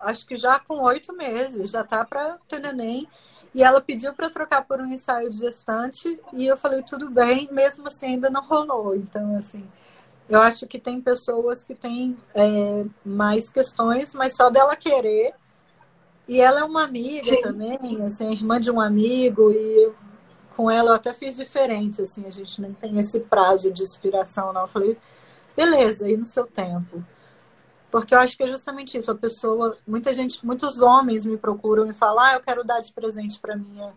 acho 0.00 0.26
que 0.26 0.36
já 0.36 0.58
com 0.58 0.82
oito 0.82 1.14
meses, 1.14 1.70
já 1.70 1.84
tá 1.84 2.04
para 2.04 2.38
ter 2.48 2.60
neném. 2.60 3.08
E 3.54 3.62
ela 3.62 3.80
pediu 3.80 4.14
para 4.14 4.30
trocar 4.30 4.64
por 4.64 4.80
um 4.80 4.86
ensaio 4.86 5.28
de 5.28 5.38
gestante 5.38 6.20
e 6.32 6.46
eu 6.46 6.56
falei 6.56 6.82
tudo 6.82 7.10
bem, 7.10 7.48
mesmo 7.52 7.86
assim 7.86 8.06
ainda 8.06 8.30
não 8.30 8.46
rolou. 8.46 8.94
Então, 8.94 9.36
assim, 9.36 9.68
eu 10.28 10.40
acho 10.40 10.66
que 10.66 10.78
tem 10.78 11.00
pessoas 11.00 11.64
que 11.64 11.74
têm 11.74 12.16
é, 12.32 12.84
mais 13.04 13.50
questões, 13.50 14.14
mas 14.14 14.36
só 14.36 14.48
dela 14.48 14.76
querer. 14.76 15.34
E 16.28 16.40
ela 16.40 16.60
é 16.60 16.64
uma 16.64 16.84
amiga 16.84 17.24
Sim. 17.24 17.40
também, 17.40 18.00
assim, 18.04 18.30
irmã 18.30 18.60
de 18.60 18.70
um 18.70 18.80
amigo, 18.80 19.50
e 19.50 19.82
eu, 19.82 19.96
com 20.56 20.70
ela 20.70 20.90
eu 20.90 20.94
até 20.94 21.12
fiz 21.12 21.36
diferente, 21.36 22.00
assim, 22.02 22.24
a 22.24 22.30
gente 22.30 22.62
não 22.62 22.72
tem 22.72 22.96
esse 23.00 23.18
prazo 23.18 23.72
de 23.72 23.82
inspiração, 23.82 24.52
não. 24.52 24.60
Eu 24.60 24.68
falei, 24.68 24.96
beleza, 25.56 26.06
aí 26.06 26.16
no 26.16 26.26
seu 26.26 26.46
tempo. 26.46 27.02
Porque 27.90 28.14
eu 28.14 28.18
acho 28.18 28.36
que 28.36 28.42
é 28.42 28.46
justamente 28.46 28.96
isso. 28.96 29.10
A 29.10 29.14
pessoa, 29.14 29.76
muita 29.86 30.14
gente, 30.14 30.44
muitos 30.46 30.80
homens 30.80 31.24
me 31.24 31.36
procuram 31.36 31.90
e 31.90 31.94
falam: 31.94 32.24
ah, 32.24 32.34
eu 32.34 32.40
quero 32.40 32.64
dar 32.64 32.80
de 32.80 32.92
presente 32.92 33.38
para 33.38 33.56
minha 33.56 33.92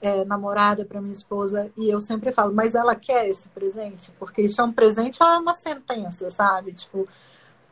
é, 0.00 0.24
namorada, 0.24 0.84
para 0.84 1.00
minha 1.00 1.12
esposa. 1.12 1.70
E 1.76 1.88
eu 1.88 2.00
sempre 2.00 2.32
falo: 2.32 2.52
mas 2.52 2.74
ela 2.74 2.96
quer 2.96 3.28
esse 3.28 3.48
presente? 3.50 4.10
Porque 4.18 4.42
isso 4.42 4.60
é 4.60 4.64
um 4.64 4.72
presente 4.72 5.22
ou 5.22 5.28
é 5.28 5.38
uma 5.38 5.54
sentença, 5.54 6.30
sabe? 6.30 6.72
Tipo, 6.72 7.08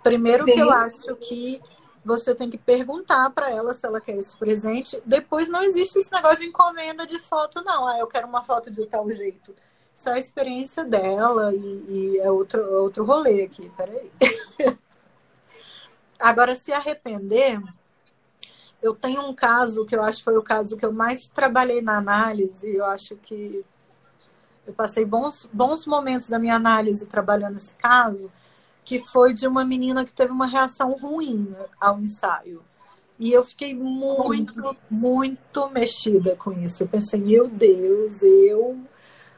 primeiro 0.02 0.44
Sim. 0.44 0.52
que 0.52 0.60
eu 0.60 0.70
acho 0.70 1.16
que 1.16 1.60
você 2.04 2.32
tem 2.32 2.48
que 2.48 2.56
perguntar 2.58 3.28
para 3.30 3.50
ela 3.50 3.74
se 3.74 3.84
ela 3.84 4.00
quer 4.00 4.16
esse 4.16 4.36
presente. 4.36 5.02
Depois 5.04 5.48
não 5.48 5.62
existe 5.64 5.98
esse 5.98 6.12
negócio 6.12 6.38
de 6.38 6.46
encomenda 6.46 7.04
de 7.04 7.18
foto, 7.18 7.62
não. 7.64 7.88
Ah, 7.88 7.98
eu 7.98 8.06
quero 8.06 8.28
uma 8.28 8.44
foto 8.44 8.70
de 8.70 8.86
tal 8.86 9.10
jeito. 9.10 9.52
Isso 9.96 10.08
é 10.10 10.12
a 10.12 10.18
experiência 10.18 10.84
dela 10.84 11.52
e, 11.52 11.84
e 11.88 12.18
é 12.20 12.30
outro, 12.30 12.62
outro 12.74 13.04
rolê 13.04 13.42
aqui. 13.42 13.72
Peraí. 13.76 14.12
Agora, 16.18 16.54
se 16.54 16.72
arrepender, 16.72 17.60
eu 18.82 18.94
tenho 18.94 19.22
um 19.22 19.34
caso 19.34 19.84
que 19.84 19.94
eu 19.94 20.02
acho 20.02 20.18
que 20.18 20.24
foi 20.24 20.36
o 20.36 20.42
caso 20.42 20.76
que 20.76 20.84
eu 20.84 20.92
mais 20.92 21.28
trabalhei 21.28 21.82
na 21.82 21.96
análise. 21.96 22.74
Eu 22.74 22.84
acho 22.84 23.16
que 23.16 23.64
eu 24.66 24.72
passei 24.72 25.04
bons, 25.04 25.48
bons 25.52 25.86
momentos 25.86 26.28
da 26.28 26.38
minha 26.38 26.56
análise 26.56 27.06
trabalhando 27.06 27.56
esse 27.56 27.74
caso, 27.76 28.30
que 28.84 29.00
foi 29.00 29.32
de 29.32 29.46
uma 29.46 29.64
menina 29.64 30.04
que 30.04 30.12
teve 30.12 30.32
uma 30.32 30.46
reação 30.46 30.92
ruim 30.92 31.54
ao 31.80 32.00
ensaio. 32.00 32.62
E 33.18 33.32
eu 33.32 33.42
fiquei 33.44 33.74
muito, 33.74 34.76
muito 34.90 35.70
mexida 35.70 36.36
com 36.36 36.52
isso. 36.52 36.82
Eu 36.82 36.88
pensei, 36.88 37.18
meu 37.18 37.48
Deus, 37.48 38.22
eu 38.22 38.78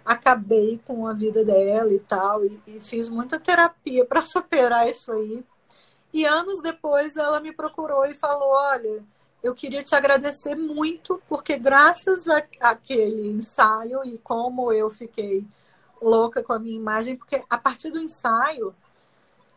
acabei 0.04 0.80
com 0.84 1.06
a 1.06 1.12
vida 1.12 1.44
dela 1.44 1.92
e 1.92 2.00
tal, 2.00 2.44
e, 2.44 2.60
e 2.66 2.80
fiz 2.80 3.08
muita 3.08 3.38
terapia 3.38 4.04
para 4.04 4.20
superar 4.22 4.88
isso 4.88 5.12
aí. 5.12 5.44
E 6.12 6.24
anos 6.24 6.62
depois 6.62 7.16
ela 7.16 7.40
me 7.40 7.52
procurou 7.52 8.06
e 8.06 8.14
falou: 8.14 8.50
Olha, 8.50 9.04
eu 9.42 9.54
queria 9.54 9.82
te 9.82 9.94
agradecer 9.94 10.54
muito, 10.54 11.22
porque 11.28 11.58
graças 11.58 12.26
àquele 12.60 13.30
ensaio 13.30 14.04
e 14.04 14.18
como 14.18 14.72
eu 14.72 14.90
fiquei 14.90 15.46
louca 16.00 16.42
com 16.42 16.52
a 16.52 16.58
minha 16.58 16.76
imagem, 16.76 17.16
porque 17.16 17.44
a 17.48 17.58
partir 17.58 17.90
do 17.90 18.00
ensaio 18.00 18.74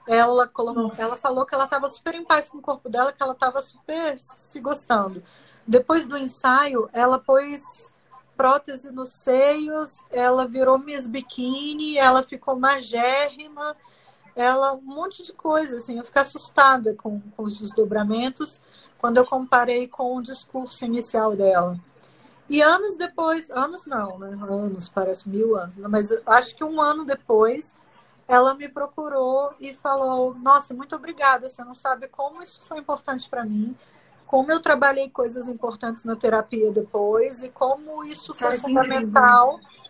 ela 0.08 0.48
colocou, 0.48 0.92
ela 0.98 1.16
falou 1.16 1.46
que 1.46 1.54
ela 1.54 1.66
estava 1.66 1.88
super 1.88 2.16
em 2.16 2.26
paz 2.26 2.50
com 2.50 2.58
o 2.58 2.62
corpo 2.62 2.90
dela, 2.90 3.14
que 3.14 3.22
ela 3.22 3.34
estava 3.34 3.62
super 3.62 4.18
se 4.20 4.60
gostando. 4.60 5.24
Depois 5.66 6.06
do 6.06 6.18
ensaio, 6.18 6.90
ela 6.92 7.20
pôs 7.20 7.94
prótese 8.36 8.92
nos 8.92 9.10
seios, 9.10 10.04
ela 10.10 10.48
virou 10.48 10.80
Miss 10.80 11.08
Bikini, 11.08 11.98
ela 11.98 12.24
ficou 12.24 12.56
magérrima 12.56 13.76
ela 14.36 14.74
um 14.74 14.82
monte 14.82 15.24
de 15.24 15.34
coisa, 15.34 15.78
assim, 15.78 15.98
eu 15.98 16.04
fiquei 16.04 16.22
assustada 16.22 16.94
com, 16.96 17.22
com 17.36 17.44
os 17.44 17.60
desdobramentos 17.60 18.62
quando 18.98 19.18
eu 19.18 19.26
comparei 19.26 19.88
com 19.88 20.16
o 20.16 20.22
discurso 20.22 20.86
inicial 20.86 21.36
dela. 21.36 21.78
E 22.50 22.62
anos 22.62 22.98
depois, 22.98 23.50
anos 23.50 23.86
não, 23.86 24.20
né? 24.20 24.38
Anos, 24.50 24.90
parece 24.90 25.28
mil 25.28 25.56
anos, 25.56 25.76
mas 25.78 26.10
acho 26.26 26.56
que 26.56 26.64
um 26.64 26.82
ano 26.82 27.06
depois, 27.06 27.76
ela 28.28 28.54
me 28.54 28.68
procurou 28.68 29.54
e 29.60 29.74
falou: 29.74 30.36
Nossa, 30.36 30.74
muito 30.74 30.96
obrigada. 30.96 31.50
Você 31.50 31.64
não 31.64 31.74
sabe 31.74 32.08
como 32.08 32.44
isso 32.44 32.60
foi 32.62 32.80
importante 32.80 33.30
para 33.30 33.46
mim, 33.46 33.76
como 34.28 34.52
eu 34.52 34.60
trabalhei 34.60 35.10
coisas 35.10 35.48
importantes 35.48 36.04
na 36.04 36.16
terapia 36.16 36.72
depois 36.72 37.42
e 37.42 37.50
como 37.50 38.04
isso 38.04 38.34
foi 38.34 38.58
fundamental. 38.58 39.56
Incrível 39.56 39.81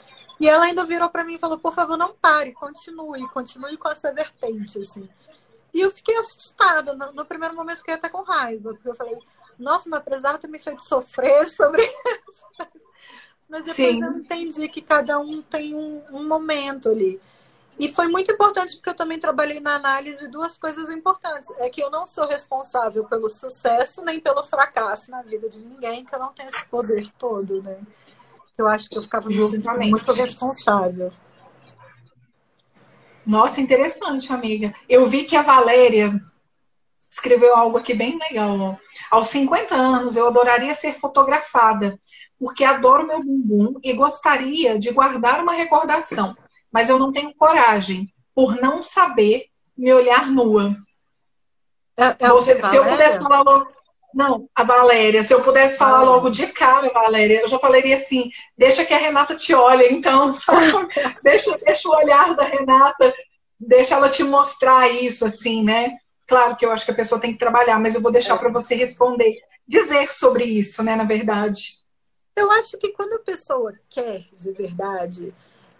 e 0.41 0.49
ela 0.49 0.65
ainda 0.65 0.83
virou 0.83 1.07
para 1.07 1.23
mim 1.23 1.35
e 1.35 1.39
falou: 1.39 1.59
por 1.59 1.71
favor, 1.71 1.95
não 1.95 2.15
pare, 2.15 2.51
continue, 2.51 3.29
continue 3.29 3.77
com 3.77 3.89
essa 3.89 4.11
vertente, 4.11 4.79
assim. 4.79 5.07
E 5.71 5.79
eu 5.79 5.91
fiquei 5.91 6.17
assustada. 6.17 6.95
No, 6.95 7.13
no 7.13 7.25
primeiro 7.25 7.55
momento, 7.55 7.77
fiquei 7.77 7.93
até 7.93 8.09
com 8.09 8.23
raiva, 8.23 8.73
porque 8.73 8.89
eu 8.89 8.95
falei: 8.95 9.19
nossa, 9.59 9.87
mas 9.87 10.01
precisava 10.01 10.39
ter 10.39 10.47
me 10.47 10.57
feito 10.57 10.83
sofrer 10.83 11.47
sobre 11.47 11.83
isso. 11.83 12.45
Mas 13.47 13.65
depois 13.65 13.75
Sim. 13.75 14.03
eu 14.03 14.17
entendi 14.17 14.67
que 14.67 14.81
cada 14.81 15.19
um 15.19 15.43
tem 15.43 15.75
um, 15.75 16.01
um 16.11 16.27
momento 16.27 16.89
ali. 16.89 17.21
E 17.77 17.91
foi 17.91 18.07
muito 18.07 18.31
importante 18.31 18.75
porque 18.75 18.89
eu 18.89 18.95
também 18.95 19.19
trabalhei 19.19 19.59
na 19.59 19.75
análise 19.75 20.27
duas 20.27 20.57
coisas 20.57 20.89
importantes. 20.89 21.51
É 21.59 21.69
que 21.69 21.83
eu 21.83 21.91
não 21.91 22.07
sou 22.07 22.27
responsável 22.27 23.03
pelo 23.03 23.29
sucesso 23.29 24.03
nem 24.03 24.19
pelo 24.19 24.43
fracasso 24.43 25.11
na 25.11 25.21
vida 25.21 25.47
de 25.47 25.59
ninguém, 25.59 26.03
que 26.03 26.15
eu 26.15 26.19
não 26.19 26.33
tenho 26.33 26.49
esse 26.49 26.65
poder 26.65 27.09
todo, 27.19 27.61
né? 27.61 27.79
Eu 28.61 28.67
acho 28.67 28.89
que 28.89 28.97
eu 28.97 29.01
ficava 29.01 29.27
muito 29.27 30.13
responsável. 30.13 31.11
Nossa, 33.25 33.59
interessante, 33.59 34.31
amiga. 34.31 34.73
Eu 34.87 35.05
vi 35.07 35.23
que 35.23 35.35
a 35.35 35.41
Valéria 35.41 36.13
escreveu 37.09 37.55
algo 37.55 37.77
aqui 37.77 37.93
bem 37.93 38.17
legal. 38.17 38.59
Ó. 38.59 38.75
Aos 39.09 39.27
50 39.27 39.75
anos, 39.75 40.15
eu 40.15 40.27
adoraria 40.27 40.73
ser 40.73 40.93
fotografada, 40.93 41.99
porque 42.39 42.63
adoro 42.63 43.07
meu 43.07 43.23
bumbum 43.23 43.79
e 43.83 43.93
gostaria 43.93 44.77
de 44.77 44.91
guardar 44.91 45.41
uma 45.41 45.53
recordação, 45.53 46.35
mas 46.71 46.89
eu 46.89 46.99
não 46.99 47.11
tenho 47.11 47.33
coragem, 47.35 48.13
por 48.33 48.55
não 48.55 48.81
saber 48.81 49.45
me 49.75 49.91
olhar 49.91 50.27
nua. 50.27 50.75
É, 51.97 52.15
é 52.25 52.29
Você, 52.29 52.61
se 52.61 52.75
eu 52.75 52.85
pudesse 52.85 53.17
falar. 53.19 53.67
Não, 54.13 54.49
a 54.53 54.63
Valéria, 54.63 55.23
se 55.23 55.33
eu 55.33 55.41
pudesse 55.41 55.77
falar 55.77 56.03
logo 56.03 56.29
de 56.29 56.47
cara, 56.47 56.91
Valéria, 56.91 57.41
eu 57.41 57.47
já 57.47 57.57
falaria 57.57 57.95
assim: 57.95 58.29
deixa 58.57 58.85
que 58.85 58.93
a 58.93 58.97
Renata 58.97 59.35
te 59.35 59.53
olhe, 59.53 59.87
então, 59.89 60.33
deixa, 61.23 61.57
deixa 61.57 61.87
o 61.87 61.95
olhar 61.95 62.35
da 62.35 62.43
Renata, 62.43 63.13
deixa 63.59 63.95
ela 63.95 64.09
te 64.09 64.23
mostrar 64.23 64.89
isso, 64.89 65.25
assim, 65.25 65.63
né? 65.63 65.97
Claro 66.27 66.55
que 66.55 66.65
eu 66.65 66.71
acho 66.71 66.85
que 66.85 66.91
a 66.91 66.95
pessoa 66.95 67.19
tem 67.19 67.33
que 67.33 67.39
trabalhar, 67.39 67.79
mas 67.79 67.95
eu 67.95 68.01
vou 68.01 68.11
deixar 68.11 68.35
é. 68.35 68.37
para 68.37 68.51
você 68.51 68.75
responder, 68.75 69.39
dizer 69.67 70.13
sobre 70.13 70.43
isso, 70.43 70.83
né, 70.83 70.95
na 70.95 71.03
verdade. 71.03 71.81
Eu 72.35 72.49
acho 72.51 72.77
que 72.77 72.93
quando 72.93 73.13
a 73.13 73.19
pessoa 73.19 73.73
quer 73.89 74.23
de 74.33 74.51
verdade, 74.53 75.33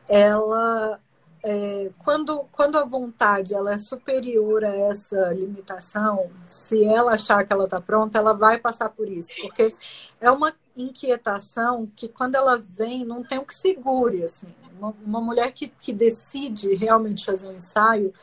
ela 0.08 1.00
é, 1.44 1.90
quando, 1.98 2.46
quando 2.52 2.78
a 2.78 2.86
vontade 2.86 3.54
ela 3.54 3.74
é 3.74 3.78
superior 3.78 4.64
a 4.64 4.76
essa 4.76 5.32
limitação, 5.34 6.30
se 6.46 6.84
ela 6.84 7.14
achar 7.14 7.46
que 7.46 7.52
ela 7.52 7.66
está 7.66 7.82
pronta, 7.82 8.18
ela 8.18 8.34
vai 8.34 8.60
passar 8.60 8.90
por 8.90 9.10
isso, 9.10 9.30
porque 9.42 9.74
é 10.20 10.30
uma 10.30 10.54
inquietação 10.78 11.92
que 11.96 12.08
quando 12.08 12.36
ela 12.36 12.58
vem 12.58 13.04
não 13.04 13.24
tem 13.24 13.40
o 13.40 13.46
que 13.46 13.56
segure 13.56 14.24
assim. 14.24 14.48
Uma, 14.78 14.96
uma 15.04 15.22
mulher 15.22 15.52
que, 15.52 15.68
que 15.68 15.92
decide 15.92 16.76
realmente 16.76 17.26
fazer 17.26 17.48
um 17.48 17.54
ensaio, 17.54 18.14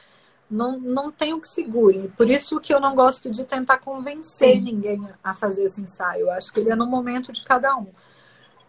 não, 0.50 0.78
não 0.78 1.12
tem 1.12 1.34
o 1.34 1.40
que 1.40 1.48
segure. 1.48 2.12
Por 2.16 2.28
isso 2.30 2.58
que 2.60 2.72
eu 2.72 2.80
não 2.80 2.94
gosto 2.94 3.30
de 3.30 3.44
tentar 3.44 3.78
convencer 3.78 4.56
Sim. 4.56 4.62
ninguém 4.62 5.08
a 5.22 5.34
fazer 5.34 5.64
esse 5.64 5.80
ensaio. 5.80 6.22
Eu 6.22 6.30
acho 6.30 6.52
que 6.52 6.60
ele 6.60 6.70
é 6.70 6.76
no 6.76 6.86
momento 6.86 7.32
de 7.32 7.44
cada 7.44 7.76
um. 7.76 7.88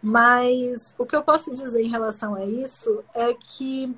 Mas 0.01 0.93
o 0.97 1.05
que 1.05 1.15
eu 1.15 1.23
posso 1.23 1.53
dizer 1.53 1.81
em 1.81 1.89
relação 1.89 2.35
a 2.35 2.45
isso 2.45 3.03
é 3.13 3.33
que 3.33 3.95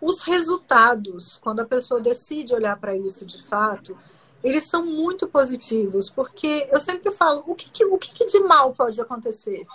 os 0.00 0.22
resultados, 0.22 1.38
quando 1.38 1.60
a 1.60 1.66
pessoa 1.66 2.00
decide 2.00 2.54
olhar 2.54 2.78
para 2.78 2.96
isso 2.96 3.24
de 3.24 3.42
fato, 3.42 3.96
eles 4.42 4.68
são 4.68 4.84
muito 4.84 5.28
positivos, 5.28 6.08
porque 6.08 6.66
eu 6.70 6.80
sempre 6.80 7.10
falo, 7.12 7.44
o 7.46 7.54
que, 7.54 7.68
que 7.70 7.84
o 7.84 7.98
que, 7.98 8.12
que 8.12 8.26
de 8.26 8.40
mal 8.40 8.72
pode 8.72 9.00
acontecer? 9.00 9.66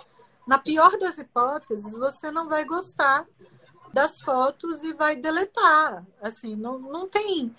Na 0.47 0.57
pior 0.57 0.97
das 0.97 1.17
hipóteses, 1.17 1.95
você 1.95 2.31
não 2.31 2.49
vai 2.49 2.65
gostar 2.65 3.27
das 3.93 4.21
fotos 4.21 4.83
e 4.83 4.93
vai 4.93 5.15
deletar. 5.15 6.05
Assim, 6.21 6.55
não, 6.55 6.79
não 6.79 7.07
tem. 7.07 7.55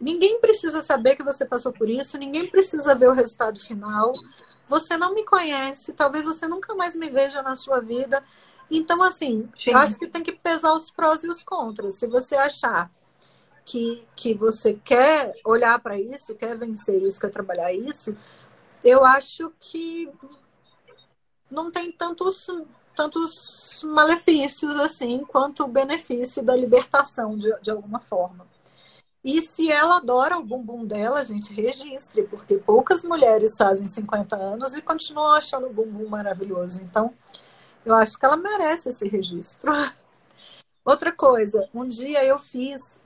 Ninguém 0.00 0.40
precisa 0.40 0.82
saber 0.82 1.16
que 1.16 1.22
você 1.22 1.44
passou 1.44 1.72
por 1.72 1.88
isso, 1.88 2.18
ninguém 2.18 2.48
precisa 2.48 2.94
ver 2.94 3.08
o 3.08 3.12
resultado 3.12 3.60
final. 3.60 4.12
Você 4.68 4.96
não 4.96 5.14
me 5.14 5.24
conhece, 5.24 5.92
talvez 5.92 6.24
você 6.24 6.46
nunca 6.46 6.74
mais 6.74 6.96
me 6.96 7.08
veja 7.08 7.42
na 7.42 7.54
sua 7.54 7.80
vida. 7.80 8.22
Então, 8.70 9.02
assim, 9.02 9.48
Sim. 9.62 9.70
eu 9.70 9.78
acho 9.78 9.96
que 9.96 10.06
tem 10.06 10.22
que 10.22 10.32
pesar 10.32 10.72
os 10.72 10.90
prós 10.90 11.22
e 11.22 11.28
os 11.28 11.42
contras. 11.42 11.98
Se 11.98 12.06
você 12.06 12.34
achar 12.34 12.90
que, 13.64 14.06
que 14.14 14.34
você 14.34 14.74
quer 14.74 15.34
olhar 15.44 15.78
para 15.80 15.98
isso, 15.98 16.34
quer 16.34 16.56
vencer 16.56 17.02
isso, 17.02 17.20
quer 17.20 17.30
trabalhar 17.30 17.72
isso, 17.72 18.16
eu 18.82 19.04
acho 19.04 19.52
que 19.60 20.10
não 21.50 21.70
tem 21.70 21.92
tantos 21.92 22.46
tantos 22.94 23.82
malefícios 23.82 24.78
assim 24.78 25.24
quanto 25.24 25.64
o 25.64 25.68
benefício 25.68 26.42
da 26.44 26.54
libertação 26.54 27.36
de, 27.36 27.52
de 27.60 27.70
alguma 27.70 27.98
forma. 27.98 28.46
E 29.22 29.40
se 29.40 29.70
ela 29.70 29.96
adora 29.96 30.38
o 30.38 30.44
bumbum 30.44 30.84
dela, 30.84 31.20
a 31.20 31.24
gente 31.24 31.52
registre, 31.52 32.22
porque 32.24 32.56
poucas 32.58 33.02
mulheres 33.02 33.56
fazem 33.56 33.88
50 33.88 34.36
anos 34.36 34.74
e 34.74 34.82
continuam 34.82 35.32
achando 35.32 35.66
o 35.66 35.72
bumbum 35.72 36.06
maravilhoso. 36.08 36.80
Então, 36.82 37.12
eu 37.84 37.94
acho 37.94 38.18
que 38.18 38.24
ela 38.24 38.36
merece 38.36 38.88
esse 38.88 39.06
registro. 39.06 39.72
Outra 40.84 41.12
coisa, 41.12 41.68
um 41.74 41.86
dia 41.86 42.24
eu 42.24 42.38
fiz 42.38 42.98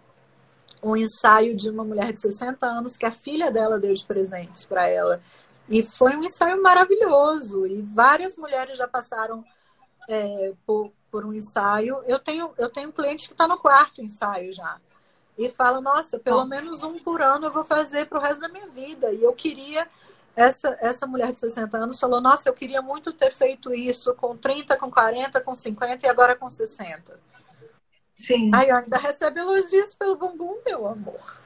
um 0.83 0.97
ensaio 0.97 1.57
de 1.57 1.71
uma 1.71 1.85
mulher 1.85 2.13
de 2.13 2.21
60 2.21 2.65
anos 2.67 2.97
que 2.97 3.07
a 3.07 3.11
filha 3.11 3.51
dela 3.51 3.79
deu 3.79 3.93
de 3.95 4.05
presente 4.05 4.67
para 4.67 4.87
ela. 4.89 5.21
E 5.69 5.83
foi 5.83 6.17
um 6.17 6.25
ensaio 6.25 6.63
maravilhoso. 6.63 7.67
E 7.67 7.83
várias 7.83 8.37
mulheres 8.37 8.79
já 8.79 8.89
passaram 8.89 9.45
é, 10.09 10.53
por, 10.67 10.93
por 11.11 11.25
um 11.25 11.33
ensaio. 11.33 12.03
Eu 12.07 12.19
tenho, 12.19 12.53
eu 12.57 12.71
tenho 12.71 12.89
um 12.89 12.93
cliente 12.93 13.29
que 13.29 13.35
está 13.35 13.47
no 13.47 13.59
quarto 13.59 14.01
ensaio 14.01 14.53
já. 14.53 14.81
E 15.37 15.49
fala, 15.49 15.81
nossa, 15.81 16.19
pelo 16.19 16.45
menos 16.45 16.83
um 16.83 16.99
por 16.99 17.23
ano 17.23 17.47
eu 17.47 17.53
vou 17.53 17.65
fazer 17.65 18.07
para 18.07 18.19
o 18.19 18.23
resto 18.23 18.41
da 18.41 18.49
minha 18.49 18.67
vida. 18.69 19.13
E 19.13 19.23
eu 19.23 19.33
queria. 19.33 19.87
Essa, 20.37 20.77
essa 20.81 21.07
mulher 21.07 21.33
de 21.33 21.41
60 21.41 21.77
anos 21.77 21.99
falou: 21.99 22.21
Nossa, 22.21 22.49
eu 22.49 22.55
queria 22.55 22.81
muito 22.81 23.13
ter 23.13 23.31
feito 23.31 23.75
isso 23.75 24.15
com 24.15 24.37
30, 24.37 24.77
com 24.77 24.91
40, 24.91 25.41
com 25.41 25.55
50 25.55 26.07
e 26.07 26.09
agora 26.09 26.37
com 26.37 26.49
60. 26.49 27.19
Sim. 28.15 28.51
Aí 28.55 28.71
ainda 28.71 28.99
recebe 28.99 29.41
elogios 29.41 29.95
pelo 29.95 30.17
bumbum, 30.17 30.59
meu 30.67 30.87
amor. 30.87 31.41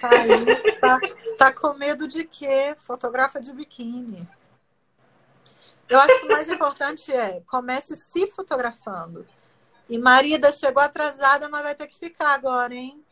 Tá 0.00 0.10
aí, 0.10 0.78
tá, 0.80 1.00
tá 1.38 1.52
com 1.52 1.74
medo 1.74 2.06
de 2.06 2.24
quê? 2.24 2.76
Fotografa 2.80 3.40
de 3.40 3.52
biquíni. 3.52 4.28
Eu 5.88 6.00
acho 6.00 6.20
que 6.20 6.26
o 6.26 6.30
mais 6.30 6.50
importante 6.50 7.12
é 7.12 7.40
comece 7.46 7.94
se 7.96 8.26
fotografando. 8.26 9.26
E 9.88 9.96
Marida 9.96 10.50
chegou 10.50 10.82
atrasada, 10.82 11.48
mas 11.48 11.62
vai 11.62 11.74
ter 11.74 11.86
que 11.86 11.98
ficar 11.98 12.34
agora, 12.34 12.74
hein? 12.74 13.02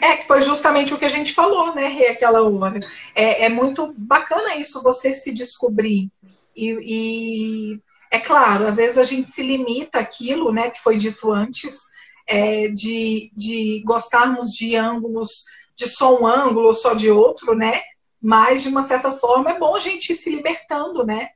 É, 0.00 0.16
que 0.16 0.26
foi 0.26 0.42
justamente 0.42 0.92
o 0.92 0.98
que 0.98 1.04
a 1.04 1.10
gente 1.10 1.32
falou, 1.32 1.74
né, 1.74 1.88
Rê, 1.88 2.08
aquela 2.08 2.42
hora. 2.42 2.80
É, 3.14 3.46
é 3.46 3.48
muito 3.48 3.94
bacana 3.96 4.56
isso, 4.56 4.82
você 4.82 5.14
se 5.14 5.32
descobrir. 5.32 6.10
E, 6.54 6.78
e, 6.82 7.80
é 8.10 8.18
claro, 8.18 8.66
às 8.66 8.76
vezes 8.76 8.98
a 8.98 9.04
gente 9.04 9.28
se 9.30 9.42
limita 9.42 9.98
àquilo, 9.98 10.52
né, 10.52 10.70
que 10.70 10.80
foi 10.80 10.96
dito 10.96 11.32
antes, 11.32 11.78
é, 12.26 12.68
de, 12.68 13.32
de 13.34 13.82
gostarmos 13.84 14.50
de 14.50 14.76
ângulos, 14.76 15.44
de 15.74 15.88
só 15.88 16.20
um 16.20 16.26
ângulo 16.26 16.68
ou 16.68 16.74
só 16.74 16.94
de 16.94 17.10
outro, 17.10 17.54
né? 17.54 17.80
Mas, 18.20 18.62
de 18.62 18.68
uma 18.68 18.82
certa 18.82 19.12
forma, 19.12 19.50
é 19.50 19.58
bom 19.58 19.74
a 19.74 19.80
gente 19.80 20.12
ir 20.12 20.14
se 20.14 20.30
libertando, 20.30 21.04
né? 21.04 21.30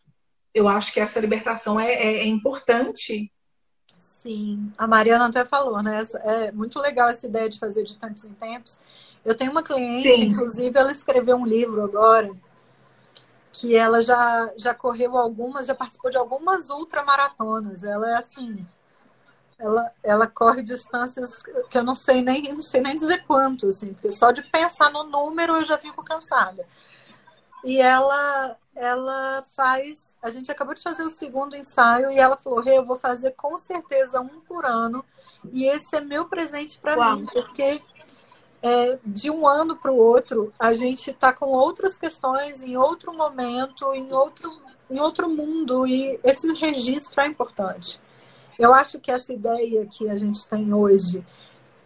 Eu 0.53 0.69
acho 0.69 0.93
que 0.93 1.01
essa 1.01 1.19
libertação 1.19 1.81
é, 1.81 1.93
é, 1.93 2.15
é 2.19 2.27
importante. 2.27 3.33
Sim, 4.25 4.73
a 4.79 4.87
Mariana 4.87 5.27
até 5.27 5.45
falou, 5.45 5.83
né? 5.83 6.03
É 6.23 6.51
muito 6.51 6.81
legal 6.81 7.11
essa 7.11 7.27
ideia 7.27 7.47
de 7.47 7.59
fazer 7.59 7.83
de 7.83 7.95
tempos 7.95 8.25
em 8.25 8.33
tempos. 8.33 8.81
Eu 9.23 9.35
tenho 9.35 9.51
uma 9.51 9.63
cliente, 9.63 10.17
Sim. 10.17 10.29
inclusive, 10.29 10.79
ela 10.79 10.91
escreveu 10.91 11.37
um 11.37 11.45
livro 11.45 11.85
agora 11.85 12.35
que 13.53 13.77
ela 13.77 14.01
já, 14.01 14.51
já 14.57 14.75
correu 14.75 15.19
algumas, 15.19 15.67
já 15.67 15.75
participou 15.75 16.11
de 16.11 16.17
algumas 16.17 16.71
ultramaratonas. 16.71 17.85
Ela 17.85 18.13
é 18.13 18.15
assim, 18.15 18.67
ela, 19.59 19.93
ela 20.03 20.27
corre 20.27 20.63
distâncias 20.63 21.43
que 21.69 21.77
eu 21.77 21.85
não 21.85 21.95
sei 21.95 22.23
nem 22.23 22.45
não 22.45 22.63
sei 22.63 22.81
nem 22.81 22.97
dizer 22.97 23.27
quanto, 23.27 23.67
assim, 23.67 23.93
porque 23.93 24.11
só 24.11 24.31
de 24.31 24.43
pensar 24.45 24.91
no 24.91 25.05
número 25.05 25.57
eu 25.57 25.67
já 25.67 25.77
fico 25.77 26.03
cansada. 26.03 26.67
E 27.63 27.79
ela 27.79 28.57
ela 28.75 29.43
faz, 29.55 30.17
a 30.23 30.31
gente 30.31 30.51
acabou 30.51 30.75
de 30.75 30.83
fazer 30.83 31.03
o 31.03 31.11
segundo 31.11 31.57
ensaio 31.57 32.11
e 32.11 32.19
ela 32.19 32.37
falou: 32.37 32.63
hey, 32.67 32.77
"Eu 32.77 32.85
vou 32.85 32.97
fazer 32.97 33.33
com 33.33 33.59
certeza 33.59 34.21
um 34.21 34.41
por 34.41 34.65
ano 34.65 35.05
e 35.53 35.67
esse 35.67 35.97
é 35.97 36.01
meu 36.01 36.27
presente 36.27 36.79
para 36.79 37.17
mim, 37.17 37.27
porque 37.27 37.81
é, 38.63 38.99
de 39.05 39.31
um 39.31 39.47
ano 39.47 39.77
para 39.77 39.93
o 39.93 39.97
outro 39.97 40.53
a 40.59 40.73
gente 40.73 41.11
está 41.11 41.33
com 41.33 41.47
outras 41.47 41.99
questões 41.99 42.63
em 42.63 42.77
outro 42.77 43.13
momento, 43.13 43.95
em 43.95 44.13
outro 44.13 44.51
em 44.91 45.01
outro 45.01 45.29
mundo 45.31 45.87
e 45.87 46.21
esse 46.23 46.53
registro 46.55 47.21
é 47.21 47.27
importante. 47.27 48.01
Eu 48.59 48.73
acho 48.73 49.01
que 49.01 49.11
essa 49.11 49.33
ideia 49.33 49.87
que 49.87 50.09
a 50.09 50.17
gente 50.17 50.47
tem 50.47 50.73
hoje 50.73 51.25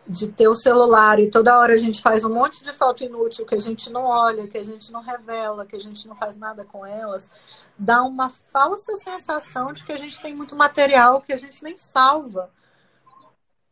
de 0.09 0.29
ter 0.29 0.49
o 0.49 0.55
celular 0.55 1.21
e 1.21 1.31
toda 1.31 1.59
hora 1.59 1.75
a 1.75 1.79
gente 1.79 2.01
faz 2.01 2.25
um 2.25 2.33
monte 2.33 2.62
de 2.62 2.73
foto 2.73 3.05
inútil 3.05 3.44
que 3.44 3.55
a 3.55 3.61
gente 3.61 3.90
não 3.90 4.05
olha, 4.05 4.49
que 4.49 4.57
a 4.57 4.62
gente 4.62 4.90
não 4.90 5.03
revela, 5.03 5.66
que 5.66 5.77
a 5.77 5.81
gente 5.81 6.09
não 6.09 6.16
faz 6.16 6.37
nada 6.37 6.64
com 6.64 6.87
elas, 6.87 7.29
dá 7.77 8.03
uma 8.03 8.31
falsa 8.31 8.97
sensação 8.97 9.73
de 9.73 9.85
que 9.85 9.92
a 9.92 9.99
gente 9.99 10.21
tem 10.23 10.35
muito 10.35 10.57
material 10.57 11.21
que 11.21 11.33
a 11.33 11.37
gente 11.37 11.62
nem 11.62 11.77
salva. 11.77 12.51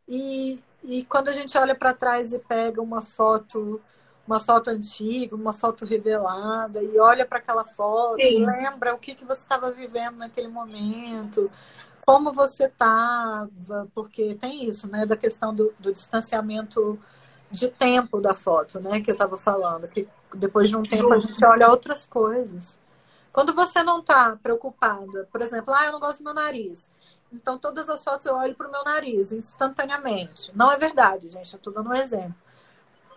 E, 0.06 0.60
e 0.84 1.04
quando 1.04 1.28
a 1.28 1.32
gente 1.32 1.56
olha 1.56 1.74
para 1.74 1.94
trás 1.94 2.32
e 2.34 2.38
pega 2.38 2.82
uma 2.82 3.00
foto 3.00 3.80
uma 4.26 4.40
foto 4.40 4.70
antiga, 4.70 5.36
uma 5.36 5.52
foto 5.52 5.84
revelada, 5.84 6.82
e 6.82 6.98
olha 6.98 7.24
para 7.24 7.38
aquela 7.38 7.64
foto, 7.64 8.20
e 8.20 8.44
lembra 8.44 8.92
o 8.92 8.98
que, 8.98 9.14
que 9.14 9.24
você 9.24 9.42
estava 9.42 9.70
vivendo 9.70 10.16
naquele 10.16 10.48
momento, 10.48 11.48
como 12.06 12.32
você 12.32 12.66
estava, 12.66 13.88
porque 13.92 14.36
tem 14.36 14.68
isso, 14.68 14.88
né, 14.88 15.04
da 15.04 15.16
questão 15.16 15.52
do, 15.52 15.74
do 15.76 15.92
distanciamento 15.92 16.96
de 17.50 17.68
tempo 17.68 18.20
da 18.20 18.32
foto, 18.32 18.78
né, 18.78 19.00
que 19.00 19.10
eu 19.10 19.14
estava 19.14 19.36
falando, 19.36 19.88
que 19.88 20.08
depois 20.32 20.68
de 20.68 20.76
um 20.76 20.84
tempo 20.84 21.12
a 21.12 21.18
gente 21.18 21.44
olha 21.44 21.68
outras 21.68 22.06
coisas. 22.06 22.78
Quando 23.32 23.52
você 23.52 23.82
não 23.82 23.98
está 23.98 24.38
preocupada, 24.40 25.28
por 25.32 25.42
exemplo, 25.42 25.74
ah, 25.74 25.86
eu 25.86 25.92
não 25.92 26.00
gosto 26.00 26.18
do 26.18 26.24
meu 26.24 26.34
nariz. 26.34 26.88
Então, 27.32 27.58
todas 27.58 27.88
as 27.88 28.04
fotos 28.04 28.24
eu 28.24 28.36
olho 28.36 28.54
para 28.54 28.68
o 28.68 28.70
meu 28.70 28.84
nariz 28.84 29.32
instantaneamente. 29.32 30.56
Não 30.56 30.70
é 30.70 30.78
verdade, 30.78 31.28
gente. 31.28 31.52
Eu 31.52 31.58
estou 31.58 31.72
dando 31.72 31.90
um 31.90 31.94
exemplo. 31.94 32.36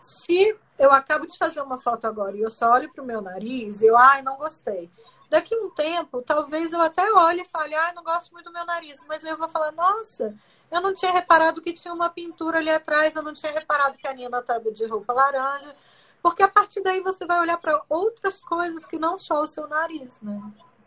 Se 0.02 0.58
eu 0.80 0.92
acabo 0.92 1.28
de 1.28 1.38
fazer 1.38 1.62
uma 1.62 1.78
foto 1.78 2.08
agora 2.08 2.36
e 2.36 2.42
eu 2.42 2.50
só 2.50 2.72
olho 2.72 2.92
para 2.92 3.04
o 3.04 3.06
meu 3.06 3.22
nariz, 3.22 3.84
eu, 3.84 3.96
ai, 3.96 4.24
não 4.24 4.36
gostei. 4.36 4.90
Daqui 5.30 5.56
um 5.56 5.70
tempo, 5.70 6.24
talvez 6.24 6.74
eu 6.74 6.82
até 6.82 7.12
olhe 7.14 7.42
e 7.42 7.46
fale, 7.46 7.76
ai, 7.76 7.94
não 7.94 8.04
gosto 8.04 8.32
muito 8.32 8.46
do 8.46 8.54
meu 8.54 8.66
nariz. 8.66 9.06
Mas 9.08 9.24
eu 9.24 9.38
vou 9.38 9.48
falar, 9.48 9.72
nossa, 9.72 10.36
eu 10.72 10.82
não 10.82 10.94
tinha 10.94 11.12
reparado 11.12 11.62
que 11.62 11.72
tinha 11.72 11.94
uma 11.94 12.10
pintura 12.10 12.58
ali 12.58 12.70
atrás, 12.70 13.16
eu 13.16 13.22
não 13.22 13.34
tinha 13.34 13.52
reparado 13.52 13.98
que 13.98 14.08
a 14.08 14.14
Nina 14.14 14.40
estava 14.40 14.72
de 14.72 14.86
roupa 14.86 15.14
laranja. 15.14 15.76
Porque 16.22 16.42
a 16.42 16.48
partir 16.48 16.82
daí 16.82 17.00
você 17.00 17.26
vai 17.26 17.40
olhar 17.40 17.58
para 17.58 17.82
outras 17.88 18.42
coisas 18.42 18.86
que 18.86 18.98
não 18.98 19.20
só 19.20 19.42
o 19.42 19.48
seu 19.48 19.68
nariz, 19.68 20.18
né? 20.22 20.42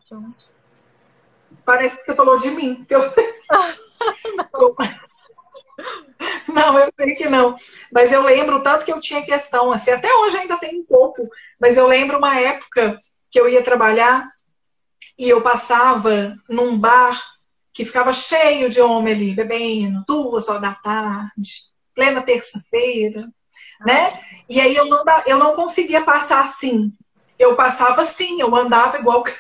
Então... 0.05 0.35
Parece 1.65 1.97
que 1.97 2.05
você 2.05 2.15
falou 2.15 2.39
de 2.39 2.51
mim. 2.51 2.85
Eu... 2.91 3.01
não. 4.53 4.77
não, 6.53 6.79
eu 6.79 6.93
sei 6.97 7.15
que 7.15 7.29
não. 7.29 7.57
Mas 7.93 8.13
eu 8.13 8.23
lembro 8.23 8.63
tanto 8.63 8.85
que 8.85 8.93
eu 8.93 9.01
tinha 9.01 9.25
questão, 9.25 9.73
assim, 9.73 9.93
até 9.93 10.13
hoje 10.13 10.39
ainda 10.39 10.59
tem 10.59 10.81
um 10.81 10.85
pouco, 10.85 11.29
mas 11.61 11.77
eu 11.77 11.87
lembro 11.87 12.19
uma 12.19 12.39
época 12.39 12.99
que 13.33 13.41
eu 13.41 13.49
ia 13.49 13.65
trabalhar 13.65 14.31
e 15.19 15.29
eu 15.29 15.43
passava 15.43 16.37
num 16.49 16.79
bar 16.79 17.21
que 17.75 17.85
ficava 17.85 18.13
cheio 18.13 18.71
de 18.71 18.81
homem 18.81 19.15
ali, 19.15 19.35
bebendo, 19.35 20.05
duas 20.07 20.49
horas 20.49 20.63
da 20.63 20.75
tarde, 20.75 21.51
plena 21.95 22.23
terça-feira 22.23 23.29
né? 23.85 24.21
E 24.49 24.61
aí 24.61 24.75
eu 24.75 24.87
não, 24.87 25.05
eu 25.27 25.39
não 25.39 25.55
conseguia 25.55 26.03
passar 26.03 26.45
assim. 26.45 26.93
Eu 27.39 27.55
passava 27.57 28.03
assim, 28.03 28.41
eu 28.41 28.55
andava 28.55 28.99
igual. 28.99 29.25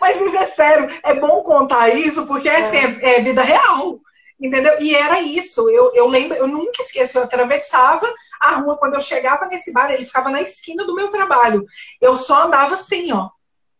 Mas 0.00 0.20
isso 0.20 0.36
é 0.36 0.46
sério, 0.46 0.88
é 1.02 1.14
bom 1.14 1.42
contar 1.42 1.90
isso, 1.90 2.26
porque 2.26 2.48
assim, 2.48 2.78
é, 2.78 3.18
é 3.18 3.20
vida 3.20 3.42
real. 3.42 4.00
Entendeu? 4.40 4.80
E 4.80 4.94
era 4.94 5.20
isso. 5.20 5.68
Eu, 5.68 5.92
eu 5.94 6.06
lembro, 6.06 6.36
eu 6.36 6.46
nunca 6.46 6.82
esqueço, 6.82 7.18
eu 7.18 7.24
atravessava 7.24 8.08
a 8.40 8.56
rua 8.56 8.76
quando 8.76 8.94
eu 8.94 9.00
chegava 9.00 9.46
nesse 9.46 9.72
bar, 9.72 9.90
ele 9.90 10.04
ficava 10.04 10.30
na 10.30 10.40
esquina 10.40 10.86
do 10.86 10.94
meu 10.94 11.10
trabalho. 11.10 11.66
Eu 12.00 12.16
só 12.16 12.44
andava 12.44 12.74
assim, 12.74 13.12
ó. 13.12 13.28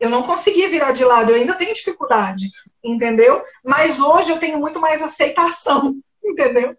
Eu 0.00 0.10
não 0.10 0.22
conseguia 0.22 0.68
virar 0.68 0.92
de 0.92 1.04
lado, 1.04 1.30
eu 1.30 1.36
ainda 1.36 1.54
tenho 1.54 1.74
dificuldade, 1.74 2.50
entendeu? 2.84 3.42
Mas 3.64 3.98
hoje 3.98 4.30
eu 4.30 4.38
tenho 4.38 4.58
muito 4.58 4.80
mais 4.80 5.02
aceitação, 5.02 5.96
entendeu? 6.22 6.76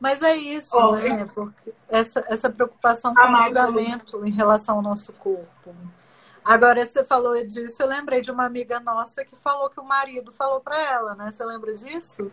Mas 0.00 0.22
é 0.22 0.34
isso, 0.34 0.76
oh, 0.76 0.96
né? 0.96 1.28
Porque 1.32 1.72
essa, 1.88 2.24
essa 2.28 2.50
preocupação 2.50 3.14
com 3.14 3.20
o 3.20 3.36
julgamento 3.44 4.26
em 4.26 4.30
relação 4.30 4.76
ao 4.76 4.82
nosso 4.82 5.12
corpo. 5.12 5.76
Agora, 6.44 6.84
você 6.84 7.04
falou 7.04 7.40
disso, 7.46 7.82
eu 7.82 7.86
lembrei 7.86 8.20
de 8.20 8.30
uma 8.30 8.44
amiga 8.44 8.80
nossa 8.80 9.24
que 9.24 9.36
falou 9.36 9.70
que 9.70 9.78
o 9.78 9.84
marido 9.84 10.32
falou 10.32 10.60
para 10.60 10.78
ela, 10.78 11.14
né? 11.14 11.30
Você 11.30 11.44
lembra 11.44 11.72
disso? 11.72 12.32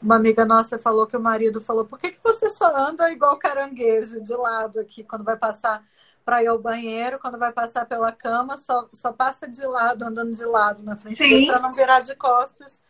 Uma 0.00 0.16
amiga 0.16 0.44
nossa 0.44 0.78
falou 0.78 1.06
que 1.06 1.16
o 1.16 1.20
marido 1.20 1.60
falou: 1.60 1.84
por 1.84 1.98
que, 1.98 2.12
que 2.12 2.22
você 2.22 2.48
só 2.50 2.76
anda 2.76 3.10
igual 3.10 3.36
caranguejo 3.36 4.20
de 4.22 4.34
lado 4.34 4.78
aqui 4.78 5.02
quando 5.02 5.24
vai 5.24 5.36
passar 5.36 5.84
para 6.24 6.42
ir 6.42 6.46
ao 6.46 6.58
banheiro, 6.58 7.18
quando 7.18 7.38
vai 7.38 7.52
passar 7.52 7.86
pela 7.86 8.10
cama, 8.10 8.56
só, 8.56 8.88
só 8.92 9.12
passa 9.12 9.46
de 9.46 9.64
lado, 9.66 10.04
andando 10.04 10.32
de 10.32 10.44
lado 10.44 10.82
na 10.82 10.96
frente 10.96 11.18
Sim. 11.18 11.28
dele, 11.28 11.46
para 11.46 11.60
não 11.60 11.74
virar 11.74 12.00
de 12.00 12.14
costas 12.16 12.82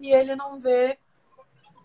e 0.00 0.10
ele 0.10 0.34
não 0.34 0.58
vê 0.58 0.98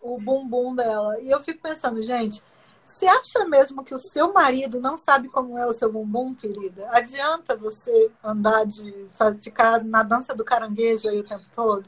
o 0.02 0.20
bumbum 0.20 0.76
dela. 0.76 1.20
E 1.20 1.30
eu 1.30 1.40
fico 1.42 1.62
pensando, 1.62 2.02
gente, 2.02 2.44
você 2.86 3.06
acha 3.06 3.46
mesmo 3.46 3.84
que 3.84 3.94
o 3.94 4.00
seu 4.00 4.34
marido 4.34 4.80
não 4.80 4.98
sabe 4.98 5.30
como 5.30 5.58
é 5.58 5.66
o 5.66 5.74
seu 5.74 5.92
bumbum, 5.92 6.34
querida? 6.34 6.88
Adianta 6.92 7.56
você 7.56 8.12
andar 8.24 8.66
de 8.66 9.08
ficar 9.42 9.84
na 9.84 10.04
dança 10.04 10.36
do 10.36 10.44
caranguejo 10.44 11.10
aí 11.10 11.20
o 11.20 11.24
tempo 11.24 11.46
todo? 11.54 11.86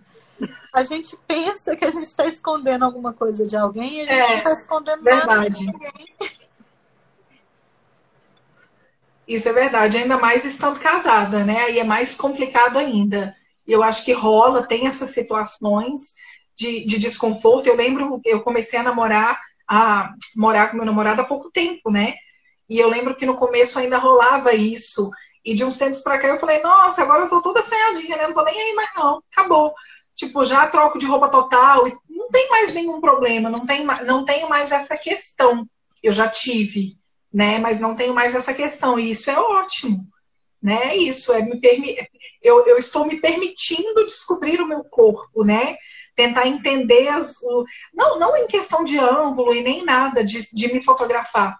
A 0.73 0.83
gente 0.83 1.17
pensa 1.27 1.75
que 1.75 1.85
a 1.85 1.89
gente 1.89 2.05
está 2.05 2.25
escondendo 2.25 2.83
alguma 2.83 3.13
coisa 3.13 3.45
de 3.45 3.55
alguém 3.55 3.99
e 3.99 4.01
a 4.01 4.05
gente 4.05 4.13
é, 4.13 4.27
não 4.27 4.37
está 4.37 4.53
escondendo 4.53 5.03
verdade. 5.03 5.27
nada 5.27 5.49
de 5.49 5.65
ninguém. 5.65 6.15
Isso 9.27 9.49
é 9.49 9.53
verdade, 9.53 9.97
ainda 9.97 10.17
mais 10.17 10.45
estando 10.45 10.79
casada, 10.79 11.43
né? 11.43 11.63
Aí 11.63 11.79
é 11.79 11.83
mais 11.83 12.15
complicado 12.15 12.77
ainda. 12.77 13.35
E 13.67 13.71
eu 13.71 13.81
acho 13.81 14.05
que 14.05 14.13
rola, 14.13 14.67
tem 14.67 14.87
essas 14.87 15.11
situações 15.11 16.13
de, 16.55 16.85
de 16.85 16.99
desconforto. 16.99 17.67
Eu 17.67 17.75
lembro, 17.75 18.21
eu 18.23 18.41
comecei 18.41 18.77
a 18.77 18.83
namorar, 18.83 19.39
a 19.67 20.13
morar 20.35 20.69
com 20.69 20.77
meu 20.77 20.85
namorado 20.85 21.21
há 21.21 21.25
pouco 21.25 21.51
tempo, 21.51 21.91
né? 21.91 22.15
E 22.69 22.79
eu 22.79 22.89
lembro 22.89 23.15
que 23.15 23.25
no 23.25 23.35
começo 23.35 23.77
ainda 23.77 23.97
rolava 23.97 24.53
isso. 24.53 25.09
E 25.43 25.53
de 25.53 25.63
uns 25.63 25.77
tempos 25.77 26.01
para 26.01 26.17
cá 26.17 26.27
eu 26.27 26.39
falei, 26.39 26.61
nossa, 26.61 27.01
agora 27.03 27.23
eu 27.23 27.29
tô 27.29 27.41
toda 27.41 27.59
assanhadinha, 27.59 28.17
né? 28.17 28.27
Não 28.27 28.33
tô 28.33 28.43
nem 28.43 28.59
aí 28.59 28.73
mais 28.73 28.89
não, 28.95 29.21
acabou. 29.31 29.73
Tipo, 30.15 30.43
já 30.45 30.65
troco 30.67 30.97
de 30.97 31.05
roupa 31.05 31.27
total, 31.27 31.87
e 31.87 31.95
não 32.09 32.29
tem 32.29 32.49
mais 32.49 32.73
nenhum 32.73 33.01
problema, 33.01 33.49
não, 33.49 33.65
tem, 33.65 33.83
não 33.83 34.23
tenho 34.23 34.47
mais 34.47 34.71
essa 34.71 34.97
questão. 34.97 35.67
Eu 36.01 36.13
já 36.13 36.27
tive 36.27 36.97
né? 37.35 37.59
Mas 37.59 37.81
não 37.81 37.93
tenho 37.93 38.13
mais 38.13 38.33
essa 38.33 38.53
questão, 38.53 38.97
e 38.97 39.11
isso 39.11 39.29
é 39.29 39.37
ótimo, 39.37 40.07
né? 40.63 40.95
Isso 40.95 41.33
é 41.33 41.41
me 41.41 41.59
permi 41.59 41.97
eu, 42.41 42.65
eu 42.65 42.77
estou 42.77 43.05
me 43.05 43.19
permitindo 43.19 44.05
descobrir 44.05 44.61
o 44.61 44.67
meu 44.67 44.85
corpo, 44.85 45.43
né? 45.43 45.75
Tentar 46.15 46.47
entender 46.47 47.07
as. 47.09 47.41
O... 47.41 47.65
Não, 47.93 48.17
não 48.19 48.37
em 48.37 48.47
questão 48.47 48.83
de 48.83 48.97
ângulo 48.97 49.53
e 49.53 49.61
nem 49.61 49.83
nada 49.83 50.23
de, 50.23 50.39
de 50.53 50.73
me 50.73 50.81
fotografar. 50.81 51.57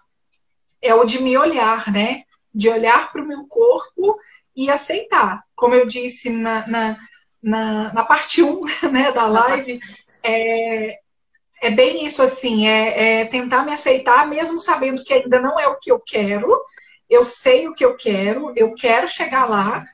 É 0.80 0.94
o 0.94 1.04
de 1.04 1.22
me 1.22 1.36
olhar, 1.36 1.92
né? 1.92 2.22
De 2.54 2.68
olhar 2.68 3.12
para 3.12 3.22
o 3.22 3.26
meu 3.26 3.46
corpo 3.46 4.18
e 4.54 4.70
aceitar. 4.70 5.42
Como 5.54 5.74
eu 5.74 5.86
disse 5.86 6.30
na, 6.30 6.66
na, 6.66 6.96
na, 7.42 7.92
na 7.92 8.04
parte 8.04 8.42
1 8.42 8.60
né, 8.90 9.12
da 9.12 9.26
live, 9.26 9.78
é, 10.22 10.98
é 11.62 11.70
bem 11.70 12.06
isso 12.06 12.22
assim, 12.22 12.66
é, 12.66 13.20
é, 13.20 13.24
tentar 13.26 13.64
me 13.64 13.72
aceitar, 13.72 14.26
mesmo 14.26 14.60
sabendo 14.60 15.04
que 15.04 15.12
ainda 15.12 15.40
não 15.40 15.58
é 15.58 15.66
o 15.68 15.78
que 15.78 15.90
eu 15.90 16.00
quero. 16.00 16.58
Eu 17.08 17.24
sei 17.24 17.68
o 17.68 17.74
que 17.74 17.84
eu 17.84 17.96
quero, 17.96 18.52
eu 18.56 18.74
quero 18.74 19.06
chegar 19.08 19.48
lá, 19.48 19.84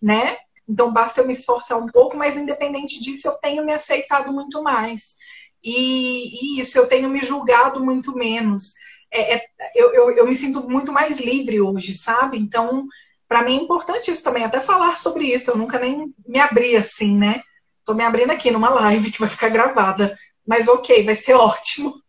né? 0.00 0.38
Então 0.68 0.92
basta 0.92 1.20
eu 1.20 1.26
me 1.26 1.32
esforçar 1.32 1.78
um 1.78 1.86
pouco, 1.86 2.16
mas 2.16 2.36
independente 2.36 3.00
disso, 3.00 3.28
eu 3.28 3.34
tenho 3.34 3.64
me 3.64 3.72
aceitado 3.72 4.32
muito 4.32 4.62
mais. 4.62 5.16
E, 5.62 6.56
e 6.56 6.60
isso, 6.60 6.78
eu 6.78 6.86
tenho 6.86 7.08
me 7.08 7.20
julgado 7.20 7.84
muito 7.84 8.14
menos. 8.14 8.72
É, 9.10 9.34
é, 9.34 9.44
eu, 9.74 9.92
eu, 9.92 10.10
eu 10.10 10.26
me 10.26 10.34
sinto 10.34 10.68
muito 10.68 10.92
mais 10.92 11.20
livre 11.20 11.60
hoje, 11.60 11.94
sabe? 11.94 12.38
Então, 12.38 12.86
para 13.28 13.42
mim 13.42 13.58
é 13.58 13.62
importante 13.62 14.10
isso 14.10 14.24
também, 14.24 14.44
até 14.44 14.60
falar 14.60 14.98
sobre 14.98 15.26
isso. 15.26 15.50
Eu 15.50 15.56
nunca 15.56 15.78
nem 15.78 16.12
me 16.26 16.40
abri 16.40 16.76
assim, 16.76 17.16
né? 17.16 17.42
Tô 17.84 17.94
me 17.94 18.04
abrindo 18.04 18.30
aqui 18.30 18.50
numa 18.50 18.70
live 18.70 19.10
que 19.10 19.20
vai 19.20 19.28
ficar 19.28 19.48
gravada 19.48 20.16
mas 20.46 20.68
ok, 20.68 21.04
vai 21.04 21.16
ser 21.16 21.34
ótimo. 21.34 22.00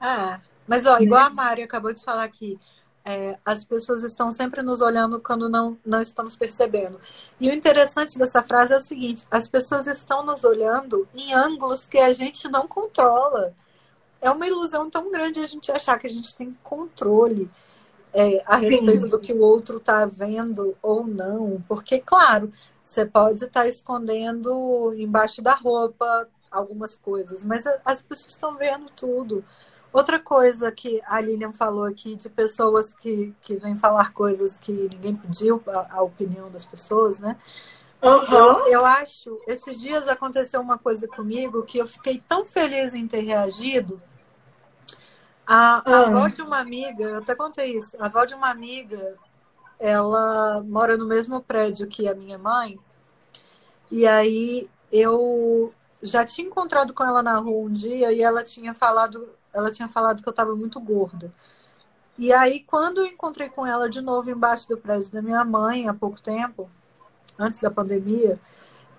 Ah, 0.00 0.40
mas 0.66 0.86
ó, 0.86 0.98
igual 0.98 1.24
a 1.24 1.30
Mari 1.30 1.62
acabou 1.62 1.92
de 1.92 2.02
falar 2.02 2.24
aqui, 2.24 2.58
é, 3.04 3.38
as 3.44 3.64
pessoas 3.64 4.02
estão 4.02 4.30
sempre 4.30 4.62
nos 4.62 4.80
olhando 4.80 5.20
quando 5.20 5.48
não, 5.48 5.76
não 5.84 6.00
estamos 6.00 6.34
percebendo. 6.34 6.98
E 7.38 7.50
o 7.50 7.52
interessante 7.52 8.18
dessa 8.18 8.42
frase 8.42 8.72
é 8.72 8.78
o 8.78 8.80
seguinte: 8.80 9.26
as 9.30 9.46
pessoas 9.46 9.86
estão 9.86 10.24
nos 10.24 10.42
olhando 10.42 11.06
em 11.14 11.34
ângulos 11.34 11.86
que 11.86 11.98
a 11.98 12.12
gente 12.12 12.48
não 12.48 12.66
controla. 12.66 13.54
É 14.22 14.30
uma 14.30 14.46
ilusão 14.46 14.88
tão 14.88 15.10
grande 15.10 15.40
a 15.40 15.46
gente 15.46 15.70
achar 15.70 15.98
que 15.98 16.06
a 16.06 16.10
gente 16.10 16.34
tem 16.34 16.56
controle 16.62 17.50
é, 18.14 18.42
a 18.46 18.56
respeito 18.56 19.02
Sim. 19.02 19.08
do 19.08 19.20
que 19.20 19.34
o 19.34 19.40
outro 19.40 19.76
está 19.76 20.06
vendo 20.06 20.74
ou 20.80 21.06
não. 21.06 21.62
Porque, 21.68 21.98
claro, 21.98 22.50
você 22.82 23.04
pode 23.04 23.44
estar 23.44 23.62
tá 23.62 23.68
escondendo 23.68 24.94
embaixo 24.96 25.42
da 25.42 25.52
roupa, 25.52 26.26
algumas 26.50 26.96
coisas, 26.96 27.44
mas 27.44 27.64
as 27.84 28.00
pessoas 28.00 28.32
estão 28.32 28.56
vendo 28.56 28.88
tudo. 28.96 29.44
Outra 29.94 30.18
coisa 30.18 30.72
que 30.72 31.00
a 31.06 31.20
Lilian 31.20 31.52
falou 31.52 31.84
aqui 31.84 32.16
de 32.16 32.28
pessoas 32.28 32.92
que, 32.92 33.32
que 33.40 33.54
vêm 33.54 33.78
falar 33.78 34.12
coisas 34.12 34.58
que 34.58 34.72
ninguém 34.72 35.14
pediu 35.14 35.62
a, 35.68 35.98
a 35.98 36.02
opinião 36.02 36.50
das 36.50 36.64
pessoas, 36.64 37.20
né? 37.20 37.36
Uhum. 38.02 38.34
Eu, 38.34 38.66
eu 38.66 38.84
acho, 38.84 39.40
esses 39.46 39.80
dias 39.80 40.08
aconteceu 40.08 40.60
uma 40.60 40.76
coisa 40.76 41.06
comigo 41.06 41.62
que 41.62 41.78
eu 41.78 41.86
fiquei 41.86 42.20
tão 42.26 42.44
feliz 42.44 42.92
em 42.92 43.06
ter 43.06 43.20
reagido. 43.20 44.02
A, 45.46 45.76
a 45.88 46.00
uhum. 46.00 46.16
avó 46.16 46.26
de 46.28 46.42
uma 46.42 46.58
amiga, 46.58 47.04
eu 47.04 47.18
até 47.18 47.36
contei 47.36 47.78
isso, 47.78 47.96
a 48.02 48.06
avó 48.06 48.24
de 48.24 48.34
uma 48.34 48.50
amiga, 48.50 49.14
ela 49.78 50.60
mora 50.64 50.96
no 50.96 51.06
mesmo 51.06 51.40
prédio 51.40 51.86
que 51.86 52.08
a 52.08 52.16
minha 52.16 52.36
mãe, 52.36 52.80
e 53.92 54.08
aí 54.08 54.68
eu 54.90 55.72
já 56.02 56.24
tinha 56.24 56.48
encontrado 56.48 56.92
com 56.92 57.04
ela 57.04 57.22
na 57.22 57.38
rua 57.38 57.68
um 57.68 57.72
dia 57.72 58.10
e 58.10 58.20
ela 58.20 58.42
tinha 58.42 58.74
falado, 58.74 59.28
ela 59.54 59.70
tinha 59.70 59.88
falado 59.88 60.22
que 60.22 60.28
eu 60.28 60.32
estava 60.32 60.54
muito 60.54 60.80
gorda. 60.80 61.32
E 62.18 62.32
aí, 62.32 62.60
quando 62.60 62.98
eu 62.98 63.06
encontrei 63.06 63.48
com 63.48 63.66
ela 63.66 63.88
de 63.88 64.00
novo 64.00 64.30
embaixo 64.30 64.68
do 64.68 64.76
prédio 64.76 65.10
da 65.10 65.22
minha 65.22 65.44
mãe, 65.44 65.88
há 65.88 65.94
pouco 65.94 66.20
tempo, 66.20 66.70
antes 67.38 67.60
da 67.60 67.70
pandemia, 67.70 68.38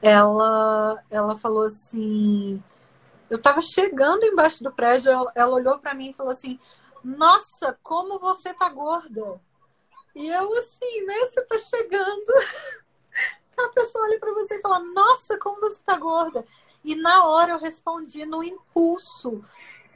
ela, 0.01 1.01
ela 1.09 1.35
falou 1.35 1.65
assim: 1.65 2.61
eu 3.29 3.37
estava 3.37 3.61
chegando 3.61 4.23
embaixo 4.23 4.63
do 4.63 4.71
prédio, 4.71 5.11
ela, 5.11 5.31
ela 5.35 5.55
olhou 5.55 5.79
para 5.79 5.93
mim 5.93 6.09
e 6.09 6.13
falou 6.13 6.31
assim: 6.31 6.59
Nossa, 7.03 7.77
como 7.81 8.19
você 8.19 8.53
tá 8.53 8.69
gorda! 8.69 9.41
E 10.15 10.27
eu 10.27 10.53
assim, 10.57 11.05
né? 11.05 11.15
Você 11.25 11.41
tá 11.41 11.57
chegando. 11.57 12.25
A 13.57 13.69
pessoa 13.69 14.05
olha 14.05 14.19
para 14.19 14.33
você 14.33 14.55
e 14.55 14.61
fala: 14.61 14.79
Nossa, 14.79 15.37
como 15.39 15.59
você 15.59 15.81
tá 15.83 15.97
gorda! 15.97 16.45
E 16.83 16.95
na 16.95 17.25
hora 17.25 17.53
eu 17.53 17.59
respondi 17.59 18.25
no 18.25 18.43
impulso. 18.43 19.43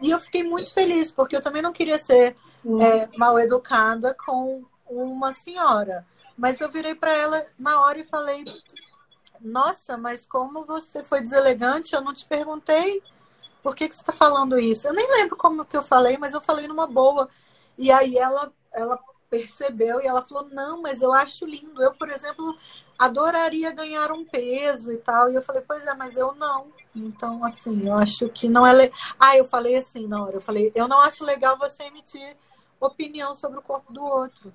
E 0.01 0.09
eu 0.09 0.19
fiquei 0.19 0.43
muito 0.43 0.73
feliz, 0.73 1.11
porque 1.11 1.35
eu 1.35 1.41
também 1.41 1.61
não 1.61 1.73
queria 1.73 1.99
ser 1.99 2.35
hum. 2.63 2.81
é, 2.81 3.09
mal 3.17 3.39
educada 3.39 4.15
com 4.25 4.63
uma 4.87 5.33
senhora. 5.33 6.05
Mas 6.37 6.61
eu 6.61 6.69
virei 6.69 6.95
para 6.95 7.11
ela 7.11 7.45
na 7.57 7.81
hora 7.81 7.99
e 7.99 8.03
falei: 8.03 8.45
Nossa, 9.41 9.97
mas 9.97 10.25
como 10.25 10.65
você 10.65 11.03
foi 11.03 11.21
deselegante, 11.21 11.93
eu 11.93 12.01
não 12.01 12.13
te 12.13 12.25
perguntei 12.25 13.01
por 13.61 13.75
que, 13.75 13.89
que 13.89 13.95
você 13.95 14.01
está 14.01 14.13
falando 14.13 14.57
isso? 14.57 14.87
Eu 14.87 14.93
nem 14.93 15.07
lembro 15.09 15.35
como 15.35 15.65
que 15.65 15.75
eu 15.75 15.83
falei, 15.83 16.17
mas 16.17 16.33
eu 16.33 16.41
falei 16.41 16.67
numa 16.67 16.87
boa. 16.87 17.29
E 17.77 17.91
aí 17.91 18.17
ela, 18.17 18.51
ela 18.73 18.99
percebeu 19.29 20.01
e 20.01 20.07
ela 20.07 20.21
falou: 20.21 20.49
Não, 20.49 20.81
mas 20.81 21.01
eu 21.01 21.11
acho 21.11 21.45
lindo. 21.45 21.81
Eu, 21.81 21.93
por 21.93 22.09
exemplo, 22.09 22.57
adoraria 22.97 23.71
ganhar 23.71 24.11
um 24.11 24.25
peso 24.25 24.91
e 24.91 24.97
tal. 24.97 25.29
E 25.29 25.35
eu 25.35 25.41
falei: 25.41 25.61
Pois 25.67 25.85
é, 25.85 25.93
mas 25.93 26.15
eu 26.15 26.33
não. 26.35 26.67
Então, 27.05 27.43
assim, 27.43 27.87
eu 27.87 27.95
acho 27.95 28.29
que 28.29 28.49
não 28.49 28.65
é. 28.65 28.73
Le... 28.73 28.93
Ah, 29.19 29.37
eu 29.37 29.45
falei 29.45 29.75
assim 29.75 30.07
na 30.07 30.23
hora: 30.23 30.35
Eu 30.35 30.41
falei, 30.41 30.71
eu 30.75 30.87
não 30.87 30.99
acho 31.01 31.23
legal 31.23 31.57
você 31.57 31.83
emitir 31.83 32.37
opinião 32.79 33.35
sobre 33.35 33.59
o 33.59 33.61
corpo 33.61 33.91
do 33.91 34.03
outro. 34.03 34.53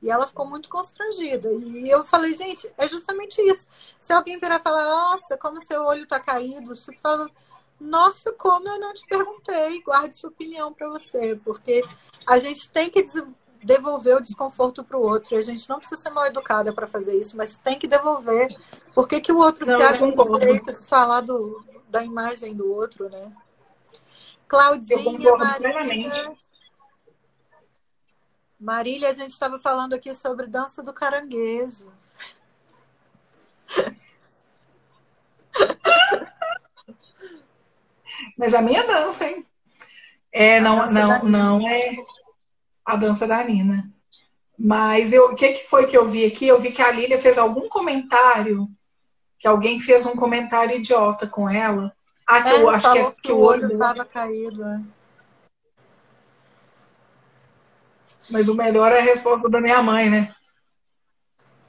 E 0.00 0.10
ela 0.10 0.26
ficou 0.26 0.44
muito 0.44 0.68
constrangida. 0.68 1.48
E 1.52 1.88
eu 1.88 2.04
falei, 2.04 2.34
gente, 2.34 2.70
é 2.76 2.88
justamente 2.88 3.40
isso. 3.40 3.68
Se 4.00 4.12
alguém 4.12 4.38
virar 4.38 4.56
e 4.56 4.62
falar, 4.62 4.84
nossa, 4.84 5.38
como 5.38 5.60
seu 5.60 5.84
olho 5.84 6.08
tá 6.08 6.18
caído, 6.18 6.74
se 6.74 6.92
fala, 6.96 7.30
nossa, 7.80 8.32
como 8.32 8.68
eu 8.68 8.80
não 8.80 8.92
te 8.92 9.06
perguntei, 9.06 9.80
guarde 9.82 10.16
sua 10.16 10.30
opinião 10.30 10.72
para 10.72 10.88
você, 10.88 11.38
porque 11.44 11.82
a 12.26 12.38
gente 12.38 12.70
tem 12.70 12.90
que 12.90 13.02
devolver 13.62 14.16
o 14.16 14.22
desconforto 14.22 14.82
para 14.84 14.96
o 14.96 15.02
outro. 15.02 15.34
E 15.34 15.38
a 15.38 15.42
gente 15.42 15.68
não 15.68 15.78
precisa 15.78 16.00
ser 16.00 16.10
mal 16.10 16.26
educada 16.26 16.72
para 16.72 16.86
fazer 16.86 17.14
isso, 17.16 17.36
mas 17.36 17.56
tem 17.56 17.78
que 17.78 17.86
devolver. 17.86 18.48
Por 18.94 19.06
que, 19.08 19.20
que 19.20 19.32
o 19.32 19.38
outro 19.38 19.66
não, 19.66 19.76
se 19.76 19.82
acha 19.82 19.98
com 20.12 20.38
direito 20.38 20.72
de 20.72 20.82
falar 20.82 21.20
do, 21.20 21.64
da 21.88 22.02
imagem 22.04 22.54
do 22.54 22.72
outro, 22.72 23.08
né? 23.08 23.32
Claudinha, 24.48 25.36
Marília. 25.36 26.34
Marília, 28.58 29.08
a 29.08 29.12
gente 29.12 29.30
estava 29.30 29.58
falando 29.58 29.94
aqui 29.94 30.14
sobre 30.14 30.46
dança 30.46 30.82
do 30.82 30.92
caranguejo. 30.92 31.92
Mas 38.36 38.54
a 38.54 38.62
minha 38.62 38.86
dança, 38.86 39.26
hein? 39.26 39.44
É, 40.30 40.60
não, 40.60 40.90
não, 40.90 41.24
não 41.24 41.68
é 41.68 41.96
a 42.84 42.96
dança 42.96 43.26
da 43.26 43.42
Nina. 43.42 43.90
Mas 44.58 45.12
eu, 45.12 45.30
o 45.30 45.34
que, 45.34 45.52
que 45.52 45.68
foi 45.68 45.86
que 45.86 45.96
eu 45.96 46.06
vi 46.06 46.24
aqui? 46.24 46.46
Eu 46.46 46.58
vi 46.58 46.70
que 46.70 46.82
a 46.82 46.90
Lília 46.90 47.18
fez 47.18 47.38
algum 47.38 47.68
comentário, 47.68 48.68
que 49.38 49.48
alguém 49.48 49.80
fez 49.80 50.06
um 50.06 50.14
comentário 50.14 50.76
idiota 50.76 51.26
com 51.26 51.48
ela. 51.48 51.92
Ah, 52.26 52.42
que 52.42 52.48
é, 52.48 52.62
eu 52.62 52.70
acho 52.70 52.92
que, 52.92 52.98
é, 52.98 53.10
que, 53.22 53.32
o 53.32 53.38
olho 53.38 53.72
estava 53.72 54.04
caído. 54.04 54.64
É. 54.64 54.80
Mas 58.30 58.48
o 58.48 58.54
melhor 58.54 58.92
é 58.92 59.00
a 59.00 59.02
resposta 59.02 59.48
da 59.48 59.60
minha 59.60 59.82
mãe, 59.82 60.08
né? 60.08 60.34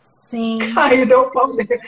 Sim. 0.02 0.60
Aí 0.78 1.06
deu 1.06 1.32
pau 1.32 1.56
dele. 1.56 1.82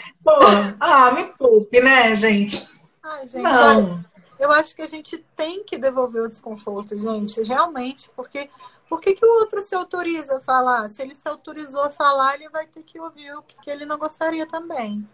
Ah, 0.80 1.12
me 1.12 1.26
poupe, 1.26 1.80
né, 1.82 2.16
gente? 2.16 2.68
Ai, 3.04 3.28
gente, 3.28 3.44
não. 3.44 3.92
Olha, 3.94 4.06
eu 4.40 4.52
acho 4.52 4.76
que 4.76 4.82
a 4.82 4.88
gente 4.88 5.18
tem 5.36 5.64
que 5.64 5.78
devolver 5.78 6.24
o 6.24 6.30
desconforto, 6.30 6.98
gente, 6.98 7.42
realmente, 7.42 8.10
porque 8.16 8.50
por 8.88 9.02
que, 9.02 9.16
que 9.16 9.26
o 9.26 9.40
outro 9.40 9.62
se 9.62 9.74
autoriza 9.74 10.38
a 10.38 10.42
falar? 10.42 10.90
Se 10.90 11.02
ele 11.02 11.16
se 11.16 11.28
autorizou 11.28 11.84
a 11.84 11.90
falar, 11.90 12.36
ele 12.36 12.50
vai 12.50 12.68
ter 12.68 12.84
que 12.84 13.00
ouvir 13.00 13.36
o 13.36 13.42
que, 13.42 13.56
que 13.62 13.70
ele 13.70 13.86
não 13.86 13.98
gostaria 13.98 14.46
também. 14.46 15.08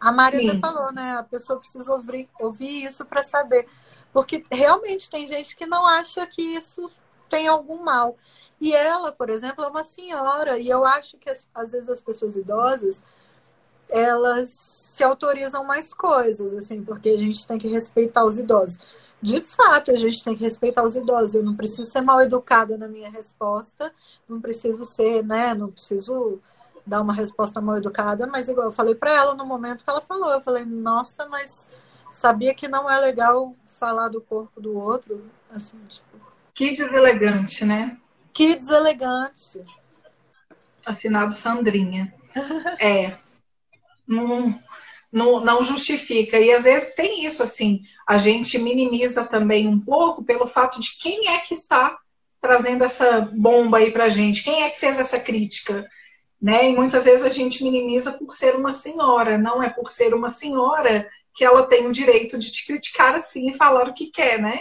A 0.00 0.10
Maria 0.10 0.50
até 0.50 0.60
falou, 0.60 0.92
né? 0.92 1.16
A 1.16 1.22
pessoa 1.22 1.60
precisa 1.60 1.92
ouvir, 1.92 2.28
ouvir 2.40 2.84
isso 2.84 3.04
para 3.04 3.22
saber. 3.22 3.68
Porque 4.12 4.44
realmente 4.50 5.08
tem 5.08 5.28
gente 5.28 5.56
que 5.56 5.64
não 5.64 5.86
acha 5.86 6.26
que 6.26 6.42
isso 6.42 6.90
tem 7.30 7.46
algum 7.46 7.82
mal. 7.82 8.16
E 8.60 8.74
ela, 8.74 9.12
por 9.12 9.30
exemplo, 9.30 9.64
é 9.64 9.68
uma 9.68 9.84
senhora, 9.84 10.58
e 10.58 10.68
eu 10.68 10.84
acho 10.84 11.16
que 11.18 11.30
às 11.30 11.72
vezes 11.72 11.88
as 11.88 12.00
pessoas 12.00 12.36
idosas 12.36 13.02
elas 13.88 14.50
se 14.50 15.04
autorizam 15.04 15.64
mais 15.64 15.92
coisas, 15.92 16.54
assim, 16.54 16.82
porque 16.82 17.10
a 17.10 17.16
gente 17.16 17.46
tem 17.46 17.58
que 17.58 17.68
respeitar 17.68 18.24
os 18.24 18.38
idosos. 18.38 18.78
De 19.22 19.40
fato, 19.40 19.92
a 19.92 19.96
gente 19.96 20.24
tem 20.24 20.36
que 20.36 20.42
respeitar 20.42 20.82
os 20.82 20.96
idosos. 20.96 21.36
Eu 21.36 21.44
não 21.44 21.54
preciso 21.54 21.84
ser 21.84 22.00
mal 22.00 22.20
educada 22.20 22.76
na 22.76 22.88
minha 22.88 23.08
resposta, 23.08 23.94
não 24.28 24.40
preciso 24.40 24.84
ser, 24.84 25.22
né? 25.22 25.54
Não 25.54 25.70
preciso 25.70 26.40
dar 26.84 27.00
uma 27.00 27.14
resposta 27.14 27.60
mal 27.60 27.76
educada, 27.76 28.26
mas 28.26 28.48
igual 28.48 28.66
eu 28.66 28.72
falei 28.72 28.96
para 28.96 29.12
ela 29.12 29.34
no 29.34 29.46
momento 29.46 29.84
que 29.84 29.90
ela 29.90 30.00
falou, 30.00 30.32
eu 30.32 30.40
falei, 30.40 30.64
nossa, 30.64 31.28
mas 31.28 31.68
sabia 32.12 32.52
que 32.52 32.66
não 32.66 32.90
é 32.90 32.98
legal 32.98 33.54
falar 33.64 34.08
do 34.08 34.20
corpo 34.20 34.60
do 34.60 34.76
outro, 34.76 35.24
assim, 35.54 35.78
tipo. 35.88 36.04
Que 36.52 36.76
deselegante, 36.76 37.64
né? 37.64 37.96
Que 38.32 38.56
deselegante. 38.56 39.64
Assinado 40.84 41.32
Sandrinha. 41.32 42.12
é 42.80 43.16
não, 44.06 44.58
não, 45.12 45.40
não 45.40 45.62
justifica. 45.62 46.40
E 46.40 46.50
às 46.52 46.64
vezes 46.64 46.94
tem 46.94 47.24
isso 47.26 47.42
assim, 47.42 47.82
a 48.06 48.16
gente 48.16 48.58
minimiza 48.58 49.24
também 49.24 49.68
um 49.68 49.78
pouco 49.78 50.24
pelo 50.24 50.46
fato 50.46 50.80
de 50.80 50.98
quem 50.98 51.28
é 51.28 51.38
que 51.40 51.52
está 51.52 51.98
trazendo 52.40 52.82
essa 52.82 53.20
bomba 53.32 53.78
aí 53.78 53.92
pra 53.92 54.08
gente, 54.08 54.42
quem 54.42 54.64
é 54.64 54.70
que 54.70 54.80
fez 54.80 54.98
essa 54.98 55.20
crítica. 55.20 55.86
Né? 56.40 56.70
E 56.70 56.74
muitas 56.74 57.04
vezes 57.04 57.24
a 57.24 57.28
gente 57.28 57.62
minimiza 57.62 58.12
por 58.12 58.36
ser 58.36 58.56
uma 58.56 58.72
senhora, 58.72 59.38
não 59.38 59.62
é 59.62 59.68
por 59.68 59.90
ser 59.90 60.12
uma 60.12 60.30
senhora 60.30 61.08
que 61.34 61.44
ela 61.44 61.66
tem 61.66 61.86
o 61.86 61.92
direito 61.92 62.36
de 62.38 62.50
te 62.50 62.66
criticar 62.66 63.14
assim 63.14 63.50
e 63.50 63.54
falar 63.54 63.88
o 63.88 63.94
que 63.94 64.06
quer, 64.06 64.40
né? 64.40 64.60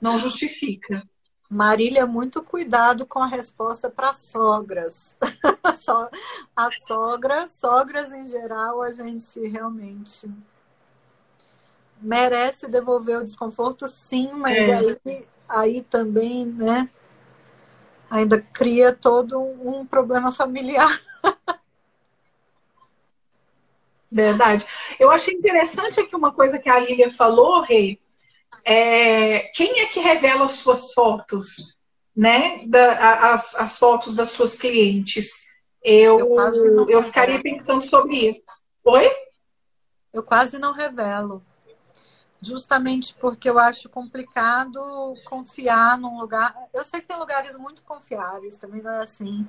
Não 0.00 0.18
justifica. 0.18 1.02
Marília, 1.48 2.06
muito 2.06 2.42
cuidado 2.42 3.06
com 3.06 3.20
a 3.20 3.26
resposta 3.26 3.88
para 3.88 4.12
sogras. 4.12 5.16
a 6.56 6.68
sogra, 6.86 7.48
sogras 7.48 8.12
em 8.12 8.26
geral, 8.26 8.82
a 8.82 8.90
gente 8.92 9.40
realmente 9.46 10.28
merece 12.00 12.68
devolver 12.68 13.18
o 13.18 13.24
desconforto, 13.24 13.88
sim, 13.88 14.30
mas 14.34 14.56
é. 14.56 14.74
aí, 14.74 15.28
aí 15.48 15.82
também, 15.82 16.44
né? 16.46 16.90
Ainda 18.10 18.40
cria 18.40 18.92
todo 18.92 19.40
um 19.40 19.84
problema 19.86 20.30
familiar. 20.30 21.00
Verdade. 24.10 24.66
Eu 24.98 25.10
achei 25.10 25.34
interessante 25.34 26.00
aqui 26.00 26.14
uma 26.14 26.32
coisa 26.32 26.58
que 26.58 26.68
a 26.68 26.78
Lília 26.78 27.10
falou, 27.10 27.62
Rei, 27.62 28.00
é, 28.64 29.40
quem 29.54 29.80
é 29.80 29.86
que 29.86 30.00
revela 30.00 30.46
as 30.46 30.54
suas 30.54 30.92
fotos, 30.92 31.76
né? 32.14 32.66
Da, 32.66 33.32
as, 33.32 33.54
as 33.54 33.78
fotos 33.78 34.16
das 34.16 34.30
suas 34.30 34.56
clientes? 34.56 35.46
Eu, 35.82 36.36
eu, 36.36 36.90
eu 36.90 37.02
ficaria 37.02 37.40
pensando 37.40 37.88
sobre 37.88 38.30
isso. 38.30 38.42
Oi? 38.84 39.08
Eu 40.12 40.22
quase 40.22 40.58
não 40.58 40.72
revelo. 40.72 41.44
Justamente 42.40 43.14
porque 43.14 43.48
eu 43.48 43.58
acho 43.58 43.88
complicado 43.88 45.14
confiar 45.24 45.98
num 45.98 46.18
lugar. 46.20 46.54
Eu 46.72 46.84
sei 46.84 47.00
que 47.00 47.06
tem 47.06 47.18
lugares 47.18 47.56
muito 47.56 47.82
confiáveis, 47.82 48.56
também 48.56 48.82
não 48.82 48.90
é 48.90 49.04
assim. 49.04 49.46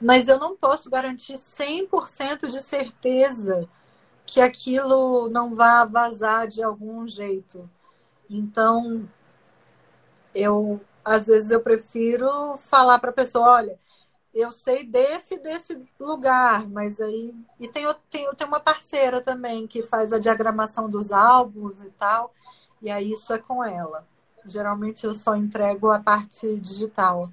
Mas 0.00 0.28
eu 0.28 0.38
não 0.38 0.56
posso 0.56 0.90
garantir 0.90 1.34
100% 1.34 2.48
de 2.48 2.60
certeza 2.62 3.68
que 4.26 4.40
aquilo 4.40 5.28
não 5.28 5.54
vá 5.54 5.84
vazar 5.84 6.48
de 6.48 6.62
algum 6.62 7.06
jeito. 7.06 7.68
Então, 8.36 9.08
eu 10.34 10.80
às 11.04 11.26
vezes 11.26 11.50
eu 11.50 11.60
prefiro 11.60 12.56
falar 12.56 12.98
para 12.98 13.10
a 13.10 13.12
pessoa, 13.12 13.46
olha, 13.50 13.78
eu 14.34 14.50
sei 14.50 14.84
desse 14.84 15.38
desse 15.38 15.80
lugar, 16.00 16.68
mas 16.68 17.00
aí 17.00 17.34
e 17.60 17.68
tem 17.68 17.86
tem, 18.10 18.30
tem 18.34 18.46
uma 18.46 18.60
parceira 18.60 19.20
também 19.20 19.66
que 19.66 19.82
faz 19.82 20.12
a 20.12 20.18
diagramação 20.18 20.88
dos 20.90 21.12
álbuns 21.12 21.82
e 21.82 21.90
tal, 21.90 22.32
e 22.82 22.90
aí 22.90 23.12
isso 23.12 23.32
é 23.32 23.38
com 23.38 23.62
ela. 23.64 24.06
Geralmente 24.44 25.04
eu 25.06 25.14
só 25.14 25.36
entrego 25.36 25.90
a 25.90 26.00
parte 26.00 26.58
digital. 26.58 27.30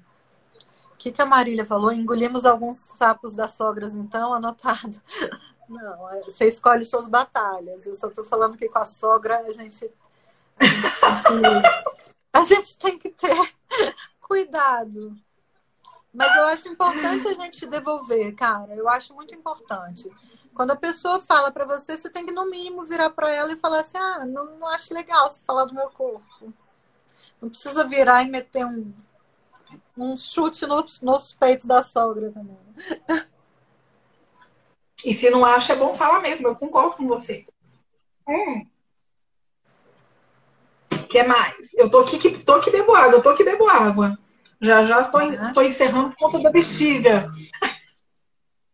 O 0.94 0.96
que, 0.96 1.10
que 1.10 1.20
a 1.20 1.26
Marília 1.26 1.64
falou? 1.66 1.92
Engolimos 1.92 2.44
alguns 2.44 2.78
sapos 2.78 3.34
das 3.34 3.52
sogras, 3.52 3.92
então, 3.94 4.32
anotado. 4.32 5.00
Não, 5.68 6.10
é, 6.10 6.22
você 6.22 6.46
escolhe 6.46 6.84
suas 6.84 7.08
batalhas. 7.08 7.86
Eu 7.86 7.94
só 7.94 8.08
tô 8.10 8.22
falando 8.24 8.56
que 8.56 8.68
com 8.68 8.78
a 8.78 8.84
sogra 8.84 9.40
a 9.40 9.52
gente. 9.52 9.90
A 12.32 12.44
gente 12.44 12.78
tem 12.78 12.98
que, 12.98 13.10
ter 13.10 13.36
cuidado. 14.20 15.16
Mas 16.12 16.34
eu 16.36 16.44
acho 16.44 16.68
importante 16.68 17.26
a 17.26 17.34
gente 17.34 17.66
devolver, 17.66 18.34
cara. 18.34 18.74
Eu 18.74 18.88
acho 18.88 19.14
muito 19.14 19.34
importante. 19.34 20.10
Quando 20.54 20.72
a 20.72 20.76
pessoa 20.76 21.18
fala 21.18 21.50
para 21.50 21.64
você, 21.64 21.96
você 21.96 22.10
tem 22.10 22.26
que, 22.26 22.32
no 22.32 22.50
mínimo, 22.50 22.84
virar 22.84 23.10
para 23.10 23.30
ela 23.30 23.52
e 23.52 23.58
falar 23.58 23.80
assim: 23.80 23.96
ah, 23.96 24.24
não, 24.24 24.58
não 24.58 24.68
acho 24.68 24.92
legal 24.92 25.30
você 25.30 25.42
falar 25.44 25.64
do 25.64 25.74
meu 25.74 25.88
corpo. 25.90 26.52
Não 27.40 27.48
precisa 27.48 27.86
virar 27.86 28.22
e 28.22 28.30
meter 28.30 28.64
um, 28.64 28.92
um 29.96 30.16
chute 30.16 30.66
nos, 30.66 31.00
nos 31.00 31.32
peitos 31.32 31.66
da 31.66 31.82
sogra 31.82 32.30
também. 32.30 32.58
E 35.04 35.12
se 35.12 35.28
não 35.30 35.44
acha, 35.44 35.72
é 35.72 35.76
bom 35.76 35.94
falar 35.94 36.20
mesmo. 36.20 36.46
Eu 36.46 36.54
concordo 36.54 36.96
com 36.96 37.08
você. 37.08 37.46
Hum. 38.28 38.66
Que 41.12 41.22
mais? 41.22 41.54
Eu 41.74 41.90
tô 41.90 42.00
aqui, 42.00 42.18
que, 42.18 42.38
tô 42.38 42.54
aqui 42.54 42.70
bebo 42.70 42.94
água, 42.94 43.18
eu 43.18 43.22
tô 43.22 43.28
aqui 43.28 43.44
bebo 43.44 43.68
água. 43.68 44.18
Já 44.60 44.84
já 44.84 45.00
estou, 45.00 45.20
estou 45.20 45.62
encerrando 45.62 46.10
por 46.10 46.30
conta 46.30 46.40
da 46.40 46.50
bexiga. 46.50 47.30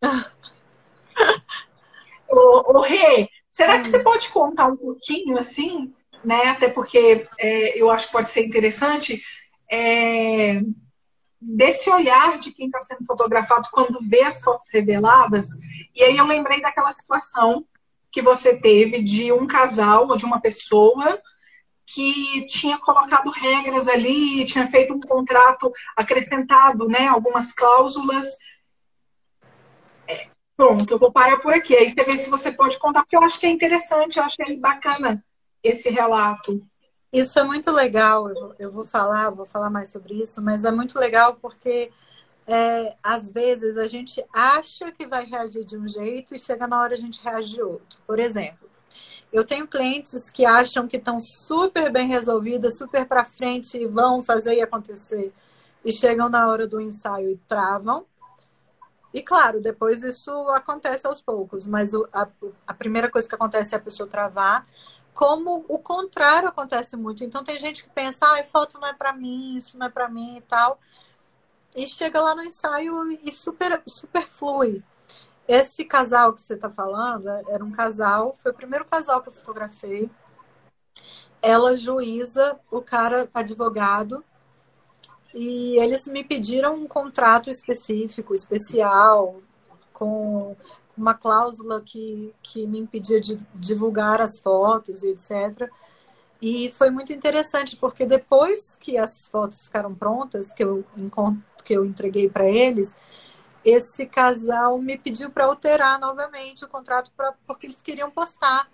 ô, 2.29 2.77
ô 2.77 2.81
Rê, 2.81 3.29
será 3.51 3.81
que 3.81 3.89
você 3.89 3.99
pode 3.99 4.29
contar 4.29 4.67
um 4.67 4.77
pouquinho 4.77 5.37
assim, 5.37 5.93
né? 6.23 6.47
Até 6.47 6.69
porque 6.69 7.27
é, 7.37 7.77
eu 7.77 7.91
acho 7.91 8.07
que 8.07 8.13
pode 8.13 8.31
ser 8.31 8.45
interessante. 8.45 9.21
É, 9.69 10.61
desse 11.41 11.89
olhar 11.89 12.37
de 12.37 12.51
quem 12.51 12.67
está 12.67 12.79
sendo 12.79 13.05
fotografado 13.05 13.67
quando 13.71 13.99
vê 14.01 14.21
as 14.21 14.41
fotos 14.41 14.67
reveladas. 14.73 15.49
E 15.93 16.03
aí 16.03 16.17
eu 16.17 16.25
lembrei 16.25 16.61
daquela 16.61 16.93
situação 16.93 17.65
que 18.11 18.21
você 18.21 18.59
teve 18.59 19.03
de 19.03 19.31
um 19.31 19.45
casal 19.45 20.07
ou 20.07 20.17
de 20.17 20.25
uma 20.25 20.39
pessoa 20.39 21.21
que 21.93 22.45
tinha 22.45 22.77
colocado 22.77 23.31
regras 23.31 23.87
ali, 23.87 24.45
tinha 24.45 24.67
feito 24.67 24.93
um 24.93 24.99
contrato 24.99 25.71
acrescentado, 25.95 26.87
né, 26.87 27.07
algumas 27.07 27.51
cláusulas. 27.51 28.27
É, 30.07 30.29
pronto, 30.55 30.93
eu 30.93 30.99
vou 30.99 31.11
parar 31.11 31.37
por 31.39 31.51
aqui. 31.51 31.75
Aí 31.75 31.89
você 31.89 32.03
vê 32.03 32.15
se 32.17 32.29
você 32.29 32.51
pode 32.51 32.77
contar, 32.77 33.01
porque 33.01 33.17
eu 33.17 33.23
acho 33.23 33.39
que 33.39 33.47
é 33.47 33.49
interessante, 33.49 34.19
eu 34.19 34.23
é 34.23 34.55
bacana 34.57 35.23
esse 35.63 35.89
relato. 35.89 36.61
Isso 37.11 37.39
é 37.39 37.43
muito 37.43 37.71
legal, 37.71 38.29
eu 38.29 38.35
vou, 38.35 38.55
eu 38.59 38.71
vou 38.71 38.85
falar, 38.85 39.31
vou 39.31 39.47
falar 39.47 39.71
mais 39.71 39.91
sobre 39.91 40.21
isso, 40.21 40.43
mas 40.43 40.65
é 40.65 40.71
muito 40.71 40.99
legal 40.99 41.37
porque 41.41 41.91
é, 42.45 42.95
às 43.01 43.31
vezes 43.31 43.77
a 43.77 43.87
gente 43.87 44.23
acha 44.31 44.91
que 44.91 45.07
vai 45.07 45.25
reagir 45.25 45.65
de 45.65 45.75
um 45.75 45.87
jeito 45.87 46.35
e 46.35 46.39
chega 46.39 46.67
na 46.67 46.79
hora 46.79 46.93
a 46.93 46.97
gente 46.99 47.19
reage 47.23 47.55
de 47.55 47.63
outro. 47.63 47.99
Por 48.05 48.19
exemplo, 48.19 48.68
eu 49.31 49.45
tenho 49.45 49.67
clientes 49.67 50.29
que 50.29 50.45
acham 50.45 50.87
que 50.87 50.97
estão 50.97 51.19
super 51.19 51.91
bem 51.91 52.07
resolvidas, 52.07 52.77
super 52.77 53.05
para 53.05 53.23
frente 53.23 53.77
e 53.77 53.85
vão 53.85 54.23
fazer 54.23 54.55
e 54.55 54.61
acontecer. 54.61 55.33
E 55.85 55.91
chegam 55.91 56.29
na 56.29 56.47
hora 56.47 56.67
do 56.67 56.81
ensaio 56.81 57.31
e 57.31 57.37
travam. 57.47 58.05
E 59.13 59.21
claro, 59.21 59.61
depois 59.61 60.03
isso 60.03 60.31
acontece 60.49 61.07
aos 61.07 61.21
poucos, 61.21 61.65
mas 61.65 61.93
a, 62.13 62.27
a 62.67 62.73
primeira 62.73 63.09
coisa 63.09 63.27
que 63.27 63.35
acontece 63.35 63.73
é 63.73 63.77
a 63.77 63.81
pessoa 63.81 64.07
travar 64.07 64.67
como 65.19 65.65
o 65.67 65.77
contrário 65.77 66.47
acontece 66.47 66.95
muito. 66.95 67.25
Então 67.25 67.43
tem 67.43 67.59
gente 67.59 67.83
que 67.83 67.89
pensa, 67.89 68.25
ah, 68.25 68.43
foto 68.43 68.79
não 68.79 68.87
é 68.87 68.93
para 68.93 69.11
mim, 69.11 69.57
isso 69.57 69.77
não 69.77 69.87
é 69.87 69.89
para 69.89 70.07
mim 70.07 70.37
e 70.37 70.41
tal. 70.41 70.79
E 71.75 71.85
chega 71.87 72.21
lá 72.21 72.33
no 72.33 72.43
ensaio 72.43 73.11
e 73.11 73.29
super, 73.29 73.81
super 73.85 74.25
flui. 74.25 74.81
Esse 75.49 75.83
casal 75.83 76.31
que 76.31 76.43
você 76.43 76.53
está 76.53 76.69
falando 76.69 77.27
é, 77.27 77.41
era 77.49 77.65
um 77.65 77.71
casal, 77.71 78.35
foi 78.35 78.51
o 78.51 78.55
primeiro 78.55 78.85
casal 78.85 79.19
que 79.19 79.29
eu 79.29 79.33
fotografei. 79.33 80.07
Ela 81.41 81.75
juíza, 81.75 82.59
o 82.69 82.83
cara 82.83 83.27
advogado. 83.33 84.23
E 85.33 85.75
eles 85.79 86.05
me 86.05 86.23
pediram 86.23 86.75
um 86.75 86.87
contrato 86.87 87.49
específico, 87.49 88.35
especial, 88.35 89.41
com 89.91 90.55
uma 90.95 91.15
cláusula 91.15 91.81
que, 91.81 92.31
que 92.43 92.67
me 92.67 92.77
impedia 92.77 93.19
de 93.19 93.39
divulgar 93.55 94.21
as 94.21 94.39
fotos 94.39 95.01
e 95.01 95.09
etc. 95.09 95.67
E 96.39 96.69
foi 96.69 96.91
muito 96.91 97.11
interessante, 97.11 97.75
porque 97.75 98.05
depois 98.05 98.75
que 98.75 98.99
as 98.99 99.27
fotos 99.27 99.65
ficaram 99.65 99.95
prontas, 99.95 100.53
que 100.53 100.63
eu, 100.63 100.85
que 101.65 101.75
eu 101.75 101.83
entreguei 101.85 102.29
para 102.29 102.47
eles, 102.47 102.95
esse 103.63 104.05
casal 104.05 104.77
me 104.77 104.97
pediu 104.97 105.29
para 105.29 105.45
alterar 105.45 105.99
novamente 105.99 106.63
o 106.63 106.67
contrato 106.67 107.11
pra, 107.15 107.33
porque 107.45 107.67
eles 107.67 107.81
queriam 107.81 108.09
postar. 108.09 108.69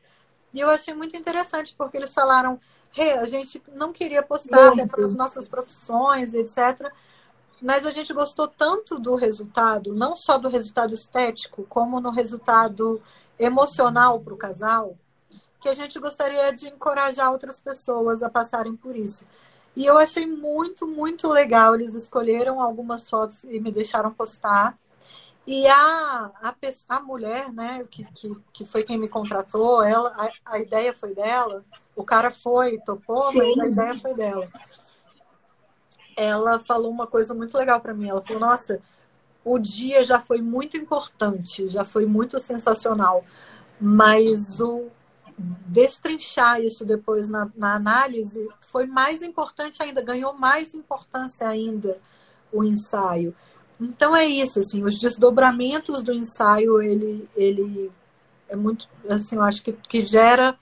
E 0.54 0.60
eu 0.60 0.70
achei 0.70 0.94
muito 0.94 1.18
interessante, 1.18 1.76
porque 1.78 1.98
eles 1.98 2.14
falaram: 2.14 2.60
hey, 2.96 3.14
a 3.14 3.26
gente 3.26 3.62
não 3.74 3.92
queria 3.92 4.24
postar 4.24 4.74
até 4.74 4.86
para 4.86 5.06
as 5.06 5.14
nossas 5.14 5.48
profissões, 5.48 6.34
etc 6.34 6.92
mas 7.62 7.86
a 7.86 7.92
gente 7.92 8.14
gostou 8.14 8.48
tanto 8.48 9.00
do 9.00 9.16
resultado, 9.16 9.94
não 9.94 10.16
só 10.16 10.38
do 10.38 10.48
resultado 10.48 10.94
estético, 10.94 11.66
como 11.68 12.00
no 12.00 12.12
resultado 12.12 13.02
emocional 13.40 14.20
para 14.20 14.34
o 14.34 14.38
casal, 14.38 14.96
que 15.60 15.70
a 15.70 15.74
gente 15.74 16.00
gostaria 16.00 16.54
de 16.54 16.68
encorajar 16.68 17.32
outras 17.32 17.60
pessoas 17.60 18.22
a 18.22 18.30
passarem 18.30 18.76
por 18.76 18.96
isso. 18.96 19.26
E 19.76 19.86
eu 19.86 19.98
achei 19.98 20.26
muito, 20.26 20.88
muito 20.88 21.28
legal. 21.28 21.76
Eles 21.76 21.94
escolheram 21.94 22.62
algumas 22.62 23.10
fotos 23.10 23.44
e 23.44 23.60
me 23.60 23.72
deixaram 23.72 24.12
postar. 24.12 24.78
E 25.46 25.68
a, 25.68 26.32
a, 26.42 26.56
a 26.90 27.00
mulher, 27.02 27.52
né, 27.54 27.86
que, 27.90 28.04
que, 28.14 28.36
que 28.52 28.66
foi 28.66 28.84
quem 28.84 28.98
me 28.98 29.08
contratou, 29.08 29.84
ela, 29.84 30.10
a, 30.18 30.54
a 30.56 30.60
ideia 30.60 30.92
foi 30.92 31.14
dela, 31.14 31.64
o 31.96 32.04
cara 32.04 32.32
foi, 32.32 32.80
topou, 32.80 33.24
Sim. 33.26 33.56
mas 33.56 33.60
a 33.60 33.68
ideia 33.68 33.98
foi 33.98 34.14
dela 34.16 34.50
ela 36.16 36.60
falou 36.60 36.90
uma 36.90 37.06
coisa 37.06 37.34
muito 37.34 37.58
legal 37.58 37.80
para 37.82 37.94
mim. 37.94 38.10
Ela 38.10 38.22
falou: 38.22 38.40
Nossa, 38.40 38.82
o 39.44 39.60
dia 39.60 40.04
já 40.04 40.20
foi 40.20 40.42
muito 40.42 40.78
importante, 40.78 41.68
já 41.68 41.84
foi 41.84 42.06
muito 42.06 42.40
sensacional, 42.40 43.24
mas 43.80 44.60
o 44.62 44.88
destrinchar 45.38 46.62
isso 46.62 46.86
depois 46.86 47.28
na, 47.28 47.50
na 47.56 47.76
análise 47.76 48.48
foi 48.62 48.86
mais 48.86 49.22
importante 49.22 49.84
ainda, 49.84 50.02
ganhou 50.02 50.34
mais 50.34 50.74
importância 50.74 51.48
ainda 51.48 52.00
o 52.52 52.64
ensaio. 52.64 53.36
Então 53.80 54.16
é 54.16 54.26
isso, 54.26 54.60
assim, 54.60 54.84
os 54.84 54.98
desdobramentos 54.98 56.02
do 56.02 56.14
ensaio, 56.14 56.82
ele, 56.82 57.30
ele 57.36 57.92
é 58.48 58.56
muito, 58.56 58.88
assim, 59.10 59.36
eu 59.36 59.42
acho 59.42 59.62
que, 59.62 59.74
que 59.74 60.02
gera 60.04 60.58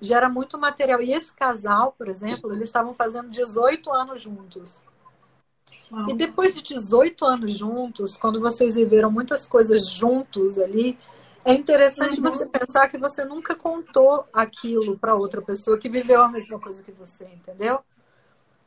gera 0.00 0.28
muito 0.28 0.58
material. 0.58 1.02
E 1.02 1.12
esse 1.12 1.32
casal, 1.32 1.94
por 1.96 2.08
exemplo, 2.08 2.52
eles 2.52 2.68
estavam 2.68 2.94
fazendo 2.94 3.28
18 3.28 3.92
anos 3.92 4.22
juntos. 4.22 4.82
E 6.08 6.14
depois 6.14 6.54
de 6.54 6.62
18 6.62 7.24
anos 7.24 7.58
juntos, 7.58 8.16
quando 8.16 8.40
vocês 8.40 8.76
viveram 8.76 9.10
muitas 9.10 9.46
coisas 9.46 9.88
juntos 9.88 10.58
ali, 10.58 10.96
é 11.44 11.54
interessante 11.54 12.20
uhum. 12.20 12.30
você 12.30 12.46
pensar 12.46 12.88
que 12.88 12.98
você 12.98 13.24
nunca 13.24 13.54
contou 13.54 14.26
aquilo 14.32 14.98
para 14.98 15.14
outra 15.14 15.40
pessoa 15.40 15.78
que 15.78 15.88
viveu 15.88 16.22
a 16.22 16.28
mesma 16.28 16.60
coisa 16.60 16.82
que 16.82 16.92
você, 16.92 17.24
entendeu? 17.24 17.80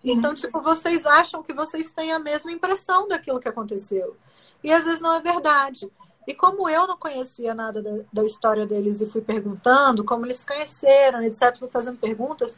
Então, 0.03 0.33
tipo, 0.33 0.59
vocês 0.61 1.05
acham 1.05 1.41
que 1.41 1.53
vocês 1.53 1.91
têm 1.91 2.11
a 2.11 2.19
mesma 2.19 2.51
impressão 2.51 3.07
daquilo 3.07 3.39
que 3.39 3.47
aconteceu. 3.47 4.17
E 4.63 4.71
às 4.71 4.83
vezes 4.83 4.99
não 4.99 5.13
é 5.13 5.21
verdade. 5.21 5.89
E 6.27 6.33
como 6.33 6.67
eu 6.67 6.87
não 6.87 6.97
conhecia 6.97 7.53
nada 7.53 7.81
da, 7.81 7.91
da 8.11 8.25
história 8.25 8.65
deles 8.65 9.01
e 9.01 9.05
fui 9.05 9.21
perguntando 9.21 10.03
como 10.03 10.25
eles 10.25 10.43
conheceram, 10.43 11.23
etc., 11.23 11.57
fui 11.57 11.69
fazendo 11.69 11.97
perguntas, 11.99 12.57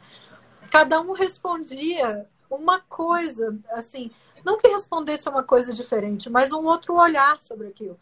cada 0.70 1.00
um 1.00 1.12
respondia 1.12 2.26
uma 2.50 2.80
coisa, 2.80 3.58
assim, 3.72 4.10
não 4.44 4.56
que 4.56 4.68
respondesse 4.68 5.28
uma 5.28 5.42
coisa 5.42 5.72
diferente, 5.72 6.30
mas 6.30 6.52
um 6.52 6.64
outro 6.64 6.94
olhar 6.94 7.40
sobre 7.40 7.68
aquilo. 7.68 7.98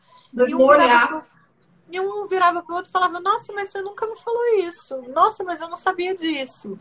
E 0.47 0.55
um, 0.55 0.63
olhar. 0.63 1.27
E 1.91 2.01
um 2.01 2.27
virava 2.27 2.63
para 2.63 2.73
o 2.73 2.77
outro 2.77 2.91
e 2.91 2.93
falava: 2.93 3.21
Nossa, 3.21 3.53
mas 3.53 3.71
você 3.71 3.81
nunca 3.83 4.07
me 4.07 4.17
falou 4.17 4.59
isso. 4.59 5.01
Nossa, 5.09 5.45
mas 5.45 5.61
eu 5.61 5.69
não 5.69 5.77
sabia 5.77 6.15
disso. 6.15 6.79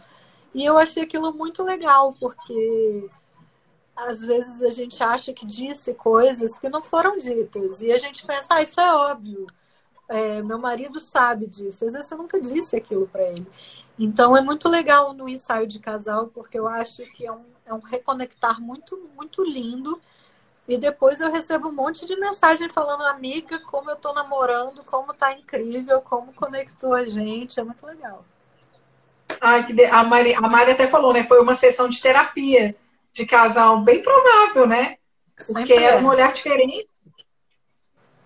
E 0.53 0.63
eu 0.63 0.77
achei 0.77 1.03
aquilo 1.03 1.33
muito 1.33 1.63
legal, 1.63 2.13
porque 2.19 3.09
às 3.95 4.25
vezes 4.25 4.61
a 4.63 4.69
gente 4.69 5.03
acha 5.03 5.33
que 5.33 5.45
disse 5.45 5.93
coisas 5.93 6.57
que 6.57 6.69
não 6.69 6.83
foram 6.83 7.17
ditas. 7.17 7.81
E 7.81 7.91
a 7.91 7.97
gente 7.97 8.25
pensa: 8.25 8.47
Ah, 8.51 8.61
isso 8.63 8.79
é 8.79 8.93
óbvio. 8.93 9.47
É, 10.07 10.41
meu 10.41 10.59
marido 10.59 10.99
sabe 10.99 11.47
disso. 11.47 11.85
Às 11.85 11.93
vezes 11.93 12.07
você 12.09 12.15
nunca 12.15 12.39
disse 12.39 12.75
aquilo 12.75 13.07
para 13.07 13.23
ele. 13.23 13.47
Então 13.97 14.35
é 14.35 14.41
muito 14.41 14.67
legal 14.67 15.13
no 15.13 15.29
ensaio 15.29 15.67
de 15.67 15.79
casal, 15.79 16.27
porque 16.27 16.57
eu 16.57 16.67
acho 16.67 17.03
que 17.13 17.25
é 17.25 17.31
um, 17.31 17.45
é 17.65 17.73
um 17.73 17.79
reconectar 17.79 18.59
muito, 18.61 19.09
muito 19.15 19.43
lindo. 19.43 20.01
E 20.67 20.77
depois 20.77 21.19
eu 21.19 21.31
recebo 21.31 21.69
um 21.69 21.73
monte 21.73 22.05
de 22.05 22.15
mensagem 22.15 22.69
falando, 22.69 23.03
amiga, 23.03 23.59
como 23.59 23.89
eu 23.89 23.95
tô 23.97 24.13
namorando, 24.13 24.83
como 24.85 25.13
tá 25.13 25.33
incrível, 25.33 26.01
como 26.01 26.33
conectou 26.33 26.93
a 26.93 27.03
gente. 27.03 27.59
É 27.59 27.63
muito 27.63 27.85
legal. 27.85 28.23
Ai, 29.41 29.65
que 29.65 29.73
de... 29.73 29.85
a, 29.85 30.03
Mari, 30.03 30.33
a 30.33 30.41
Mari 30.41 30.71
até 30.71 30.87
falou, 30.87 31.13
né? 31.13 31.23
Foi 31.23 31.41
uma 31.41 31.55
sessão 31.55 31.89
de 31.89 32.01
terapia 32.01 32.75
de 33.11 33.25
casal 33.25 33.81
bem 33.81 34.01
provável, 34.01 34.65
né? 34.65 34.97
Porque 35.35 35.73
Sempre 35.73 35.83
é 35.83 35.97
um 35.97 36.07
olhar 36.07 36.31
diferente. 36.31 36.87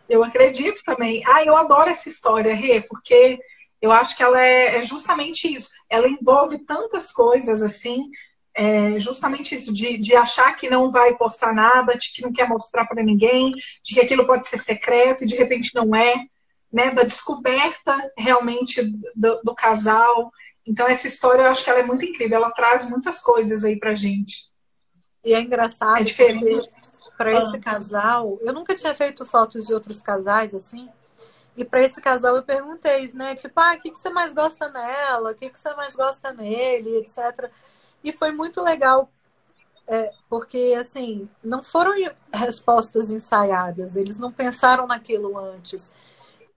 Eu 0.08 0.24
acredito 0.24 0.82
também. 0.86 1.24
Ah, 1.26 1.44
eu 1.44 1.56
adoro 1.56 1.90
essa 1.90 2.08
história, 2.08 2.54
Rê, 2.54 2.82
porque 2.82 3.40
eu 3.82 3.92
acho 3.92 4.16
que 4.16 4.24
ela 4.24 4.42
é, 4.42 4.78
é 4.78 4.84
justamente 4.84 5.54
isso. 5.54 5.70
Ela 5.90 6.08
envolve 6.08 6.60
tantas 6.60 7.12
coisas 7.12 7.62
assim, 7.62 8.10
é 8.58 9.00
justamente 9.00 9.54
isso, 9.54 9.72
de, 9.72 10.00
de 10.00 10.16
achar 10.16 10.56
que 10.56 10.68
não 10.68 10.92
vai 10.92 11.16
postar 11.16 11.54
nada, 11.54 11.96
de 11.96 12.12
que 12.12 12.24
não 12.24 12.34
quer 12.34 12.50
mostrar 12.50 12.86
para 12.88 13.04
ninguém, 13.04 13.54
de 13.84 13.94
que 13.94 14.00
aquilo 14.00 14.26
pode 14.26 14.48
ser 14.48 14.58
secreto 14.58 15.24
e 15.24 15.28
de 15.28 15.36
repente 15.36 15.76
não 15.76 15.96
é, 15.96 16.26
né? 16.74 16.90
Da 16.90 17.04
descoberta 17.04 17.96
realmente 18.18 18.82
do, 19.16 19.42
do 19.44 19.54
casal. 19.54 20.32
Então, 20.66 20.88
essa 20.88 21.08
história 21.08 21.44
eu 21.44 21.52
acho 21.52 21.64
que 21.64 21.70
ela 21.70 21.82
é 21.82 21.84
muito 21.84 22.04
incrível, 22.04 22.38
ela 22.38 22.50
traz 22.50 22.90
muitas 22.90 23.22
coisas 23.22 23.64
aí 23.64 23.78
pra 23.78 23.94
gente. 23.94 24.52
E 25.24 25.36
é 25.36 25.40
engraçado. 25.40 26.02
É 26.02 26.04
diferente. 26.04 26.68
Para 27.16 27.34
esse 27.34 27.58
ah. 27.58 27.60
casal, 27.60 28.40
eu 28.42 28.54
nunca 28.54 28.74
tinha 28.74 28.94
feito 28.96 29.24
fotos 29.24 29.68
de 29.68 29.74
outros 29.74 30.02
casais 30.02 30.56
assim. 30.56 30.90
E 31.56 31.64
para 31.64 31.84
esse 31.84 32.02
casal 32.02 32.36
eu 32.36 32.44
perguntei, 32.44 33.12
né? 33.14 33.36
Tipo, 33.36 33.60
ah, 33.60 33.76
o 33.76 33.82
que, 33.82 33.92
que 33.92 34.00
você 34.00 34.10
mais 34.10 34.34
gosta 34.34 34.70
nela? 34.70 35.32
O 35.32 35.36
que, 35.36 35.50
que 35.50 35.60
você 35.60 35.74
mais 35.76 35.96
gosta 35.96 36.34
nele, 36.34 36.98
etc. 36.98 37.52
E 38.08 38.12
foi 38.14 38.32
muito 38.32 38.64
legal, 38.64 39.12
é, 39.86 40.14
porque, 40.30 40.74
assim, 40.80 41.28
não 41.44 41.62
foram 41.62 41.92
respostas 42.34 43.12
ensaiadas, 43.12 43.98
eles 43.98 44.18
não 44.18 44.32
pensaram 44.32 44.88
naquilo 44.88 45.38
antes. 45.38 45.94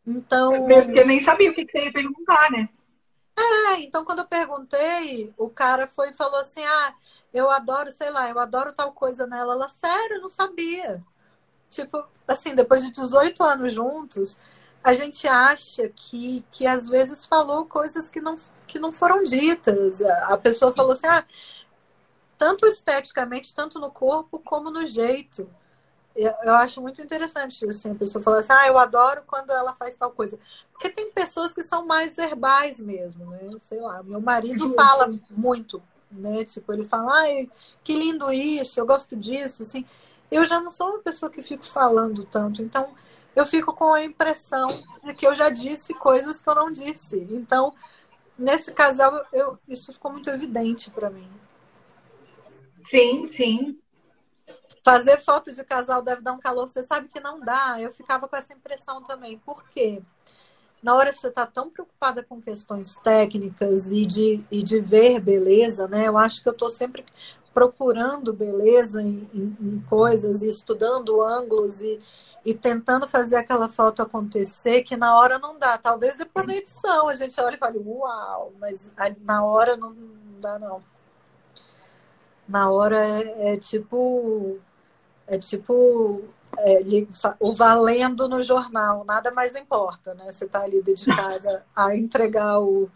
Então. 0.07 0.71
Eu 0.71 1.05
nem 1.05 1.21
sabia 1.21 1.51
o 1.51 1.55
que, 1.55 1.65
que 1.65 1.73
você 1.73 1.87
ia 1.87 1.93
perguntar, 1.93 2.53
né? 2.53 2.69
É, 3.37 3.81
então 3.81 4.05
quando 4.05 4.21
eu 4.21 4.29
perguntei, 4.29 5.35
o 5.37 5.49
cara 5.49 5.89
foi 5.89 6.11
e 6.11 6.15
falou 6.15 6.39
assim: 6.39 6.63
ah, 6.63 6.95
eu 7.35 7.51
adoro, 7.51 7.91
sei 7.91 8.11
lá, 8.11 8.31
eu 8.31 8.39
adoro 8.39 8.73
tal 8.73 8.93
coisa 8.93 9.27
nela. 9.27 9.55
Ela, 9.55 9.69
sério, 9.69 10.19
eu 10.19 10.23
não 10.23 10.31
sabia. 10.31 11.03
Tipo, 11.69 12.05
assim, 12.29 12.55
depois 12.55 12.85
de 12.85 12.93
18 12.93 13.43
anos 13.43 13.73
juntos, 13.73 14.39
a 14.85 14.95
gente 14.95 15.27
acha 15.27 15.89
que, 15.89 16.45
que 16.53 16.65
às 16.65 16.89
vezes 16.89 17.27
falou 17.27 17.67
coisas 17.67 18.09
que 18.09 18.21
não, 18.21 18.37
que 18.71 18.79
não 18.79 18.93
foram 18.93 19.25
ditas. 19.25 20.01
A 20.03 20.39
pessoa 20.39 20.73
falou 20.73 20.93
assim, 20.93 21.07
ah, 21.07 21.25
tanto 22.39 22.67
esteticamente, 22.67 23.55
tanto 23.55 23.79
no 23.79 23.91
corpo 23.91 24.39
como 24.39 24.71
no 24.71 24.87
jeito. 24.87 25.51
Eu, 26.15 26.33
eu 26.43 26.55
acho 26.55 26.81
muito 26.81 27.03
interessante 27.03 27.69
assim, 27.69 27.93
a 27.93 27.95
pessoa 27.95 28.23
falar 28.23 28.39
assim, 28.39 28.53
ah, 28.53 28.69
eu 28.69 28.79
adoro 28.79 29.23
quando 29.27 29.51
ela 29.51 29.75
faz 29.75 29.95
tal 29.95 30.11
coisa. 30.11 30.39
Porque 30.73 30.89
tem 30.89 31.11
pessoas 31.13 31.53
que 31.53 31.63
são 31.63 31.87
mais 31.87 32.17
verbais 32.17 32.81
mesmo, 32.81 33.27
né? 33.27 33.51
Sei 33.59 33.81
lá, 33.81 34.03
meu 34.03 34.21
marido 34.21 34.73
fala 34.75 35.11
muito, 35.31 35.83
né? 36.11 36.45
Tipo, 36.45 36.73
ele 36.73 36.85
fala, 36.85 37.13
ai, 37.21 37.51
que 37.85 37.95
lindo 37.95 38.33
isso, 38.33 38.79
eu 38.81 38.87
gosto 38.87 39.17
disso, 39.17 39.63
assim. 39.63 39.85
Eu 40.31 40.45
já 40.45 40.61
não 40.61 40.71
sou 40.71 40.91
uma 40.91 41.01
pessoa 41.01 41.31
que 41.31 41.43
fico 41.43 41.67
falando 41.67 42.25
tanto, 42.25 42.63
então 42.63 42.95
eu 43.35 43.45
fico 43.45 43.73
com 43.73 43.93
a 43.93 44.05
impressão 44.05 44.69
de 45.05 45.13
que 45.15 45.27
eu 45.27 45.35
já 45.35 45.51
disse 45.51 45.93
coisas 45.95 46.41
que 46.41 46.49
eu 46.49 46.55
não 46.55 46.71
disse. 46.71 47.29
Então, 47.31 47.75
nesse 48.41 48.73
casal, 48.73 49.25
eu, 49.33 49.59
isso 49.69 49.93
ficou 49.93 50.11
muito 50.11 50.31
evidente 50.31 50.91
para 50.91 51.11
mim. 51.11 51.31
Sim, 52.89 53.27
sim. 53.37 53.79
Fazer 54.83 55.19
foto 55.19 55.53
de 55.53 55.63
casal 55.63 56.01
deve 56.03 56.23
dar 56.23 56.33
um 56.33 56.41
calor, 56.41 56.67
você 56.67 56.83
sabe 56.83 57.09
que 57.09 57.21
não 57.21 57.39
dá. 57.39 57.77
Eu 57.79 57.93
ficava 57.93 58.27
com 58.27 58.35
essa 58.35 58.55
impressão 58.55 59.03
também. 59.05 59.39
Por 59.39 59.63
quê? 59.69 60.03
Na 60.83 60.95
hora 60.95 61.11
que 61.11 61.19
você 61.19 61.29
está 61.29 61.47
tão 61.47 61.69
preocupada 61.69 62.25
com 62.25 62.41
questões 62.41 62.97
técnicas 62.97 63.93
e 63.93 64.07
de, 64.07 64.43
e 64.51 64.63
de 64.63 64.81
ver 64.81 65.21
beleza, 65.21 65.87
né? 65.87 66.09
Eu 66.09 66.17
acho 66.17 66.43
que 66.43 66.49
eu 66.49 66.55
estou 66.55 66.71
sempre 66.71 67.05
procurando 67.61 68.33
beleza 68.33 69.03
em, 69.03 69.29
em, 69.35 69.57
em 69.61 69.85
coisas 69.87 70.41
e 70.41 70.49
estudando 70.49 71.23
ângulos 71.23 71.83
e, 71.83 72.01
e 72.43 72.55
tentando 72.55 73.07
fazer 73.07 73.37
aquela 73.37 73.69
foto 73.69 74.01
acontecer, 74.01 74.83
que 74.83 74.97
na 74.97 75.15
hora 75.19 75.39
não 75.39 75.59
dá. 75.59 75.77
Talvez 75.77 76.17
depois 76.17 76.47
da 76.47 76.55
edição 76.55 77.11
a 77.11 77.15
gente 77.15 77.39
olhe 77.39 77.57
e 77.57 77.59
fale, 77.59 77.79
uau, 77.79 78.55
mas 78.59 78.91
na 79.21 79.45
hora 79.45 79.77
não 79.77 79.95
dá, 80.41 80.59
não. 80.59 80.83
Na 82.49 82.71
hora 82.71 82.99
é, 82.99 83.53
é 83.53 83.57
tipo. 83.59 84.59
É 85.27 85.39
tipo 85.39 86.25
é, 86.59 86.81
o 87.39 87.53
valendo 87.53 88.27
no 88.27 88.43
jornal, 88.43 89.05
nada 89.05 89.31
mais 89.31 89.55
importa, 89.55 90.15
né? 90.15 90.33
Você 90.33 90.47
está 90.47 90.63
ali 90.63 90.83
dedicada 90.83 91.65
a 91.77 91.95
entregar 91.95 92.59
o, 92.59 92.91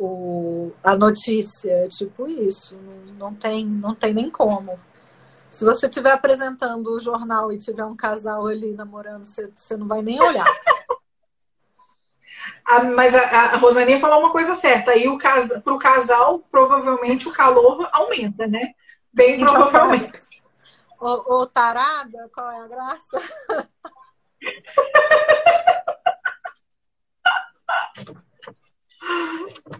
o, 0.00 0.72
a 0.82 0.96
notícia, 0.96 1.70
é 1.84 1.88
tipo 1.88 2.26
isso, 2.26 2.74
não, 2.76 3.14
não, 3.14 3.34
tem, 3.34 3.66
não 3.66 3.94
tem 3.94 4.14
nem 4.14 4.30
como. 4.30 4.80
Se 5.50 5.62
você 5.62 5.88
estiver 5.88 6.12
apresentando 6.12 6.90
o 6.90 6.98
jornal 6.98 7.52
e 7.52 7.58
tiver 7.58 7.84
um 7.84 7.94
casal 7.94 8.46
ali 8.46 8.72
namorando, 8.72 9.26
você, 9.26 9.52
você 9.54 9.76
não 9.76 9.86
vai 9.86 10.00
nem 10.00 10.18
olhar. 10.18 10.46
Ah, 12.64 12.84
mas 12.84 13.14
a, 13.14 13.20
a 13.20 13.56
Rosaninha 13.58 14.00
falou 14.00 14.20
uma 14.20 14.32
coisa 14.32 14.54
certa. 14.54 14.92
Aí 14.92 15.04
para 15.62 15.74
o 15.74 15.78
casal, 15.78 16.38
provavelmente 16.50 17.28
o 17.28 17.32
calor 17.32 17.86
aumenta, 17.92 18.46
né? 18.46 18.72
Bem 19.12 19.42
então, 19.42 19.52
provavelmente. 19.52 20.18
Ô, 20.98 21.40
ô 21.40 21.46
tarada, 21.46 22.30
qual 22.34 22.50
é 22.50 22.60
a 22.60 22.68
graça? 22.68 23.22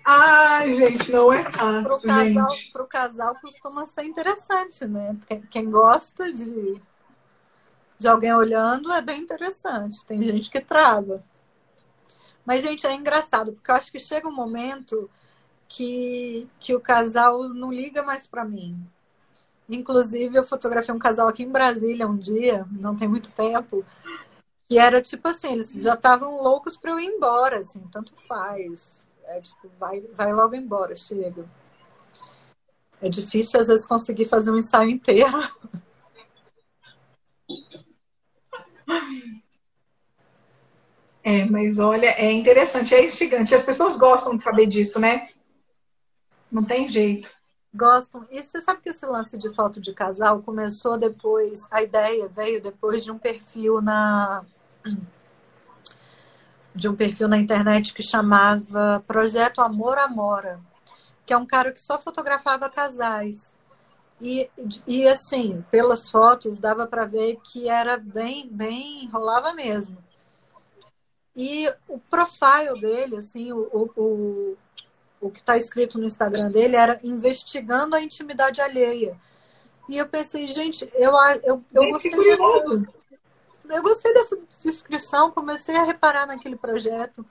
Ai, 0.05 0.73
gente, 0.73 1.13
não 1.13 1.33
é 1.33 1.45
fácil, 1.51 1.85
pro 1.85 2.01
casal, 2.03 2.51
gente. 2.51 2.73
Pro 2.73 2.87
casal 2.87 3.37
costuma 3.41 3.87
ser 3.87 4.05
interessante, 4.05 4.87
né? 4.87 5.17
Quem, 5.27 5.43
quem 5.43 5.71
gosta 5.71 6.33
de, 6.33 6.81
de 7.99 8.09
alguém 8.09 8.33
olhando 8.33 8.93
é 8.93 9.03
bem 9.03 9.21
interessante. 9.21 10.05
Tem 10.07 10.21
gente 10.23 10.51
que 10.51 10.61
trava. 10.61 11.23
Mas, 12.45 12.63
gente, 12.63 12.87
é 12.87 12.95
engraçado, 12.95 13.53
porque 13.53 13.71
eu 13.71 13.75
acho 13.75 13.93
que 13.93 13.99
chega 13.99 14.27
um 14.27 14.35
momento 14.35 15.11
que, 15.69 16.49
que 16.59 16.75
o 16.75 16.81
casal 16.81 17.49
não 17.49 17.73
liga 17.73 18.03
mais 18.03 18.27
para 18.27 18.45
mim. 18.45 18.77
Inclusive, 19.69 20.37
eu 20.37 20.43
fotografei 20.43 20.93
um 20.93 20.99
casal 20.99 21.29
aqui 21.29 21.45
em 21.45 21.51
Brasília 21.51 22.09
um 22.09 22.17
dia, 22.17 22.67
não 22.73 22.97
tem 22.97 23.07
muito 23.07 23.33
tempo, 23.33 23.85
que 24.69 24.79
era 24.79 25.01
tipo 25.01 25.29
assim, 25.29 25.53
eles 25.53 25.73
já 25.75 25.95
estavam 25.95 26.43
loucos 26.43 26.77
para 26.77 26.91
eu 26.91 26.99
ir 26.99 27.07
embora, 27.07 27.59
assim, 27.61 27.87
tanto 27.93 28.17
faz. 28.17 29.09
É 29.31 29.41
tipo, 29.41 29.71
vai, 29.79 30.01
vai 30.13 30.33
logo 30.33 30.57
embora, 30.57 30.97
chega. 30.97 31.49
É 33.01 33.09
difícil 33.09 33.61
às 33.61 33.69
vezes 33.69 33.87
conseguir 33.87 34.25
fazer 34.25 34.51
um 34.51 34.57
ensaio 34.57 34.91
inteiro. 34.91 35.31
É, 41.23 41.45
mas 41.45 41.79
olha, 41.79 42.07
é 42.19 42.33
interessante, 42.33 42.95
é 42.95 43.05
instigante. 43.05 43.55
As 43.55 43.65
pessoas 43.65 43.99
gostam 43.99 44.37
de 44.37 44.43
saber 44.43 44.67
disso, 44.67 44.99
né? 44.99 45.29
Não 46.51 46.65
tem 46.65 46.89
jeito. 46.89 47.31
Gostam. 47.73 48.27
E 48.31 48.43
você 48.43 48.61
sabe 48.63 48.81
que 48.81 48.89
esse 48.89 49.05
lance 49.05 49.37
de 49.37 49.55
foto 49.55 49.81
de 49.81 49.93
casal 49.93 50.43
começou 50.43 50.97
depois, 50.99 51.69
a 51.71 51.83
ideia 51.83 52.27
veio 52.27 52.61
depois 52.61 53.05
de 53.05 53.13
um 53.13 53.19
perfil 53.19 53.83
na 53.83 54.45
de 56.75 56.89
um 56.89 56.95
perfil 56.95 57.29
na 57.29 57.39
internet 57.39 57.93
que 57.93 58.03
chamava 58.03 59.03
Projeto 59.07 59.61
Amor 59.61 59.99
Amora, 59.99 60.61
que 61.27 61.33
é 61.33 61.37
um 61.37 61.47
cara 61.47 61.73
que 61.73 61.81
só 61.81 61.99
fotografava 61.99 62.71
casais. 62.71 63.53
E, 64.21 64.51
e 64.87 65.09
assim, 65.09 65.65
pelas 65.71 66.11
fotos 66.11 66.59
dava 66.59 66.87
para 66.87 67.07
ver 67.07 67.39
que 67.43 67.69
era 67.69 67.97
bem, 67.97 68.49
bem, 68.49 69.09
rolava 69.09 69.53
mesmo. 69.55 69.97
E 71.35 71.73
o 71.89 71.99
profile 71.99 72.79
dele, 72.81 73.17
assim, 73.17 73.53
o, 73.53 73.91
o, 73.97 74.57
o 75.21 75.31
que 75.31 75.39
está 75.39 75.57
escrito 75.57 75.99
no 75.99 76.07
Instagram 76.07 76.51
dele 76.51 76.77
era 76.77 77.01
investigando 77.03 77.97
a 77.97 78.03
intimidade 78.03 78.61
alheia. 78.61 79.17
E 79.89 79.97
eu 79.97 80.07
pensei, 80.07 80.47
gente, 80.49 80.89
eu, 80.95 81.13
eu, 81.43 81.65
eu 81.73 81.91
gostei 81.91 82.11
dessa, 82.11 82.93
eu 83.71 83.83
gostei 83.83 84.13
dessa 84.13 84.39
descrição, 84.63 85.31
comecei 85.31 85.77
a 85.77 85.85
reparar 85.85 86.27
naquele 86.27 86.57
projeto. 86.57 87.25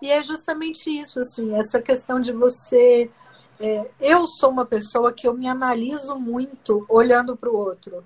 E 0.00 0.10
é 0.10 0.22
justamente 0.22 0.90
isso, 0.90 1.20
assim, 1.20 1.54
essa 1.54 1.80
questão 1.80 2.20
de 2.20 2.32
você. 2.32 3.10
É, 3.58 3.88
eu 4.00 4.26
sou 4.26 4.50
uma 4.50 4.66
pessoa 4.66 5.12
que 5.12 5.26
eu 5.26 5.32
me 5.32 5.48
analiso 5.48 6.16
muito 6.16 6.84
olhando 6.88 7.36
para 7.36 7.50
o 7.50 7.56
outro. 7.56 8.04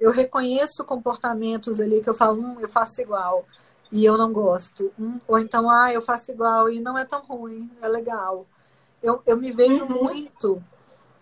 Eu 0.00 0.10
reconheço 0.10 0.84
comportamentos 0.84 1.80
ali 1.80 2.00
que 2.00 2.08
eu 2.08 2.14
falo, 2.14 2.40
hum, 2.40 2.56
eu 2.60 2.68
faço 2.68 3.00
igual 3.00 3.44
e 3.92 4.04
eu 4.04 4.16
não 4.16 4.32
gosto. 4.32 4.90
Hum, 4.98 5.18
ou 5.28 5.38
então, 5.38 5.70
ah, 5.70 5.92
eu 5.92 6.00
faço 6.00 6.30
igual 6.30 6.70
e 6.70 6.80
não 6.80 6.96
é 6.96 7.04
tão 7.04 7.20
ruim, 7.20 7.70
é 7.82 7.88
legal. 7.88 8.46
Eu, 9.02 9.22
eu 9.26 9.36
me 9.36 9.52
vejo 9.52 9.84
uhum. 9.84 10.04
muito 10.04 10.64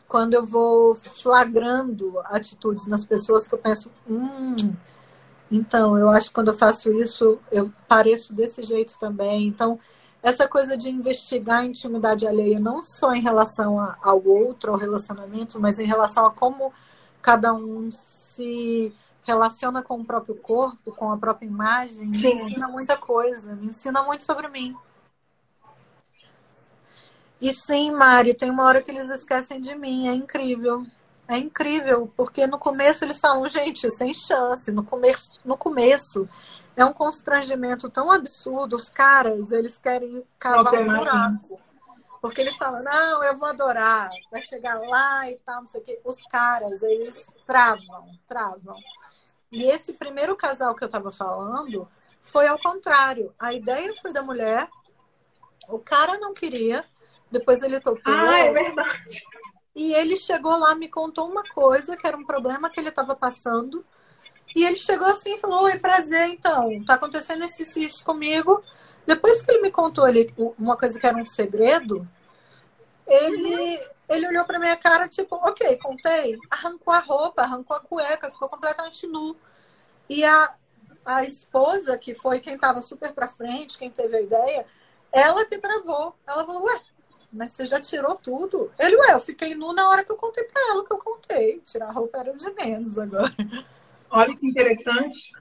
quando 0.09 0.35
eu 0.35 0.45
vou 0.45 0.95
flagrando 0.95 2.21
atitudes 2.25 2.87
nas 2.87 3.05
pessoas 3.05 3.49
que 3.49 3.55
eu 3.55 3.59
penso, 3.59 3.91
hum, 4.09 4.55
então, 5.53 5.99
eu 5.99 6.09
acho 6.09 6.29
que 6.29 6.35
quando 6.35 6.49
eu 6.49 6.55
faço 6.55 6.91
isso, 6.93 7.39
eu 7.51 7.71
pareço 7.87 8.33
desse 8.33 8.63
jeito 8.63 8.99
também. 8.99 9.47
Então, 9.47 9.79
essa 10.23 10.49
coisa 10.49 10.77
de 10.77 10.89
investigar 10.89 11.59
a 11.59 11.65
intimidade 11.65 12.27
alheia, 12.27 12.59
não 12.59 12.83
só 12.83 13.13
em 13.13 13.21
relação 13.21 13.79
a, 13.79 13.99
ao 14.01 14.27
outro, 14.27 14.73
ao 14.73 14.79
relacionamento, 14.79 15.61
mas 15.61 15.79
em 15.79 15.87
relação 15.87 16.25
a 16.25 16.31
como 16.31 16.73
cada 17.21 17.53
um 17.53 17.91
se 17.91 18.95
relaciona 19.23 19.83
com 19.83 20.01
o 20.01 20.05
próprio 20.05 20.35
corpo, 20.37 20.91
com 20.93 21.13
a 21.13 21.19
própria 21.19 21.47
imagem, 21.47 22.15
Sim. 22.15 22.35
me 22.35 22.43
ensina 22.43 22.69
muita 22.69 22.97
coisa, 22.97 23.55
me 23.55 23.67
ensina 23.67 24.03
muito 24.03 24.23
sobre 24.25 24.49
mim. 24.49 24.75
E 27.41 27.53
sim, 27.53 27.91
Mário, 27.91 28.35
tem 28.35 28.51
uma 28.51 28.65
hora 28.65 28.81
que 28.81 28.91
eles 28.91 29.11
esquecem 29.11 29.61
de 29.61 29.75
mim, 29.75 30.09
é 30.09 30.15
incrível. 30.15 30.87
É 31.33 31.39
incrível, 31.39 32.13
porque 32.15 32.47
no 32.47 32.59
começo 32.59 33.07
eles 33.07 33.19
falam, 33.19 33.49
gente, 33.49 33.91
sem 33.91 34.15
chance. 34.15 34.71
No 34.71 34.85
começo, 34.85 35.33
no 35.43 35.57
começo 35.57 36.29
é 36.77 36.85
um 36.85 36.93
constrangimento 36.93 37.89
tão 37.89 38.11
absurdo. 38.11 38.77
Os 38.77 38.91
caras, 38.91 39.51
eles 39.51 39.79
querem 39.79 40.23
cavar 40.39 40.75
um 40.75 40.85
buraco. 40.85 41.59
Porque 42.21 42.43
eles 42.43 42.55
falam, 42.59 42.85
não, 42.85 43.25
eu 43.25 43.35
vou 43.39 43.49
adorar, 43.49 44.11
vai 44.31 44.43
chegar 44.43 44.79
lá 44.79 45.31
e 45.31 45.37
tal, 45.39 45.63
não 45.63 45.69
sei 45.69 45.81
o 45.81 45.85
quê. 45.85 46.01
Os 46.05 46.23
caras, 46.27 46.83
eles 46.83 47.33
travam, 47.47 48.11
travam. 48.29 48.77
E 49.51 49.65
esse 49.65 49.95
primeiro 49.95 50.37
casal 50.37 50.75
que 50.75 50.85
eu 50.85 50.87
estava 50.87 51.11
falando 51.11 51.89
foi 52.21 52.47
ao 52.47 52.59
contrário. 52.59 53.35
A 53.39 53.55
ideia 53.55 53.95
foi 54.03 54.13
da 54.13 54.23
mulher, 54.23 54.69
o 55.67 55.79
cara 55.79 56.19
não 56.19 56.35
queria, 56.35 56.85
depois 57.31 57.63
ele 57.63 57.81
topou. 57.81 58.13
Ah, 58.13 58.39
é 58.39 58.53
verdade. 58.53 59.25
E 59.75 59.95
ele 59.95 60.17
chegou 60.17 60.57
lá, 60.59 60.75
me 60.75 60.89
contou 60.89 61.29
uma 61.29 61.43
coisa, 61.51 61.97
que 61.97 62.07
era 62.07 62.17
um 62.17 62.25
problema 62.27 62.69
que 62.69 62.79
ele 62.79 62.91
estava 62.91 63.17
passando. 63.17 63.85
E 64.55 64.65
ele 64.65 64.77
chegou 64.77 65.07
assim 65.07 65.35
e 65.35 65.39
falou: 65.39 65.65
Oi, 65.65 65.79
prazer, 65.79 66.29
então. 66.29 66.85
Tá 66.85 66.95
acontecendo 66.95 67.45
esse 67.45 67.83
isso 67.83 68.05
comigo. 68.05 68.63
Depois 69.07 69.43
que 69.43 69.51
ele 69.51 69.63
me 69.63 69.71
contou 69.71 70.07
ele, 70.07 70.33
uma 70.59 70.77
coisa 70.77 70.99
que 70.99 71.07
era 71.07 71.17
um 71.17 71.25
segredo, 71.25 72.07
ele, 73.07 73.81
ele 74.09 74.29
olhou 74.29 74.45
pra 74.45 74.59
minha 74.59 74.77
cara, 74.77 75.09
tipo, 75.09 75.35
ok, 75.37 75.77
contei. 75.79 76.39
Arrancou 76.51 76.93
a 76.93 76.99
roupa, 76.99 77.43
arrancou 77.43 77.77
a 77.77 77.81
cueca, 77.81 78.31
ficou 78.31 78.49
completamente 78.49 79.07
nu. 79.07 79.37
E 80.09 80.25
a, 80.25 80.55
a 81.05 81.25
esposa, 81.25 81.99
que 81.99 82.15
foi 82.15 82.41
quem 82.41 82.59
tava 82.59 82.83
super 82.83 83.13
pra 83.13 83.27
frente, 83.27 83.79
quem 83.79 83.91
teve 83.91 84.17
a 84.17 84.23
ideia, 84.23 84.67
ela 85.11 85.45
que 85.45 85.59
travou. 85.59 86.15
Ela 86.27 86.45
falou: 86.45 86.65
Ué, 86.65 86.81
mas 87.33 87.53
você 87.53 87.65
já 87.65 87.81
tirou 87.81 88.15
tudo? 88.17 88.71
Ele, 88.79 88.97
ué, 88.97 89.15
eu 89.15 89.21
fiquei 89.21 89.55
nu 89.55 89.73
na 89.73 89.89
hora 89.89 90.05
que 90.05 90.13
eu 90.13 90.17
contei 90.17 90.45
pra 90.45 90.61
ela 90.71 90.85
que 90.85 90.93
eu 90.93 90.99
contei. 90.99 91.61
Tirar 91.65 91.89
a 91.89 91.93
roupa 91.93 92.19
era 92.19 92.33
de 92.37 92.53
menos 92.53 92.99
agora. 92.99 93.33
Olha 94.11 94.37
que 94.37 94.47
interessante. 94.47 95.33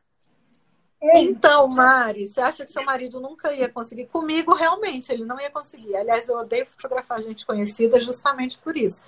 Então, 1.01 1.67
Mari, 1.67 2.27
você 2.27 2.39
acha 2.39 2.65
que 2.65 2.71
seu 2.71 2.85
marido 2.85 3.19
nunca 3.19 3.51
ia 3.51 3.67
conseguir? 3.67 4.05
Comigo, 4.05 4.53
realmente, 4.53 5.11
ele 5.11 5.25
não 5.25 5.39
ia 5.39 5.49
conseguir. 5.49 5.95
Aliás, 5.95 6.29
eu 6.29 6.37
odeio 6.37 6.65
fotografar 6.65 7.21
gente 7.21 7.45
conhecida 7.45 7.99
justamente 7.99 8.57
por 8.59 8.77
isso. 8.77 9.03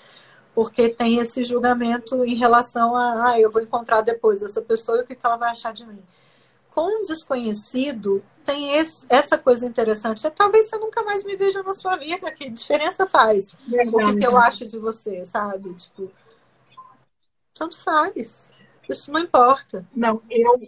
Porque 0.56 0.90
tem 0.90 1.20
esse 1.20 1.44
julgamento 1.44 2.26
em 2.26 2.36
relação 2.36 2.96
a, 2.96 3.30
ah, 3.30 3.40
eu 3.40 3.50
vou 3.50 3.62
encontrar 3.62 4.02
depois 4.02 4.42
essa 4.42 4.62
pessoa 4.62 4.98
e 4.98 5.02
o 5.02 5.06
que 5.06 5.18
ela 5.24 5.38
vai 5.38 5.52
achar 5.52 5.72
de 5.72 5.86
mim 5.86 6.04
com 6.74 7.02
um 7.02 7.04
desconhecido 7.04 8.24
tem 8.44 8.76
esse, 8.78 9.06
essa 9.08 9.38
coisa 9.38 9.66
interessante. 9.66 10.26
É, 10.26 10.30
talvez 10.30 10.70
você 10.70 10.78
nunca 10.78 11.04
mais 11.04 11.24
me 11.24 11.36
veja 11.36 11.62
na 11.62 11.74
sua 11.74 11.96
vida. 11.98 12.32
Que 12.32 12.50
diferença 12.50 13.06
faz? 13.06 13.56
Verdade. 13.68 13.96
O 13.96 14.14
que, 14.14 14.20
que 14.20 14.28
eu 14.28 14.36
acho 14.36 14.66
de 14.66 14.78
você, 14.80 15.24
sabe? 15.24 15.72
Tipo, 15.76 16.12
tanto 17.54 17.82
faz. 17.82 18.52
Isso 18.90 19.12
não 19.12 19.20
importa. 19.20 19.88
Não, 19.96 20.22
eu, 20.30 20.60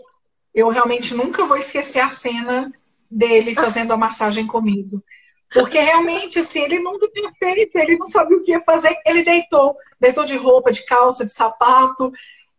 eu 0.53 0.69
realmente 0.69 1.13
nunca 1.15 1.43
vou 1.45 1.57
esquecer 1.57 1.99
a 1.99 2.09
cena 2.09 2.71
dele 3.09 3.55
fazendo 3.55 3.91
a 3.91 3.97
massagem 3.97 4.45
comigo. 4.45 5.03
Porque 5.51 5.79
realmente, 5.79 6.39
assim, 6.39 6.59
ele 6.59 6.79
nunca 6.79 7.07
tinha 7.09 7.31
feito, 7.39 7.75
ele 7.77 7.97
não 7.97 8.07
sabia 8.07 8.37
o 8.37 8.43
que 8.43 8.51
ia 8.51 8.61
fazer. 8.61 8.95
Ele 9.05 9.23
deitou, 9.23 9.75
deitou 9.99 10.23
de 10.23 10.37
roupa, 10.37 10.71
de 10.71 10.85
calça, 10.85 11.25
de 11.25 11.31
sapato. 11.31 12.11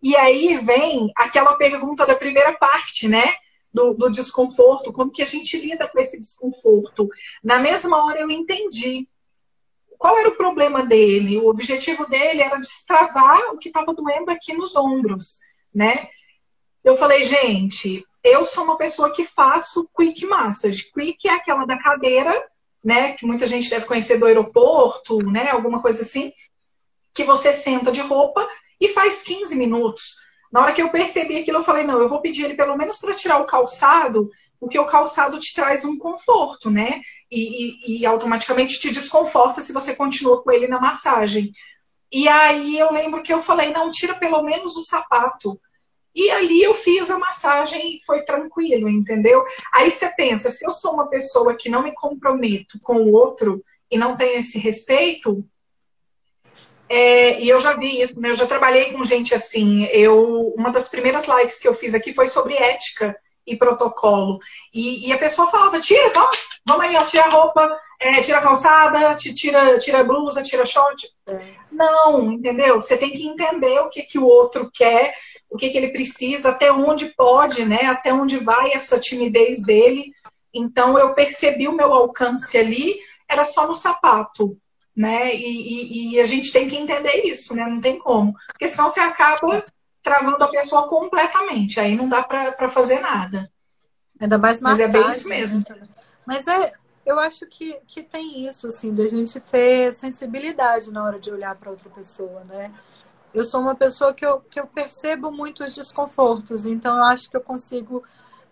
E 0.07 0.15
aí 0.15 0.57
vem 0.59 1.11
aquela 1.17 1.57
pergunta 1.57 2.07
da 2.07 2.15
primeira 2.15 2.53
parte, 2.53 3.09
né? 3.09 3.35
Do, 3.75 3.93
do, 3.93 4.09
desconforto, 4.09 4.93
como 4.93 5.11
que 5.11 5.21
a 5.21 5.27
gente 5.27 5.59
lida 5.59 5.89
com 5.89 5.99
esse 5.99 6.17
desconforto. 6.17 7.09
Na 7.43 7.59
mesma 7.59 8.07
hora 8.07 8.21
eu 8.21 8.31
entendi 8.31 9.09
qual 9.99 10.17
era 10.17 10.29
o 10.29 10.37
problema 10.37 10.87
dele. 10.87 11.39
O 11.39 11.49
objetivo 11.49 12.07
dele 12.07 12.41
era 12.41 12.57
destravar 12.57 13.53
o 13.53 13.59
que 13.59 13.67
estava 13.67 13.93
doendo 13.93 14.31
aqui 14.31 14.55
nos 14.55 14.77
ombros, 14.77 15.41
né? 15.75 16.09
Eu 16.85 16.97
falei, 16.97 17.25
gente, 17.25 18.07
eu 18.23 18.47
sou 18.47 18.63
uma 18.63 18.77
pessoa 18.77 19.13
que 19.13 19.25
faço 19.25 19.91
quick 19.97 20.25
massage. 20.25 20.85
Quick 20.93 21.27
é 21.27 21.33
aquela 21.33 21.67
da 21.67 21.83
cadeira, 21.83 22.49
né? 22.83 23.15
Que 23.15 23.27
muita 23.27 23.45
gente 23.49 23.69
deve 23.69 23.87
conhecer 23.87 24.19
do 24.19 24.27
aeroporto, 24.27 25.19
né? 25.19 25.51
Alguma 25.51 25.83
coisa 25.83 26.03
assim. 26.03 26.33
Que 27.13 27.25
você 27.25 27.53
senta 27.53 27.91
de 27.91 28.03
roupa 28.03 28.49
e 28.81 28.89
faz 28.89 29.23
15 29.23 29.57
minutos. 29.57 30.27
Na 30.53 30.63
hora 30.63 30.73
que 30.73 30.83
eu 30.83 30.91
percebi 30.91 31.37
aquilo, 31.39 31.59
eu 31.59 31.65
falei: 31.65 31.85
não, 31.85 32.01
eu 32.01 32.09
vou 32.09 32.21
pedir 32.21 32.45
ele 32.45 32.55
pelo 32.55 32.77
menos 32.77 32.99
para 32.99 33.15
tirar 33.15 33.39
o 33.41 33.47
calçado, 33.47 34.31
porque 34.59 34.79
o 34.79 34.87
calçado 34.87 35.39
te 35.39 35.55
traz 35.55 35.85
um 35.85 35.99
conforto, 35.99 36.71
né? 36.71 37.01
E, 37.31 37.97
e, 37.97 38.01
e, 38.01 38.07
automaticamente 38.07 38.81
te 38.81 38.91
desconforta 38.91 39.61
se 39.61 39.73
você 39.73 39.95
continua 39.95 40.43
com 40.43 40.51
ele 40.51 40.67
na 40.67 40.81
massagem. 40.81 41.53
E 42.11 42.29
aí 42.29 42.79
eu 42.79 42.93
lembro 42.93 43.23
que 43.23 43.33
eu 43.33 43.43
falei: 43.43 43.73
não, 43.73 43.91
tira 43.91 44.15
pelo 44.15 44.43
menos 44.43 44.77
o 44.77 44.85
sapato. 44.85 45.61
E 46.15 46.31
ali 46.31 46.63
eu 46.63 46.73
fiz 46.73 47.11
a 47.11 47.19
massagem 47.19 47.97
e 47.97 48.05
foi 48.07 48.23
tranquilo, 48.23 48.89
entendeu? 48.89 49.45
Aí 49.75 49.91
você 49.91 50.09
pensa: 50.17 50.51
se 50.51 50.67
eu 50.67 50.73
sou 50.73 50.95
uma 50.95 51.09
pessoa 51.09 51.55
que 51.55 51.69
não 51.69 51.83
me 51.83 51.93
comprometo 51.93 52.79
com 52.81 53.03
o 53.03 53.13
outro 53.13 53.63
e 53.91 53.99
não 53.99 54.17
tenho 54.17 54.41
esse 54.41 54.59
respeito, 54.59 55.45
é, 56.89 57.41
e 57.41 57.49
eu 57.49 57.59
já 57.59 57.73
vi 57.75 58.01
isso, 58.01 58.19
né? 58.21 58.31
eu 58.31 58.35
já 58.35 58.47
trabalhei 58.47 58.93
com 58.93 59.05
gente 59.05 59.35
assim. 59.35 59.85
Eu, 59.87 60.53
uma 60.57 60.71
das 60.71 60.89
primeiras 60.89 61.27
lives 61.27 61.59
que 61.59 61.67
eu 61.67 61.75
fiz 61.75 61.95
aqui 61.95 62.13
foi 62.13 62.29
sobre 62.29 62.55
ética 62.55 63.17
e 63.47 63.57
protocolo. 63.57 64.39
E, 64.73 65.09
e 65.09 65.13
a 65.13 65.19
pessoa 65.19 65.51
falava: 65.51 65.81
tira, 65.81 66.11
vamos, 66.11 66.61
vamos 66.65 66.85
aí, 66.85 66.97
ó, 66.97 67.05
tira 67.05 67.25
a 67.25 67.31
roupa, 67.31 67.81
é, 68.01 68.21
tira 68.23 68.39
a 68.39 68.43
calçada, 68.43 69.15
tira, 69.17 69.79
tira 69.79 70.01
a 70.01 70.05
blusa, 70.05 70.43
tira 70.43 70.65
short. 70.65 71.09
É. 71.27 71.41
Não, 71.73 72.33
entendeu? 72.33 72.81
Você 72.81 72.97
tem 72.97 73.11
que 73.11 73.27
entender 73.27 73.81
o 73.81 73.89
que, 73.89 74.03
que 74.03 74.19
o 74.19 74.25
outro 74.25 74.71
quer, 74.73 75.15
o 75.51 75.57
que, 75.57 75.71
que 75.71 75.79
ele 75.79 75.89
precisa, 75.89 76.51
até 76.51 76.71
onde 76.71 77.07
pode, 77.17 77.65
né? 77.65 77.87
Até 77.87 78.13
onde 78.13 78.39
vai 78.39 78.73
essa 78.73 78.99
timidez 78.99 79.63
dele. 79.65 80.13
Então 80.55 80.97
eu 80.97 81.15
percebi 81.15 81.67
o 81.67 81.77
meu 81.77 81.93
alcance 81.93 82.57
ali, 82.57 82.97
era 83.29 83.45
só 83.45 83.67
no 83.67 83.75
sapato 83.75 84.57
né? 84.97 85.35
E, 85.35 85.43
e, 85.45 86.15
e, 86.15 86.21
a 86.21 86.25
gente 86.25 86.51
tem 86.51 86.69
que 86.69 86.77
entender 86.77 87.27
isso, 87.27 87.55
né? 87.55 87.67
Não 87.67 87.81
tem 87.81 87.99
como. 87.99 88.35
Porque 88.47 88.69
senão 88.69 88.89
você 88.89 89.01
acaba 89.01 89.65
travando 90.03 90.43
a 90.43 90.49
pessoa 90.49 90.89
completamente. 90.89 91.79
Aí 91.79 91.95
não 91.95 92.09
dá 92.09 92.23
para 92.23 92.69
fazer 92.71 93.01
nada. 93.01 93.51
Ainda 94.19 94.39
mais 94.39 94.61
massagem. 94.61 94.87
Mas 94.87 94.95
é 94.95 95.03
bem 95.03 95.13
isso 95.13 95.29
mesmo. 95.29 95.65
Né? 95.69 95.89
Mas 96.25 96.47
é, 96.47 96.73
eu 97.05 97.19
acho 97.19 97.47
que, 97.47 97.79
que 97.87 98.03
tem 98.03 98.49
isso, 98.49 98.69
assim, 98.69 98.95
da 98.95 99.07
gente 99.07 99.39
ter 99.39 99.93
sensibilidade 99.93 100.91
na 100.91 101.05
hora 101.05 101.21
de 101.21 101.31
olhar 101.31 101.55
para 101.57 101.71
outra 101.71 101.91
pessoa, 101.91 102.43
né? 102.45 102.73
Eu 103.35 103.45
sou 103.45 103.61
uma 103.61 103.75
pessoa 103.75 104.15
que 104.15 104.25
eu, 104.25 104.41
que 104.41 104.59
eu 104.59 104.67
percebo 104.67 105.31
muitos 105.31 105.75
desconfortos, 105.75 106.65
então 106.65 106.97
eu 106.97 107.05
acho 107.05 107.29
que 107.29 107.37
eu 107.37 107.41
consigo 107.43 108.03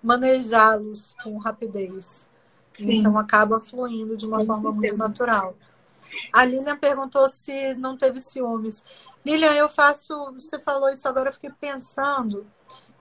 manejá-los 0.03 1.17
com 1.25 1.39
rapidez. 1.39 2.29
Sim. 2.77 2.99
Então 2.99 3.17
acaba 3.17 3.63
fluindo 3.63 4.15
de 4.15 4.27
uma 4.27 4.45
forma 4.45 4.71
muito 4.71 4.97
natural. 4.97 5.57
A 6.33 6.45
Lilian 6.45 6.77
perguntou 6.77 7.29
se 7.29 7.75
não 7.75 7.97
teve 7.97 8.21
ciúmes. 8.21 8.85
Lilian, 9.25 9.53
eu 9.55 9.69
faço. 9.69 10.33
Você 10.33 10.59
falou 10.59 10.89
isso 10.89 11.09
agora, 11.09 11.29
eu 11.29 11.33
fiquei 11.33 11.51
pensando. 11.51 12.47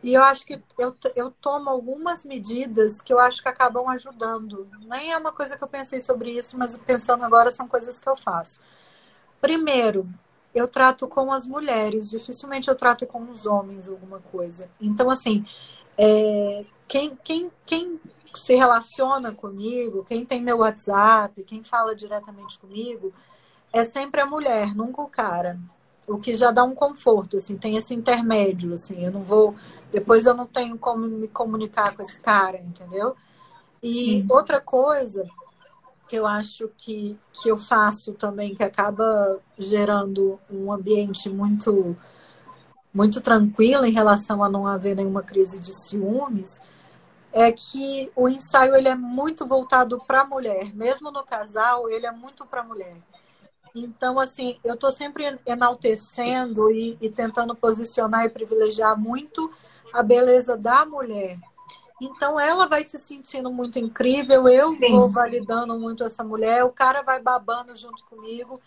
E 0.01 0.14
eu 0.14 0.24
acho 0.24 0.45
que 0.45 0.61
eu, 0.78 0.93
eu 1.16 1.32
tomo 1.32 1.70
algumas 1.70 2.26
medidas 2.26 3.01
que 3.01 3.14
eu 3.14 3.20
acho 3.20 3.41
que 3.41 3.47
acabam 3.47 3.88
ajudando. 3.88 4.68
Nem 4.82 5.14
é 5.14 5.18
uma 5.18 5.32
coisa 5.32 5.57
que 5.57 5.64
eu 5.64 5.68
pensei 5.68 6.01
sobre 6.01 6.32
isso, 6.32 6.57
mas 6.57 6.76
pensando 6.76 7.24
agora 7.24 7.51
são 7.51 7.68
coisas 7.68 7.99
que 8.01 8.09
eu 8.09 8.18
faço. 8.18 8.61
Primeiro, 9.39 10.07
eu 10.53 10.68
trato 10.68 11.07
com 11.07 11.32
as 11.32 11.47
mulheres, 11.47 12.09
dificilmente 12.09 12.68
eu 12.68 12.76
trato 12.76 13.07
com 13.07 13.32
os 13.32 13.45
homens 13.45 13.88
alguma 13.88 14.20
coisa. 14.20 14.70
Então, 14.80 15.09
assim, 15.09 15.45
é, 15.97 16.66
quem, 16.88 17.18
quem, 17.24 17.51
quem 17.66 17.99
se 18.36 18.55
relaciona 18.55 19.31
comigo, 19.31 20.03
quem 20.03 20.25
tem 20.25 20.41
meu 20.41 20.59
WhatsApp, 20.59 21.43
quem 21.43 21.63
fala 21.63 21.95
diretamente 21.95 22.57
comigo, 22.59 23.13
é 23.71 23.86
sempre 23.86 24.21
a 24.21 24.25
mulher, 24.25 24.75
nunca 24.75 25.01
o 25.01 25.07
cara. 25.07 25.59
O 26.07 26.17
que 26.17 26.36
já 26.36 26.51
dá 26.51 26.63
um 26.63 26.75
conforto, 26.75 27.38
assim, 27.38 27.57
tem 27.57 27.77
esse 27.77 27.93
intermédio, 27.93 28.73
assim, 28.73 29.05
eu 29.05 29.11
não 29.11 29.23
vou. 29.23 29.55
Depois 29.91 30.25
eu 30.25 30.34
não 30.34 30.45
tenho 30.45 30.77
como 30.77 31.07
me 31.07 31.27
comunicar 31.27 31.95
com 31.95 32.01
esse 32.01 32.19
cara, 32.19 32.57
entendeu? 32.57 33.15
E 33.81 34.21
uhum. 34.21 34.27
outra 34.29 34.59
coisa 34.59 35.25
que 36.07 36.15
eu 36.15 36.27
acho 36.27 36.69
que, 36.77 37.17
que 37.31 37.49
eu 37.49 37.57
faço 37.57 38.13
também, 38.13 38.53
que 38.53 38.63
acaba 38.63 39.39
gerando 39.57 40.39
um 40.49 40.71
ambiente 40.71 41.29
muito 41.29 41.95
muito 42.93 43.19
tranquilo 43.21 43.86
em 43.86 43.91
relação 43.91 44.43
a 44.43 44.49
não 44.49 44.67
haver 44.67 44.95
nenhuma 44.95 45.23
crise 45.23 45.57
de 45.57 45.73
ciúmes, 45.73 46.61
é 47.34 47.51
que 47.51 48.11
o 48.15 48.29
ensaio 48.29 48.75
ele 48.75 48.88
é 48.88 48.95
muito 48.95 49.45
voltado 49.45 49.97
para 50.05 50.21
a 50.21 50.25
mulher, 50.25 50.73
mesmo 50.75 51.11
no 51.11 51.23
casal, 51.23 51.89
ele 51.89 52.05
é 52.05 52.11
muito 52.11 52.45
para 52.45 52.61
a 52.61 52.63
mulher. 52.63 52.95
Então, 53.75 54.19
assim, 54.19 54.59
eu 54.63 54.75
estou 54.75 54.91
sempre 54.91 55.39
enaltecendo 55.43 56.69
e, 56.69 56.95
e, 57.01 57.09
tentando 57.09 57.55
posicionar 57.55 58.23
e 58.23 58.29
privilegiar 58.29 58.95
muito 58.95 59.51
a 59.91 60.03
beleza 60.03 60.55
da 60.55 60.86
mulher. 60.86 61.39
Então 61.99 62.39
ela 62.39 62.67
vai 62.67 62.84
se 62.84 62.99
sentindo 62.99 63.51
muito 63.51 63.79
incrível, 63.79 64.47
eu 64.47 64.71
Sim. 64.77 64.91
vou 64.91 65.09
validando 65.09 65.79
muito 65.79 66.03
essa 66.03 66.23
mulher, 66.23 66.63
o 66.63 66.71
cara 66.71 67.01
vai 67.01 67.19
babando 67.21 67.75
junto 67.75 68.03
comigo. 68.05 68.59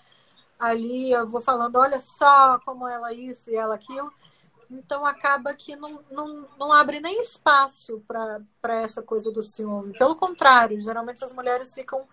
Ali 0.59 1.13
eu 1.13 1.27
vou 1.27 1.41
falando, 1.41 1.77
olha 1.77 2.01
só 2.01 2.59
como 2.65 2.89
ela 2.89 3.13
isso 3.13 3.51
e 3.51 3.57
ela 3.57 3.75
aquilo. 3.75 4.11
Então 4.71 5.05
acaba 5.05 5.55
que 5.55 5.77
não, 5.77 6.01
não, 6.11 6.47
não 6.59 6.73
abre 6.73 7.01
nem 7.01 7.21
espaço 7.21 8.03
para 8.07 8.83
essa 8.83 9.03
coisa 9.03 9.31
do 9.31 9.43
ciúme. 9.43 9.97
Pelo 9.97 10.17
contrário, 10.17 10.81
geralmente 10.81 11.25
as 11.25 11.33
mulheres 11.33 11.73
ficam 11.73 12.05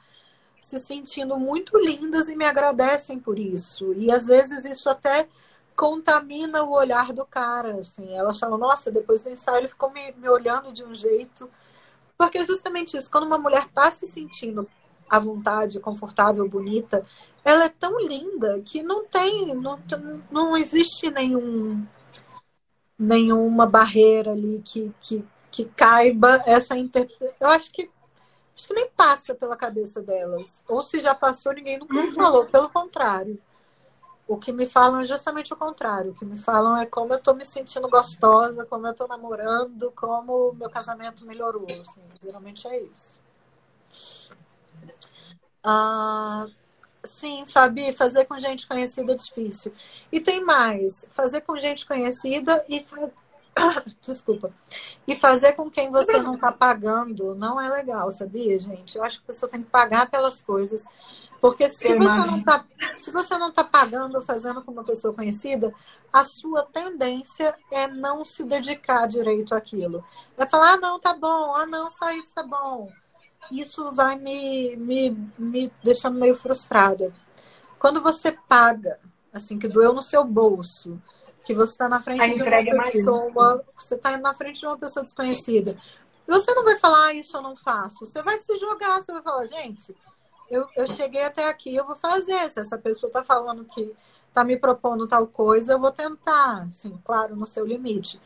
se 0.62 0.80
sentindo 0.80 1.38
muito 1.38 1.78
lindas 1.78 2.30
e 2.30 2.36
me 2.36 2.45
agradecem 2.45 3.20
por 3.20 3.38
isso. 3.38 3.93
E 3.93 4.12
às 4.12 4.28
vezes 4.28 4.64
isso 4.66 4.89
até 4.89 5.28
contamina 5.76 6.64
o 6.64 6.72
olhar 6.72 7.12
do 7.12 7.26
cara, 7.26 7.80
assim. 7.80 8.16
Elas 8.16 8.39
falam, 8.39 8.58
nossa, 8.58 8.91
depois 8.91 9.24
do 9.24 9.30
ensaio 9.30 9.58
ele 9.58 9.68
ficou 9.68 9.91
me, 9.91 10.14
me 10.14 10.30
olhando 10.30 10.72
de 10.72 10.84
um 10.84 10.93
jeito. 10.93 11.49
Porque 12.18 12.38
é 12.38 12.45
justamente 12.45 12.95
isso, 12.95 13.10
quando 13.10 13.26
uma 13.26 13.38
mulher 13.38 13.66
está 13.66 13.91
se 13.91 14.06
sentindo 14.06 14.70
à 15.10 15.20
vontade, 15.20 15.80
confortável, 15.80 16.47
bonita, 16.47 17.06
ela 17.43 17.66
é 17.66 17.70
tão 17.70 17.99
linda 17.99 18.62
que 18.62 18.82
não 18.82 19.06
tem, 19.06 19.54
não, 19.56 19.80
não 20.32 20.56
existe 20.56 21.10
nenhum 21.10 21.86
nenhuma 22.98 23.66
barreira 23.66 24.32
ali 24.32 24.62
que, 24.64 24.94
que, 25.02 25.26
que 25.52 25.66
caiba 25.66 26.44
essa 26.46 26.78
interpretação. 26.78 27.36
Eu 27.39 27.50
acho 27.50 27.72
que 27.72 27.91
acho 28.56 28.68
que 28.68 28.74
nem 28.74 28.89
passa 28.89 29.34
pela 29.34 29.56
cabeça 29.56 30.02
delas. 30.02 30.64
Ou 30.68 30.84
se 30.84 31.00
já 31.00 31.16
passou, 31.16 31.54
ninguém 31.54 31.80
nunca 31.80 31.96
uhum. 31.96 32.12
falou. 32.12 32.46
Pelo 32.46 32.70
contrário. 32.70 33.39
O 34.28 34.38
que 34.38 34.54
me 34.54 34.66
falam 34.66 35.02
é 35.02 35.06
justamente 35.06 35.54
o 35.54 35.58
contrário. 35.58 36.12
O 36.12 36.16
que 36.16 36.24
me 36.24 36.38
falam 36.38 36.78
é 36.78 36.86
como 36.86 37.14
eu 37.14 37.18
estou 37.18 37.36
me 37.36 37.46
sentindo 37.46 37.89
gostosa, 37.89 38.66
como 38.66 38.88
eu 38.88 38.91
estou 38.91 39.08
namorando, 39.08 39.91
como 39.91 40.50
o 40.50 40.56
meu 40.56 40.70
casamento 40.70 41.26
melhorou. 41.26 41.66
Assim, 41.82 42.02
geralmente 42.24 42.68
é 42.68 42.82
isso. 42.84 43.18
Ah, 45.62 46.48
sim, 47.04 47.45
Fabi, 47.45 47.93
fazer 47.93 48.26
com 48.26 48.38
gente 48.38 48.68
conhecida 48.68 49.14
é 49.14 49.16
difícil. 49.16 49.74
E 50.12 50.20
tem 50.20 50.43
mais, 50.43 51.08
fazer 51.12 51.41
com 51.41 51.56
gente 51.58 51.86
conhecida 51.86 52.64
e 52.68 52.86
desculpa. 54.01 54.51
E 55.08 55.16
fazer 55.16 55.54
com 55.54 55.70
quem 55.70 55.91
você 55.91 56.22
não 56.22 56.36
está 56.36 56.51
pagando 56.51 57.36
não 57.36 57.60
é 57.60 57.70
legal, 57.70 58.10
sabia, 58.12 58.60
gente? 58.60 58.97
Eu 58.97 59.04
acho 59.04 59.20
que 59.20 59.26
a 59.26 59.34
pessoa 59.34 59.49
tem 59.51 59.62
que 59.62 59.70
pagar 59.70 60.10
pelas 60.10 60.41
coisas. 60.41 60.86
Porque 61.43 61.68
se 61.68 61.93
você, 61.93 62.26
não 62.26 62.41
tá, 62.41 62.66
se 62.93 63.12
você 63.12 63.38
não 63.38 63.49
está 63.49 63.66
pagando 63.66 64.16
ou 64.16 64.22
fazendo 64.22 64.64
com 64.64 64.72
uma 64.72 64.86
pessoa 64.86 65.14
conhecida, 65.14 65.76
a 66.12 66.24
sua 66.24 66.64
tendência 66.64 67.54
é 67.70 67.86
não 67.86 68.24
se 68.24 68.45
dedicar 68.45 69.06
direito 69.08 69.54
àquilo. 69.54 70.06
É 70.38 70.45
falar, 70.45 70.76
ah, 70.76 70.78
não, 70.78 70.97
tá 71.01 71.14
bom, 71.14 71.54
ah, 71.54 71.66
não, 71.66 71.89
só 71.89 72.10
isso 72.12 72.34
tá 72.34 72.43
bom. 72.43 72.89
Isso 73.52 73.91
vai 73.91 74.18
me, 74.18 74.76
me, 74.76 75.32
me 75.38 75.72
deixando 75.84 76.20
meio 76.20 76.36
frustrada. 76.36 77.14
Quando 77.78 78.02
você 78.02 78.32
paga, 78.32 79.00
assim, 79.32 79.60
que 79.60 79.68
doeu 79.68 79.94
no 79.94 80.02
seu 80.02 80.24
bolso, 80.24 81.02
que 81.44 81.54
você 81.54 81.74
está 81.74 81.89
na 81.89 82.00
frente 82.00 82.36
de 82.36 82.41
uma 82.41 82.56
é 82.56 82.91
pessoa, 82.91 83.66
você 83.76 83.96
está 83.96 84.18
na 84.18 84.34
frente 84.34 84.60
de 84.60 84.66
uma 84.66 84.78
pessoa 84.78 85.04
desconhecida. 85.04 85.78
Você 86.26 86.54
não 86.54 86.64
vai 86.64 86.78
falar, 86.80 87.08
ah, 87.08 87.14
isso 87.14 87.36
eu 87.36 87.41
não 87.41 87.56
faço. 87.56 88.06
Você 88.06 88.22
vai 88.24 88.38
se 88.39 88.58
jogar, 88.58 89.02
você 89.02 89.12
vai 89.12 89.22
falar, 89.22 89.46
gente, 89.46 89.94
eu, 90.50 90.68
eu 90.76 90.88
cheguei 90.88 91.24
até 91.24 91.50
aqui, 91.50 91.76
eu 91.76 91.86
vou 91.86 91.96
fazer. 91.96 92.50
Se 92.50 92.60
essa 92.60 92.78
pessoa 92.78 93.10
está 93.10 93.24
falando 93.24 93.66
que 93.66 93.94
está 94.28 94.44
me 94.44 94.58
propondo 94.58 95.08
tal 95.08 95.28
coisa, 95.28 95.74
eu 95.74 95.80
vou 95.80 95.91
tentar. 95.91 96.68
Sim, 96.72 96.98
claro, 97.04 97.36
no 97.36 97.46
seu 97.46 97.66
limite. 97.66 98.22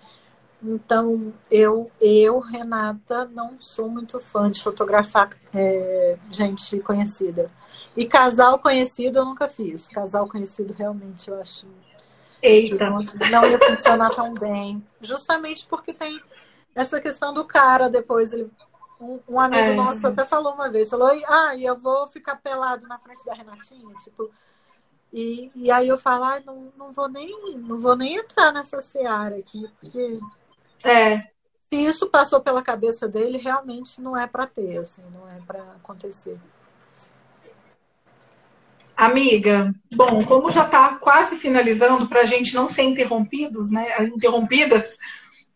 Então, 0.63 1.33
eu, 1.51 1.91
eu, 2.01 2.39
Renata, 2.39 3.25
não 3.25 3.57
sou 3.59 3.89
muito 3.89 4.19
fã 4.19 4.49
de 4.49 4.61
fotografar 4.61 5.37
é, 5.53 6.17
gente 6.31 6.79
conhecida. 6.79 7.51
E 7.95 8.05
casal 8.05 8.59
conhecido 8.59 9.19
eu 9.19 9.25
nunca 9.25 9.47
fiz. 9.47 9.87
Casal 9.87 10.27
conhecido 10.27 10.73
realmente 10.73 11.29
eu 11.29 11.39
acho 11.39 11.67
Eita. 12.41 12.89
Não, 12.89 13.03
não 13.31 13.49
ia 13.49 13.59
funcionar 13.59 14.09
tão 14.11 14.33
bem. 14.33 14.85
Justamente 15.01 15.65
porque 15.67 15.93
tem 15.93 16.21
essa 16.75 17.01
questão 17.01 17.33
do 17.33 17.45
cara 17.45 17.89
depois. 17.89 18.33
Ele, 18.33 18.49
um, 18.99 19.19
um 19.27 19.39
amigo 19.39 19.61
é. 19.61 19.75
nosso 19.75 20.05
até 20.05 20.25
falou 20.25 20.53
uma 20.53 20.69
vez, 20.69 20.89
falou, 20.89 21.09
ah, 21.27 21.55
e 21.55 21.65
eu 21.65 21.77
vou 21.77 22.07
ficar 22.07 22.35
pelado 22.35 22.87
na 22.87 22.99
frente 22.99 23.25
da 23.25 23.33
Renatinha, 23.33 23.93
tipo. 24.03 24.29
E, 25.11 25.51
e 25.55 25.71
aí 25.71 25.87
eu 25.87 25.97
falo, 25.97 26.25
ah, 26.25 26.39
não, 26.45 26.71
não 26.77 26.91
vou 26.91 27.07
nem 27.07 27.57
não 27.57 27.79
vou 27.79 27.95
nem 27.95 28.17
entrar 28.17 28.51
nessa 28.51 28.81
seara 28.81 29.37
aqui, 29.37 29.65
porque 29.79 30.19
é. 30.83 31.19
se 31.71 31.75
isso 31.75 32.09
passou 32.09 32.41
pela 32.41 32.61
cabeça 32.61 33.07
dele, 33.07 33.37
realmente 33.37 34.01
não 34.01 34.15
é 34.15 34.27
para 34.27 34.45
ter, 34.45 34.77
assim, 34.77 35.03
não 35.13 35.27
é 35.29 35.39
para 35.45 35.61
acontecer. 35.61 36.37
Amiga, 38.95 39.71
bom, 39.93 40.25
como 40.25 40.49
já 40.49 40.65
está 40.65 40.95
quase 40.95 41.35
finalizando, 41.35 42.07
para 42.07 42.21
a 42.21 42.25
gente 42.25 42.55
não 42.55 42.67
ser 42.67 42.81
interrompidos, 42.81 43.69
né? 43.69 43.85
Interrompidas, 44.05 44.97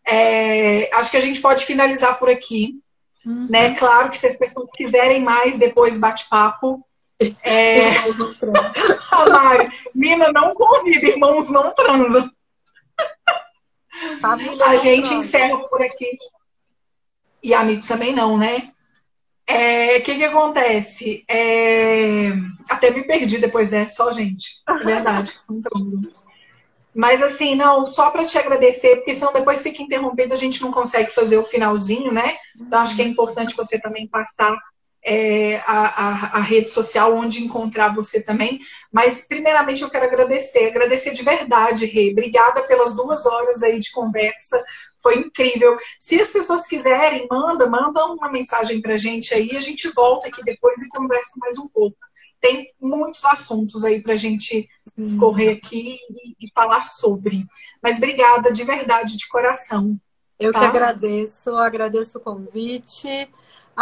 é, 0.06 0.88
acho 0.94 1.10
que 1.10 1.16
a 1.16 1.20
gente 1.20 1.40
pode 1.40 1.64
finalizar 1.64 2.18
por 2.20 2.30
aqui. 2.30 2.80
Uhum. 3.26 3.46
Né? 3.48 3.74
Claro 3.74 4.10
que 4.10 4.18
se 4.18 4.26
as 4.26 4.36
pessoas 4.36 4.68
quiserem 4.74 5.20
mais 5.20 5.58
depois 5.58 5.98
bate-papo. 5.98 6.84
É... 7.42 7.90
Mari, 9.30 9.68
Mina 9.94 10.32
não 10.32 10.54
convida, 10.54 11.08
irmãos 11.08 11.48
não 11.48 11.74
transam. 11.74 12.30
Família 14.20 14.66
a 14.66 14.76
gente 14.76 15.08
transa. 15.08 15.14
encerra 15.20 15.58
por 15.68 15.82
aqui. 15.82 16.18
E 17.42 17.54
amigos 17.54 17.86
também 17.86 18.14
não, 18.14 18.38
né? 18.38 18.68
O 19.48 19.52
é, 19.52 20.00
que, 20.00 20.16
que 20.16 20.24
acontece? 20.24 21.24
É, 21.28 22.28
até 22.70 22.90
me 22.90 23.04
perdi 23.04 23.38
depois 23.38 23.70
dessa, 23.70 23.96
só 23.96 24.12
gente. 24.12 24.62
É 24.68 24.74
verdade. 24.78 25.32
Mas 26.94 27.22
assim, 27.22 27.54
não, 27.54 27.86
só 27.86 28.10
para 28.10 28.24
te 28.24 28.36
agradecer, 28.36 28.96
porque 28.96 29.14
senão 29.14 29.32
depois 29.32 29.62
fica 29.62 29.82
interrompido, 29.82 30.34
a 30.34 30.36
gente 30.36 30.60
não 30.60 30.70
consegue 30.70 31.10
fazer 31.10 31.38
o 31.38 31.44
finalzinho, 31.44 32.12
né? 32.12 32.36
Então 32.60 32.80
acho 32.80 32.94
que 32.94 33.02
é 33.02 33.06
importante 33.06 33.56
você 33.56 33.78
também 33.78 34.06
passar 34.06 34.54
é, 35.04 35.56
a, 35.66 36.36
a, 36.36 36.38
a, 36.38 36.40
rede 36.40 36.70
social 36.70 37.14
onde 37.14 37.42
encontrar 37.42 37.94
você 37.94 38.22
também. 38.22 38.60
Mas, 38.90 39.26
primeiramente, 39.26 39.82
eu 39.82 39.90
quero 39.90 40.04
agradecer, 40.04 40.66
agradecer 40.66 41.12
de 41.12 41.22
verdade, 41.22 41.86
Rê. 41.86 42.10
Obrigada 42.10 42.62
pelas 42.62 42.94
duas 42.94 43.26
horas 43.26 43.62
aí 43.62 43.80
de 43.80 43.90
conversa, 43.90 44.62
foi 45.02 45.18
incrível. 45.18 45.76
Se 45.98 46.20
as 46.20 46.30
pessoas 46.30 46.66
quiserem, 46.66 47.26
manda, 47.28 47.68
manda 47.68 48.04
uma 48.06 48.30
mensagem 48.30 48.80
pra 48.80 48.96
gente 48.96 49.34
aí, 49.34 49.56
a 49.56 49.60
gente 49.60 49.88
volta 49.90 50.28
aqui 50.28 50.42
depois 50.44 50.80
e 50.80 50.88
conversa 50.88 51.32
mais 51.38 51.58
um 51.58 51.68
pouco. 51.68 51.98
Tem 52.40 52.72
muitos 52.80 53.24
assuntos 53.24 53.84
aí 53.84 54.00
pra 54.00 54.16
gente 54.16 54.68
escorrer 54.98 55.56
aqui 55.56 55.96
e, 56.10 56.46
e 56.46 56.52
falar 56.54 56.88
sobre. 56.88 57.44
Mas 57.80 57.98
obrigada 57.98 58.52
de 58.52 58.64
verdade, 58.64 59.16
de 59.16 59.28
coração. 59.28 59.96
Eu 60.38 60.52
tá? 60.52 60.58
que 60.58 60.66
agradeço, 60.66 61.54
agradeço 61.56 62.18
o 62.18 62.20
convite. 62.20 63.30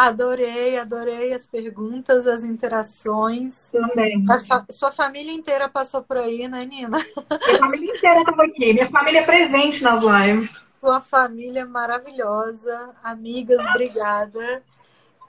Adorei, 0.03 0.79
adorei 0.79 1.35
as 1.35 1.47
perguntas, 1.47 2.27
as 2.27 2.43
interações. 2.43 3.69
Também. 3.71 4.25
Fa 4.49 4.65
sua 4.71 4.91
família 4.91 5.31
inteira 5.31 5.69
passou 5.69 6.03
por 6.03 6.17
aí, 6.17 6.49
né, 6.49 6.65
Nina? 6.65 7.05
Minha 7.47 7.59
família 7.59 7.95
inteira 7.95 8.21
estava 8.21 8.45
aqui. 8.45 8.73
Minha 8.73 8.91
família 8.91 9.19
é 9.21 9.27
presente 9.27 9.83
nas 9.83 10.03
lives. 10.03 10.67
Sua 10.81 11.03
família 11.03 11.67
maravilhosa. 11.67 12.95
Amigas, 13.05 13.61
obrigada. 13.69 14.63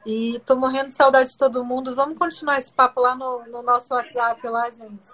E 0.06 0.42
tô 0.46 0.56
morrendo 0.56 0.88
de 0.88 0.94
saudade 0.94 1.32
de 1.32 1.38
todo 1.38 1.66
mundo. 1.66 1.94
Vamos 1.94 2.18
continuar 2.18 2.58
esse 2.58 2.72
papo 2.72 3.02
lá 3.02 3.14
no, 3.14 3.44
no 3.48 3.62
nosso 3.62 3.94
WhatsApp, 3.94 4.48
lá, 4.48 4.72
gente. 4.72 5.10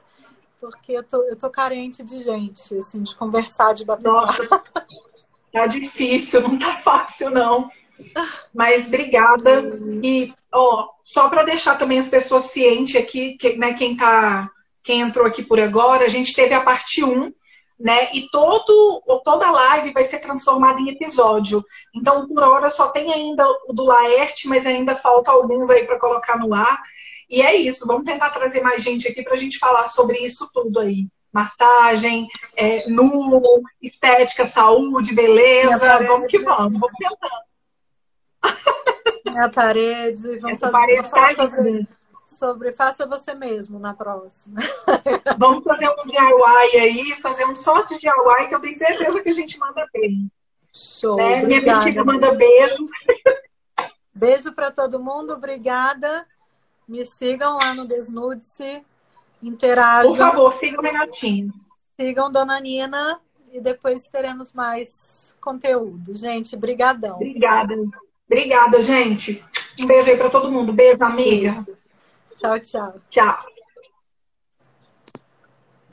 Porque 0.62 0.92
eu 0.92 1.02
tô, 1.02 1.24
eu 1.24 1.36
tô 1.36 1.50
carente 1.50 2.04
de 2.04 2.20
gente, 2.20 2.78
assim, 2.78 3.02
de 3.02 3.16
conversar, 3.16 3.74
de 3.74 3.84
bater 3.84 4.04
Nossa, 4.04 4.64
tá 5.52 5.66
difícil, 5.66 6.44
não 6.44 6.60
tá 6.60 6.80
fácil, 6.84 7.32
não. 7.32 7.72
Mas 8.54 8.88
obrigada. 8.88 9.80
E 10.04 10.34
ó, 10.52 10.90
só 11.04 11.30
para 11.30 11.44
deixar 11.44 11.78
também 11.78 12.00
as 12.00 12.10
pessoas 12.10 12.46
cientes 12.46 12.96
aqui, 12.96 13.38
que, 13.38 13.56
né, 13.58 13.74
quem 13.74 13.96
tá, 13.96 14.50
quem 14.84 15.02
entrou 15.02 15.26
aqui 15.26 15.44
por 15.44 15.60
agora, 15.60 16.06
a 16.06 16.10
gente 16.10 16.34
teve 16.34 16.54
a 16.54 16.62
parte 16.62 17.04
1, 17.04 17.32
né? 17.80 18.10
E 18.14 18.28
todo, 18.32 19.04
toda 19.24 19.48
a 19.48 19.52
live 19.52 19.94
vai 19.94 20.04
ser 20.04 20.20
transformada 20.20 20.80
em 20.80 20.90
episódio. 20.90 21.64
Então, 21.96 22.28
por 22.28 22.42
hora 22.44 22.70
só 22.70 22.88
tem 22.90 23.14
ainda 23.14 23.46
o 23.68 23.74
do 23.74 23.86
Laerte, 23.86 24.48
mas 24.48 24.66
ainda 24.66 24.96
falta 24.96 25.32
alguns 25.32 25.70
aí 25.70 25.86
para 25.86 26.00
colocar 26.00 26.38
no 26.38 26.54
ar. 26.54 26.82
E 27.30 27.42
é 27.42 27.56
isso, 27.56 27.86
vamos 27.86 28.06
tentar 28.06 28.30
trazer 28.30 28.62
mais 28.62 28.82
gente 28.82 29.08
aqui 29.08 29.22
para 29.22 29.34
a 29.34 29.38
gente 29.38 29.60
falar 29.60 29.90
sobre 29.90 30.18
isso 30.20 30.50
tudo 30.54 30.80
aí. 30.80 31.08
Massagem, 31.32 32.28
é, 32.56 32.90
nu, 32.90 33.62
estética, 33.82 34.46
saúde, 34.46 35.14
beleza. 35.14 36.00
Vamos 36.08 36.28
que 36.28 36.40
vamos, 36.40 36.80
vamos 36.80 36.96
tentando. 36.98 37.47
É 39.36 39.40
a 39.40 39.50
parede. 39.50 40.38
Vamos 40.40 40.62
Essa 40.62 40.72
fazer 40.72 41.04
tá 41.04 41.36
sobre, 41.36 41.88
sobre 42.26 42.72
faça 42.72 43.06
você 43.06 43.34
mesmo 43.34 43.78
na 43.80 43.94
próxima. 43.94 44.60
Vamos 45.38 45.64
fazer 45.64 45.88
um 45.90 46.06
DIY 46.06 46.82
aí, 46.82 47.16
fazer 47.22 47.46
um 47.46 47.56
sorte 47.56 47.96
de 47.96 48.02
DIY 48.02 48.48
que 48.48 48.56
eu 48.56 48.60
tenho 48.60 48.76
certeza 48.76 49.22
que 49.22 49.30
a 49.30 49.34
gente 49.34 49.60
manda 49.60 49.88
bem. 49.94 50.32
Show. 50.74 51.18
Né? 51.18 51.44
Minha 51.44 51.62
bexiga 51.62 52.04
manda 52.04 52.34
beijo. 52.34 52.88
Beijo 54.14 54.52
para 54.54 54.72
todo 54.72 55.00
mundo, 55.00 55.34
obrigada. 55.34 56.26
Me 56.88 57.06
sigam 57.06 57.58
lá 57.58 57.74
no 57.74 57.86
Desnude-se, 57.86 58.82
interajam. 59.44 60.12
Por 60.12 60.18
favor, 60.18 60.54
sigam 60.54 60.80
o 60.80 60.84
Renatinho. 60.84 61.54
Sigam 62.00 62.32
Dona 62.32 62.60
Nina 62.60 63.20
e 63.52 63.60
depois 63.60 64.08
teremos 64.08 64.54
mais 64.54 65.36
conteúdo. 65.40 66.16
Gente, 66.16 66.56
brigadão. 66.56 67.16
Obrigada. 67.16 67.76
Obrigada, 68.30 68.82
gente. 68.82 69.44
Um 69.80 69.86
beijo 69.86 70.10
aí 70.10 70.18
para 70.18 70.30
todo 70.30 70.52
mundo. 70.52 70.74
Beijo, 70.74 71.04
amiga. 71.04 71.66
Tchau, 72.36 72.60
tchau. 72.60 73.02
Tchau. 73.10 73.57